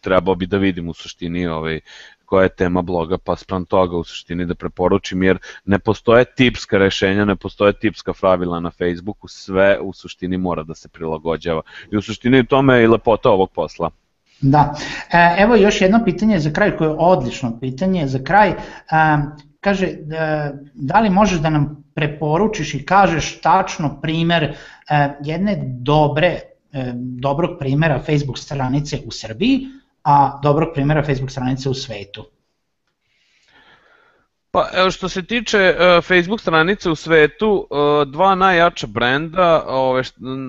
trebao 0.00 0.34
bi 0.34 0.46
da 0.46 0.56
vidim 0.56 0.88
u 0.88 0.94
suštini 0.94 1.46
ovaj 1.46 1.80
koja 2.28 2.42
je 2.42 2.48
tema 2.48 2.82
bloga, 2.82 3.18
pa 3.18 3.36
sprem 3.36 3.64
toga 3.64 3.96
u 3.96 4.04
suštini 4.04 4.46
da 4.46 4.54
preporučim, 4.54 5.22
jer 5.22 5.38
ne 5.64 5.78
postoje 5.78 6.24
tipska 6.24 6.78
rešenja, 6.78 7.24
ne 7.24 7.36
postoje 7.36 7.72
tipska 7.72 8.12
pravila 8.12 8.60
na 8.60 8.70
Facebooku, 8.70 9.28
sve 9.28 9.78
u 9.80 9.92
suštini 9.92 10.38
mora 10.38 10.62
da 10.62 10.74
se 10.74 10.88
prilagođava. 10.88 11.62
I 11.92 11.96
u 11.96 12.02
suštini 12.02 12.46
tome 12.46 12.76
je 12.76 12.84
i 12.84 12.86
lepota 12.86 13.30
ovog 13.30 13.50
posla. 13.54 13.90
Da, 14.40 14.74
e, 15.12 15.34
evo 15.38 15.56
još 15.56 15.80
jedno 15.80 16.02
pitanje 16.04 16.38
za 16.38 16.52
kraj 16.52 16.76
koje 16.76 16.88
je 16.88 16.96
odlično 16.98 17.58
pitanje 17.60 18.06
za 18.06 18.20
kraj. 18.24 18.50
E, 18.50 18.56
kaže, 19.60 19.86
e, 19.86 19.96
da 20.74 21.00
li 21.00 21.10
možeš 21.10 21.40
da 21.40 21.50
nam 21.50 21.84
preporučiš 21.94 22.74
i 22.74 22.84
kažeš 22.86 23.40
tačno 23.40 24.00
primer 24.02 24.54
jedne 25.24 25.56
dobre, 25.80 26.40
dobrog 26.94 27.58
primera 27.58 27.98
Facebook 27.98 28.38
stranice 28.38 28.98
u 29.06 29.10
Srbiji, 29.10 29.66
a 30.02 30.40
dobrog 30.42 30.68
primjera 30.74 31.02
Facebook 31.02 31.30
stranice 31.30 31.68
u 31.68 31.74
svetu? 31.74 32.24
Pa 34.50 34.68
evo 34.74 34.90
što 34.90 35.08
se 35.08 35.22
tiče 35.22 35.76
uh, 35.78 36.04
Facebook 36.04 36.40
stranice 36.40 36.90
u 36.90 36.94
svetu, 36.94 37.66
uh, 37.70 38.12
dva 38.12 38.34
najjača 38.34 38.86
brenda 38.86 39.64
ove, 39.68 40.02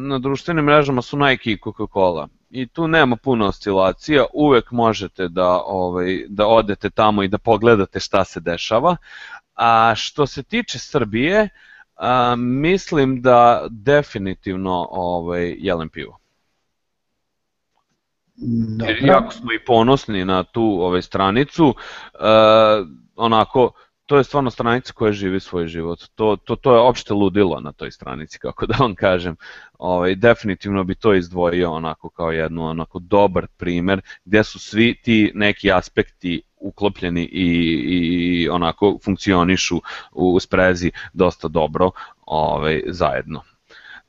na 0.10 0.20
društvenim 0.20 0.66
mrežama 0.66 1.02
su 1.02 1.18
Nike 1.18 1.52
i 1.52 1.58
Coca-Cola. 1.58 2.28
I 2.50 2.68
tu 2.68 2.88
nema 2.88 3.16
puno 3.16 3.46
oscilacija, 3.46 4.26
uvek 4.34 4.72
možete 4.72 5.28
da, 5.28 5.62
ovaj, 5.66 6.26
da 6.28 6.48
odete 6.48 6.90
tamo 6.90 7.24
i 7.24 7.28
da 7.28 7.38
pogledate 7.38 8.00
šta 8.00 8.24
se 8.26 8.40
dešava. 8.40 8.96
A 9.56 9.94
što 9.96 10.28
se 10.28 10.44
tiče 10.44 10.80
Srbije, 10.80 11.50
a, 11.96 12.36
mislim 12.38 13.22
da 13.22 13.68
definitivno 13.70 14.88
ovaj, 14.92 15.56
jelen 15.58 15.90
pivo. 15.90 16.18
Dobro. 18.42 18.88
Jer 18.88 19.06
jako 19.06 19.34
smo 19.34 19.54
i 19.54 19.66
ponosni 19.66 20.26
na 20.26 20.44
tu 20.44 20.62
ovaj, 20.62 21.02
stranicu, 21.02 21.68
uh, 21.68 22.88
onako, 23.16 23.72
to 24.06 24.18
je 24.18 24.24
stvarno 24.24 24.52
stranica 24.52 24.94
koja 24.94 25.12
živi 25.12 25.40
svoj 25.40 25.68
život. 25.68 26.00
To, 26.16 26.36
to, 26.36 26.56
to 26.56 26.74
je 26.74 26.80
opšte 26.80 27.14
ludilo 27.14 27.60
na 27.60 27.72
toj 27.72 27.92
stranici, 27.92 28.40
kako 28.40 28.66
da 28.66 28.76
vam 28.80 28.96
kažem. 28.96 29.36
Ovaj, 29.80 30.16
definitivno 30.16 30.84
bi 30.84 30.96
to 30.96 31.14
izdvojio 31.14 31.72
onako 31.72 32.10
kao 32.10 32.32
jednu 32.32 32.66
onako 32.66 33.00
dobar 33.00 33.48
primer 33.58 34.02
gdje 34.26 34.44
su 34.44 34.60
svi 34.60 34.96
ti 35.04 35.32
neki 35.36 35.72
aspekti 35.72 36.42
uklopljeni 36.58 37.24
i, 37.24 37.46
i 38.44 38.50
onako 38.50 39.00
funkcionišu 39.04 39.82
u 40.12 40.40
sprezi 40.40 40.92
dosta 41.14 41.48
dobro 41.48 41.92
ovaj, 42.26 42.82
zajedno. 42.88 43.42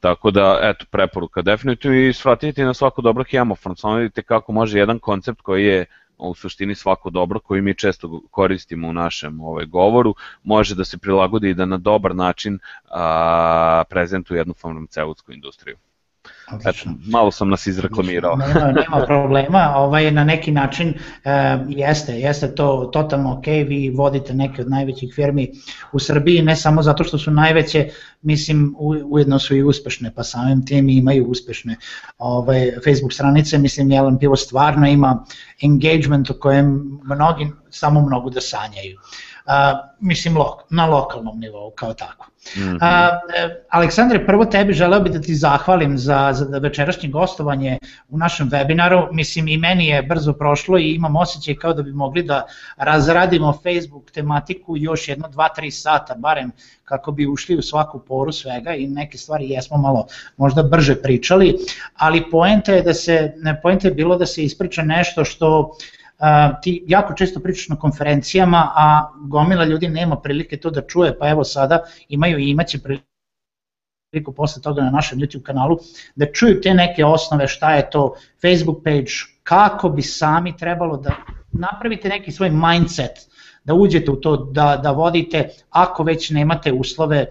Tako 0.00 0.30
da, 0.30 0.58
eto, 0.62 0.84
preporuka 0.90 1.42
definitivno 1.42 1.96
i 1.96 2.12
svratiti 2.12 2.64
na 2.64 2.74
svako 2.74 3.02
dobro 3.02 3.24
hemofon, 3.30 3.76
samo 3.76 3.94
vidite 3.94 4.22
kako 4.22 4.52
može 4.52 4.78
jedan 4.78 4.98
koncept 4.98 5.40
koji 5.40 5.64
je 5.64 5.84
u 6.18 6.34
suštini 6.34 6.74
svako 6.74 7.10
dobro 7.10 7.40
koji 7.40 7.62
mi 7.62 7.74
često 7.74 8.20
koristimo 8.30 8.88
u 8.88 8.92
našem 8.92 9.40
ovaj, 9.40 9.66
govoru, 9.66 10.14
može 10.42 10.74
da 10.74 10.84
se 10.84 10.98
prilagodi 10.98 11.50
i 11.50 11.54
da 11.54 11.64
na 11.64 11.76
dobar 11.76 12.16
način 12.16 12.58
a, 12.90 13.82
prezentuje 13.90 14.38
jednu 14.38 14.54
farmaceutsku 14.54 15.32
industriju. 15.32 15.76
Eto, 16.64 16.90
malo 17.06 17.30
sam 17.30 17.48
nas 17.48 17.66
izreklamirao. 17.66 18.36
Nema, 18.36 18.72
nema 18.72 19.04
problema, 19.06 19.72
ovaj, 19.76 20.10
na 20.10 20.24
neki 20.24 20.52
način 20.52 20.94
e, 21.24 21.58
jeste, 21.68 22.20
jeste 22.20 22.54
to 22.54 22.90
totalno 22.92 23.32
ok, 23.38 23.46
vi 23.46 23.92
vodite 23.96 24.34
neke 24.34 24.62
od 24.62 24.70
najvećih 24.70 25.12
firmi 25.14 25.50
u 25.92 25.98
Srbiji, 25.98 26.42
ne 26.42 26.56
samo 26.56 26.82
zato 26.82 27.04
što 27.04 27.18
su 27.18 27.30
najveće, 27.30 27.88
mislim 28.22 28.74
u, 28.78 28.94
ujedno 29.04 29.38
su 29.38 29.56
i 29.56 29.62
uspešne, 29.62 30.12
pa 30.14 30.22
samim 30.22 30.66
tim 30.66 30.88
imaju 30.88 31.26
uspešne 31.26 31.76
ovaj, 32.18 32.70
Facebook 32.84 33.12
stranice, 33.12 33.58
mislim 33.58 33.90
Jelen 33.90 34.18
Pivo 34.18 34.36
stvarno 34.36 34.88
ima 34.88 35.24
engagement 35.62 36.30
o 36.30 36.34
kojem 36.34 36.98
mnogi 37.04 37.50
samo 37.70 38.00
mnogo 38.00 38.30
da 38.30 38.40
sanjaju. 38.40 38.98
Uh, 39.50 39.90
mislim 40.00 40.36
lok, 40.36 40.60
na 40.70 40.86
lokalnom 40.86 41.40
nivou 41.40 41.70
kao 41.70 41.94
tako. 41.94 42.26
Mm 42.56 42.60
-hmm. 42.60 42.78
A, 42.80 43.20
e, 43.36 43.64
Aleksandre, 43.68 44.26
prvo 44.26 44.44
tebi 44.44 44.72
želeo 44.72 45.00
bih 45.00 45.12
da 45.12 45.20
ti 45.20 45.34
zahvalim 45.34 45.98
za, 45.98 46.32
za 46.32 46.58
večerašnje 46.58 47.08
gostovanje 47.08 47.78
u 48.08 48.18
našem 48.18 48.50
webinaru. 48.50 49.08
Mislim 49.12 49.48
i 49.48 49.56
meni 49.56 49.86
je 49.86 50.02
brzo 50.02 50.32
prošlo 50.32 50.78
i 50.78 50.94
imam 50.94 51.16
osjećaj 51.16 51.54
kao 51.54 51.72
da 51.72 51.82
bi 51.82 51.92
mogli 51.92 52.22
da 52.22 52.46
razradimo 52.76 53.52
Facebook 53.52 54.10
tematiku 54.10 54.76
još 54.76 55.08
jedno 55.08 55.28
2-3 55.28 55.70
sata, 55.70 56.14
barem 56.14 56.52
kako 56.84 57.12
bi 57.12 57.26
ušli 57.26 57.56
u 57.56 57.62
svaku 57.62 57.98
poru 57.98 58.32
svega 58.32 58.74
i 58.74 58.86
neke 58.86 59.18
stvari 59.18 59.50
jesmo 59.50 59.76
malo 59.76 60.06
možda 60.36 60.62
brže 60.62 61.02
pričali, 61.02 61.56
ali 61.96 62.30
poenta 62.30 62.72
je 62.72 62.82
da 62.82 62.94
se, 62.94 63.32
poenta 63.62 63.88
je 63.88 63.94
bilo 63.94 64.16
da 64.16 64.26
se 64.26 64.44
ispriča 64.44 64.82
nešto 64.82 65.24
što 65.24 65.58
uh, 65.60 65.99
ti 66.62 66.84
jako 66.86 67.14
često 67.14 67.40
pričaš 67.40 67.68
na 67.68 67.76
konferencijama, 67.76 68.72
a 68.74 69.10
gomila 69.20 69.64
ljudi 69.64 69.88
nema 69.88 70.16
prilike 70.16 70.56
to 70.56 70.70
da 70.70 70.86
čuje, 70.86 71.18
pa 71.18 71.28
evo 71.28 71.44
sada 71.44 71.80
imaju 72.08 72.38
i 72.38 72.50
imaće 72.50 72.78
priliku 74.10 74.32
posle 74.32 74.62
toga 74.62 74.82
na 74.82 74.90
našem 74.90 75.18
YouTube 75.18 75.42
kanalu, 75.42 75.78
da 76.16 76.32
čuju 76.32 76.60
te 76.60 76.74
neke 76.74 77.04
osnove 77.04 77.48
šta 77.48 77.74
je 77.74 77.90
to 77.90 78.14
Facebook 78.42 78.84
page, 78.84 79.12
kako 79.42 79.88
bi 79.88 80.02
sami 80.02 80.56
trebalo 80.56 80.96
da 80.96 81.10
napravite 81.52 82.08
neki 82.08 82.32
svoj 82.32 82.50
mindset, 82.50 83.30
da 83.64 83.74
uđete 83.74 84.10
u 84.10 84.16
to, 84.16 84.36
da, 84.36 84.80
da 84.82 84.90
vodite, 84.90 85.48
ako 85.70 86.02
već 86.02 86.30
nemate 86.30 86.72
uslove 86.72 87.26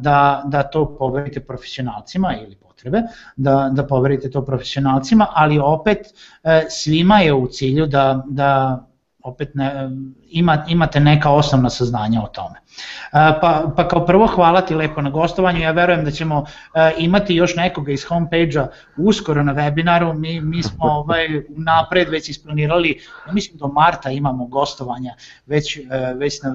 da, 0.00 0.42
da 0.46 0.62
to 0.62 0.96
poverite 0.98 1.40
profesionalcima 1.40 2.34
ili 2.42 2.56
potrebe, 2.84 3.08
da, 3.36 3.70
da 3.72 3.86
poverite 3.86 4.30
to 4.30 4.44
profesionalcima, 4.44 5.26
ali 5.34 5.58
opet 5.58 5.98
e, 6.42 6.66
svima 6.70 7.18
je 7.18 7.34
u 7.34 7.46
cilju 7.46 7.86
da, 7.86 8.22
da 8.26 8.84
opet 9.24 9.54
ne, 9.54 9.90
ima, 10.28 10.64
imate 10.68 11.00
neka 11.00 11.30
osnovna 11.30 11.70
saznanja 11.70 12.22
o 12.22 12.26
tome. 12.26 12.58
E, 12.58 13.40
pa, 13.40 13.72
pa 13.76 13.88
kao 13.88 14.06
prvo 14.06 14.26
hvala 14.26 14.60
ti 14.60 14.74
lepo 14.74 15.02
na 15.02 15.10
gostovanju, 15.10 15.60
ja 15.60 15.70
verujem 15.70 16.04
da 16.04 16.10
ćemo 16.10 16.44
e, 16.74 16.92
imati 16.98 17.34
još 17.34 17.56
nekoga 17.56 17.92
iz 17.92 18.04
homepage-a 18.04 18.68
uskoro 18.96 19.42
na 19.42 19.54
webinaru, 19.54 20.12
mi, 20.18 20.40
mi 20.40 20.62
smo 20.62 20.84
ovaj, 21.00 21.28
napred 21.48 22.08
već 22.08 22.28
isplanirali, 22.28 23.00
mislim 23.32 23.58
do 23.58 23.68
marta 23.68 24.10
imamo 24.10 24.46
gostovanja 24.46 25.14
već, 25.46 25.78
već 26.16 26.42
na 26.42 26.50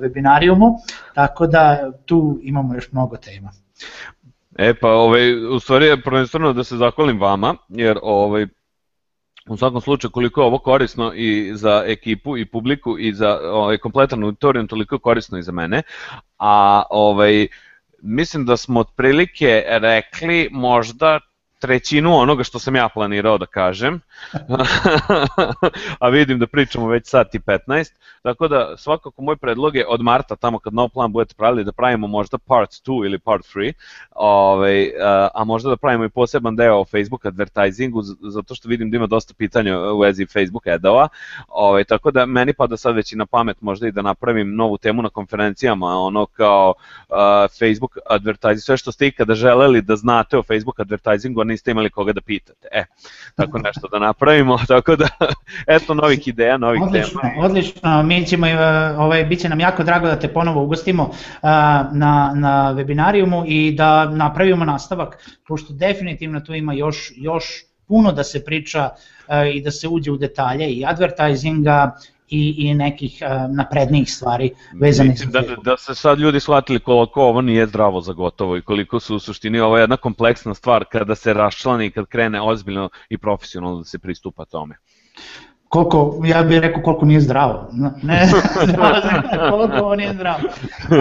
webinarijumu, 0.00 0.78
tako 1.14 1.46
da 1.46 1.92
tu 2.04 2.38
imamo 2.42 2.74
još 2.74 2.92
mnogo 2.92 3.16
tema. 3.16 3.50
E 4.58 4.74
pa, 4.74 4.88
ovaj, 4.88 5.46
u 5.46 5.60
stvari 5.60 5.86
je 5.86 6.02
prvenstveno 6.02 6.52
da 6.52 6.64
se 6.64 6.76
zahvalim 6.76 7.20
vama, 7.20 7.56
jer 7.68 7.98
ovaj, 8.02 8.46
u 9.48 9.56
svakom 9.56 9.80
slučaju 9.80 10.10
koliko 10.10 10.40
je 10.40 10.46
ovo 10.46 10.58
korisno 10.58 11.12
i 11.14 11.52
za 11.54 11.82
ekipu 11.86 12.38
i 12.38 12.46
publiku 12.46 12.98
i 12.98 13.14
za 13.14 13.40
ovaj, 13.42 13.78
kompletan 13.78 14.24
auditorijum, 14.24 14.68
toliko 14.68 14.98
korisno 14.98 15.38
i 15.38 15.42
za 15.42 15.52
mene, 15.52 15.82
a 16.38 16.82
ovaj, 16.90 17.46
mislim 18.02 18.44
da 18.44 18.56
smo 18.56 18.80
otprilike 18.80 19.64
rekli 19.68 20.48
možda 20.52 21.20
trećinu 21.58 22.16
onoga 22.16 22.44
što 22.44 22.58
sam 22.58 22.76
ja 22.76 22.88
planirao 22.88 23.38
da 23.38 23.46
kažem, 23.46 24.00
a 26.00 26.08
vidim 26.08 26.38
da 26.38 26.46
pričamo 26.46 26.88
već 26.88 27.06
sat 27.06 27.34
i 27.34 27.38
15, 27.38 27.92
tako 28.22 28.48
da 28.48 28.76
svakako 28.76 29.22
moj 29.22 29.36
predlog 29.36 29.76
je 29.76 29.86
od 29.88 30.00
marta, 30.00 30.36
tamo 30.36 30.58
kad 30.58 30.74
nov 30.74 30.88
plan 30.88 31.12
budete 31.12 31.34
pravili, 31.34 31.64
da 31.64 31.72
pravimo 31.72 32.06
možda 32.06 32.38
part 32.38 32.70
2 32.70 33.06
ili 33.06 33.18
part 33.18 33.44
3, 33.54 33.72
ovaj, 34.10 34.90
a 35.34 35.44
možda 35.44 35.70
da 35.70 35.76
pravimo 35.76 36.04
i 36.04 36.08
poseban 36.08 36.56
deo 36.56 36.80
o 36.80 36.84
Facebook 36.84 37.26
advertisingu, 37.26 38.02
zato 38.30 38.54
što 38.54 38.68
vidim 38.68 38.90
da 38.90 38.96
ima 38.96 39.06
dosta 39.06 39.34
pitanja 39.38 39.78
u 39.78 39.98
vezi 39.98 40.26
Facebook 40.26 40.66
adova, 40.66 41.08
ovaj, 41.48 41.84
tako 41.84 42.10
da 42.10 42.26
meni 42.26 42.52
pa 42.52 42.66
da 42.66 42.76
sad 42.76 42.94
već 42.94 43.12
i 43.12 43.16
na 43.16 43.26
pamet 43.26 43.60
možda 43.60 43.88
i 43.88 43.92
da 43.92 44.02
napravim 44.02 44.56
novu 44.56 44.78
temu 44.78 45.02
na 45.02 45.08
konferencijama, 45.08 45.86
ono 45.86 46.26
kao 46.26 46.74
uh, 47.08 47.16
Facebook 47.58 47.98
advertising, 48.10 48.60
sve 48.60 48.76
što 48.76 48.92
ste 48.92 49.06
ikada 49.06 49.34
želeli 49.34 49.82
da 49.82 49.96
znate 49.96 50.38
o 50.38 50.42
Facebook 50.42 50.80
advertisingu, 50.80 51.40
a 51.40 51.44
niste 51.44 51.70
imali 51.70 51.90
koga 51.90 52.12
da 52.12 52.20
pitate. 52.20 52.68
E, 52.72 52.84
tako 53.34 53.58
nešto 53.66 53.88
da 53.88 53.98
napravimo, 54.06 54.58
tako 54.72 54.96
da, 54.96 55.08
eto 55.66 55.94
novih 55.94 56.28
ideja, 56.28 56.56
novih 56.58 56.82
odlično, 56.82 57.20
tema. 57.20 57.44
Odlično, 57.46 58.02
mi 58.02 58.26
ćemo, 58.26 58.46
e, 58.46 58.56
ovaj, 58.98 59.24
bit 59.24 59.40
će 59.40 59.48
nam 59.48 59.60
jako 59.60 59.84
drago 59.84 60.06
da 60.06 60.18
te 60.18 60.28
ponovo 60.28 60.62
ugostimo 60.62 61.02
uh, 61.02 61.14
na, 61.92 62.32
na 62.34 62.74
webinarijumu 62.76 63.44
i 63.46 63.72
da 63.72 64.10
napravimo 64.10 64.64
nastavak, 64.64 65.18
pošto 65.48 65.72
definitivno 65.72 66.40
tu 66.40 66.54
ima 66.54 66.72
još, 66.72 67.12
još 67.16 67.44
puno 67.86 68.12
da 68.12 68.24
se 68.24 68.44
priča 68.44 68.90
uh, 68.90 69.54
i 69.54 69.60
da 69.60 69.70
se 69.70 69.88
uđe 69.88 70.10
u 70.10 70.16
detalje 70.16 70.70
i 70.70 70.84
advertisinga 70.86 71.92
i, 72.28 72.54
i 72.58 72.74
nekih 72.74 73.22
uh, 73.22 73.56
naprednijih 73.56 74.12
stvari 74.12 74.50
vezanih 74.80 75.18
za 75.18 75.26
da, 75.26 75.42
da 75.64 75.76
se 75.76 75.94
sad 75.94 76.18
ljudi 76.18 76.40
shvatili 76.40 76.80
koliko 76.80 77.22
ovo 77.22 77.40
nije 77.40 77.66
zdravo 77.66 78.00
za 78.00 78.12
gotovo 78.12 78.56
i 78.56 78.62
koliko 78.62 79.00
su 79.00 79.16
u 79.16 79.18
suštini 79.18 79.60
ovo 79.60 79.78
jedna 79.78 79.96
kompleksna 79.96 80.54
stvar 80.54 80.84
kada 80.92 81.14
se 81.14 81.34
raščlani 81.34 81.86
i 81.86 81.90
kad 81.90 82.06
krene 82.06 82.40
ozbiljno 82.40 82.88
i 83.08 83.18
profesionalno 83.18 83.78
da 83.78 83.84
se 83.84 83.98
pristupa 83.98 84.44
tome 84.44 84.76
koliko, 85.74 86.20
ja 86.24 86.42
bih 86.42 86.58
rekao 86.58 86.82
koliko 86.82 87.04
nije 87.04 87.20
zdravo. 87.20 87.68
Ne, 88.02 88.28
koliko 89.50 89.76
ovo 89.76 89.94
nije 89.96 90.14
zdravo. 90.14 90.38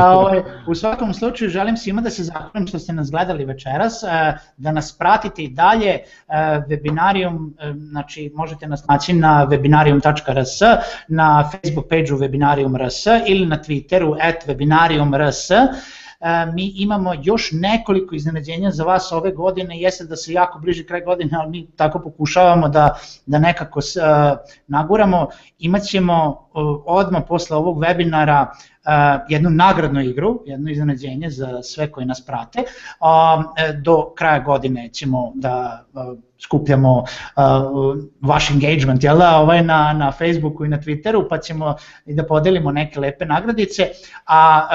A, 0.02 0.18
ovaj, 0.18 0.42
u 0.68 0.76
svakom 0.76 1.14
slučaju 1.14 1.50
želim 1.50 1.78
svima 1.78 2.02
da 2.02 2.10
se 2.10 2.24
zahvalim 2.24 2.68
što 2.68 2.80
ste 2.80 2.94
nas 2.94 3.12
gledali 3.12 3.46
večeras, 3.46 4.04
e, 4.04 4.38
da 4.58 4.72
nas 4.72 4.98
pratite 4.98 5.44
i 5.44 5.48
dalje, 5.48 5.90
e, 5.90 6.02
webinarium, 6.68 7.52
e, 7.60 7.74
znači 7.74 8.32
možete 8.36 8.68
nas 8.68 8.88
naći 8.88 9.14
na 9.14 9.48
webinarium.rs, 9.50 10.60
na 11.08 11.50
Facebook 11.52 11.90
page-u 11.90 12.18
webinarium.rs 12.18 13.06
ili 13.28 13.46
na 13.46 13.58
Twitteru 13.58 14.18
at 14.22 14.48
webinarium.rs 14.48 15.50
mi 16.54 16.72
imamo 16.76 17.14
još 17.24 17.50
nekoliko 17.52 18.16
iznenađenja 18.16 18.72
za 18.72 18.84
vas 18.84 19.12
ove 19.12 19.32
godine, 19.32 19.80
jeste 19.80 20.06
da 20.06 20.16
se 20.16 20.34
jako 20.34 20.60
bliže 20.60 20.86
kraj 20.86 21.02
godine, 21.02 21.38
ali 21.40 21.50
mi 21.50 21.68
tako 21.76 22.00
pokušavamo 22.00 22.70
da, 22.70 22.96
da 23.26 23.40
nekako 23.40 23.80
naguramo. 24.68 25.28
Imaćemo 25.60 26.48
odmah 26.86 27.24
posle 27.28 27.58
ovog 27.58 27.78
webinara 27.78 28.46
jednu 29.30 29.50
nagradnu 29.50 30.02
igru, 30.02 30.44
jedno 30.46 30.72
iznenađenje 30.72 31.30
za 31.30 31.64
sve 31.64 31.92
koji 31.92 32.06
nas 32.06 32.26
prate. 32.26 32.60
E, 32.60 33.74
do 33.74 34.14
kraja 34.18 34.40
godine 34.40 34.90
ćemo 34.90 35.32
da 35.36 35.86
skupljamo 36.44 37.04
vaš 38.22 38.50
engagement 38.52 39.04
jel 39.04 39.18
da, 39.18 39.38
ovaj 39.38 39.64
na, 39.64 39.94
na 39.94 40.12
Facebooku 40.12 40.66
i 40.66 40.70
na 40.70 40.78
Twitteru, 40.78 41.28
pa 41.30 41.38
ćemo 41.38 41.76
i 42.06 42.14
da 42.14 42.26
podelimo 42.26 42.72
neke 42.72 43.00
lepe 43.00 43.26
nagradice, 43.26 43.90
a 44.28 44.68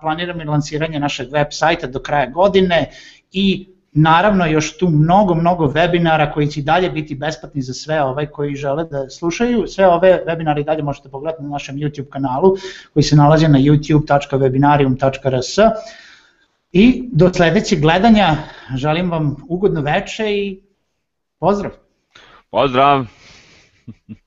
planiramo 0.00 0.42
i 0.42 0.44
lansiranje 0.44 1.00
našeg 1.00 1.32
web 1.32 1.46
sajta 1.50 1.86
do 1.86 1.98
kraja 1.98 2.26
godine 2.26 2.90
i 3.32 3.68
naravno 3.92 4.46
još 4.46 4.78
tu 4.78 4.88
mnogo, 4.88 5.34
mnogo 5.34 5.66
webinara 5.66 6.34
koji 6.34 6.48
će 6.48 6.62
dalje 6.62 6.90
biti 6.90 7.14
besplatni 7.14 7.62
za 7.62 7.74
sve 7.74 8.02
ove 8.02 8.30
koji 8.30 8.54
žele 8.54 8.84
da 8.84 9.10
slušaju. 9.10 9.66
Sve 9.66 9.86
ove 9.86 10.22
webinare 10.26 10.64
dalje 10.64 10.82
možete 10.82 11.08
pogledati 11.08 11.42
na 11.42 11.48
našem 11.48 11.76
YouTube 11.76 12.08
kanalu 12.08 12.56
koji 12.92 13.02
se 13.02 13.16
nalazi 13.16 13.48
na 13.48 13.58
youtube.webinarium.rs 13.58 15.58
i 16.72 17.08
do 17.12 17.32
sledećeg 17.34 17.80
gledanja 17.80 18.36
želim 18.74 19.10
vam 19.10 19.36
ugodno 19.48 19.80
veče 19.80 20.30
i 20.30 20.60
pozdrav! 21.38 21.72
Pozdrav! 22.50 23.06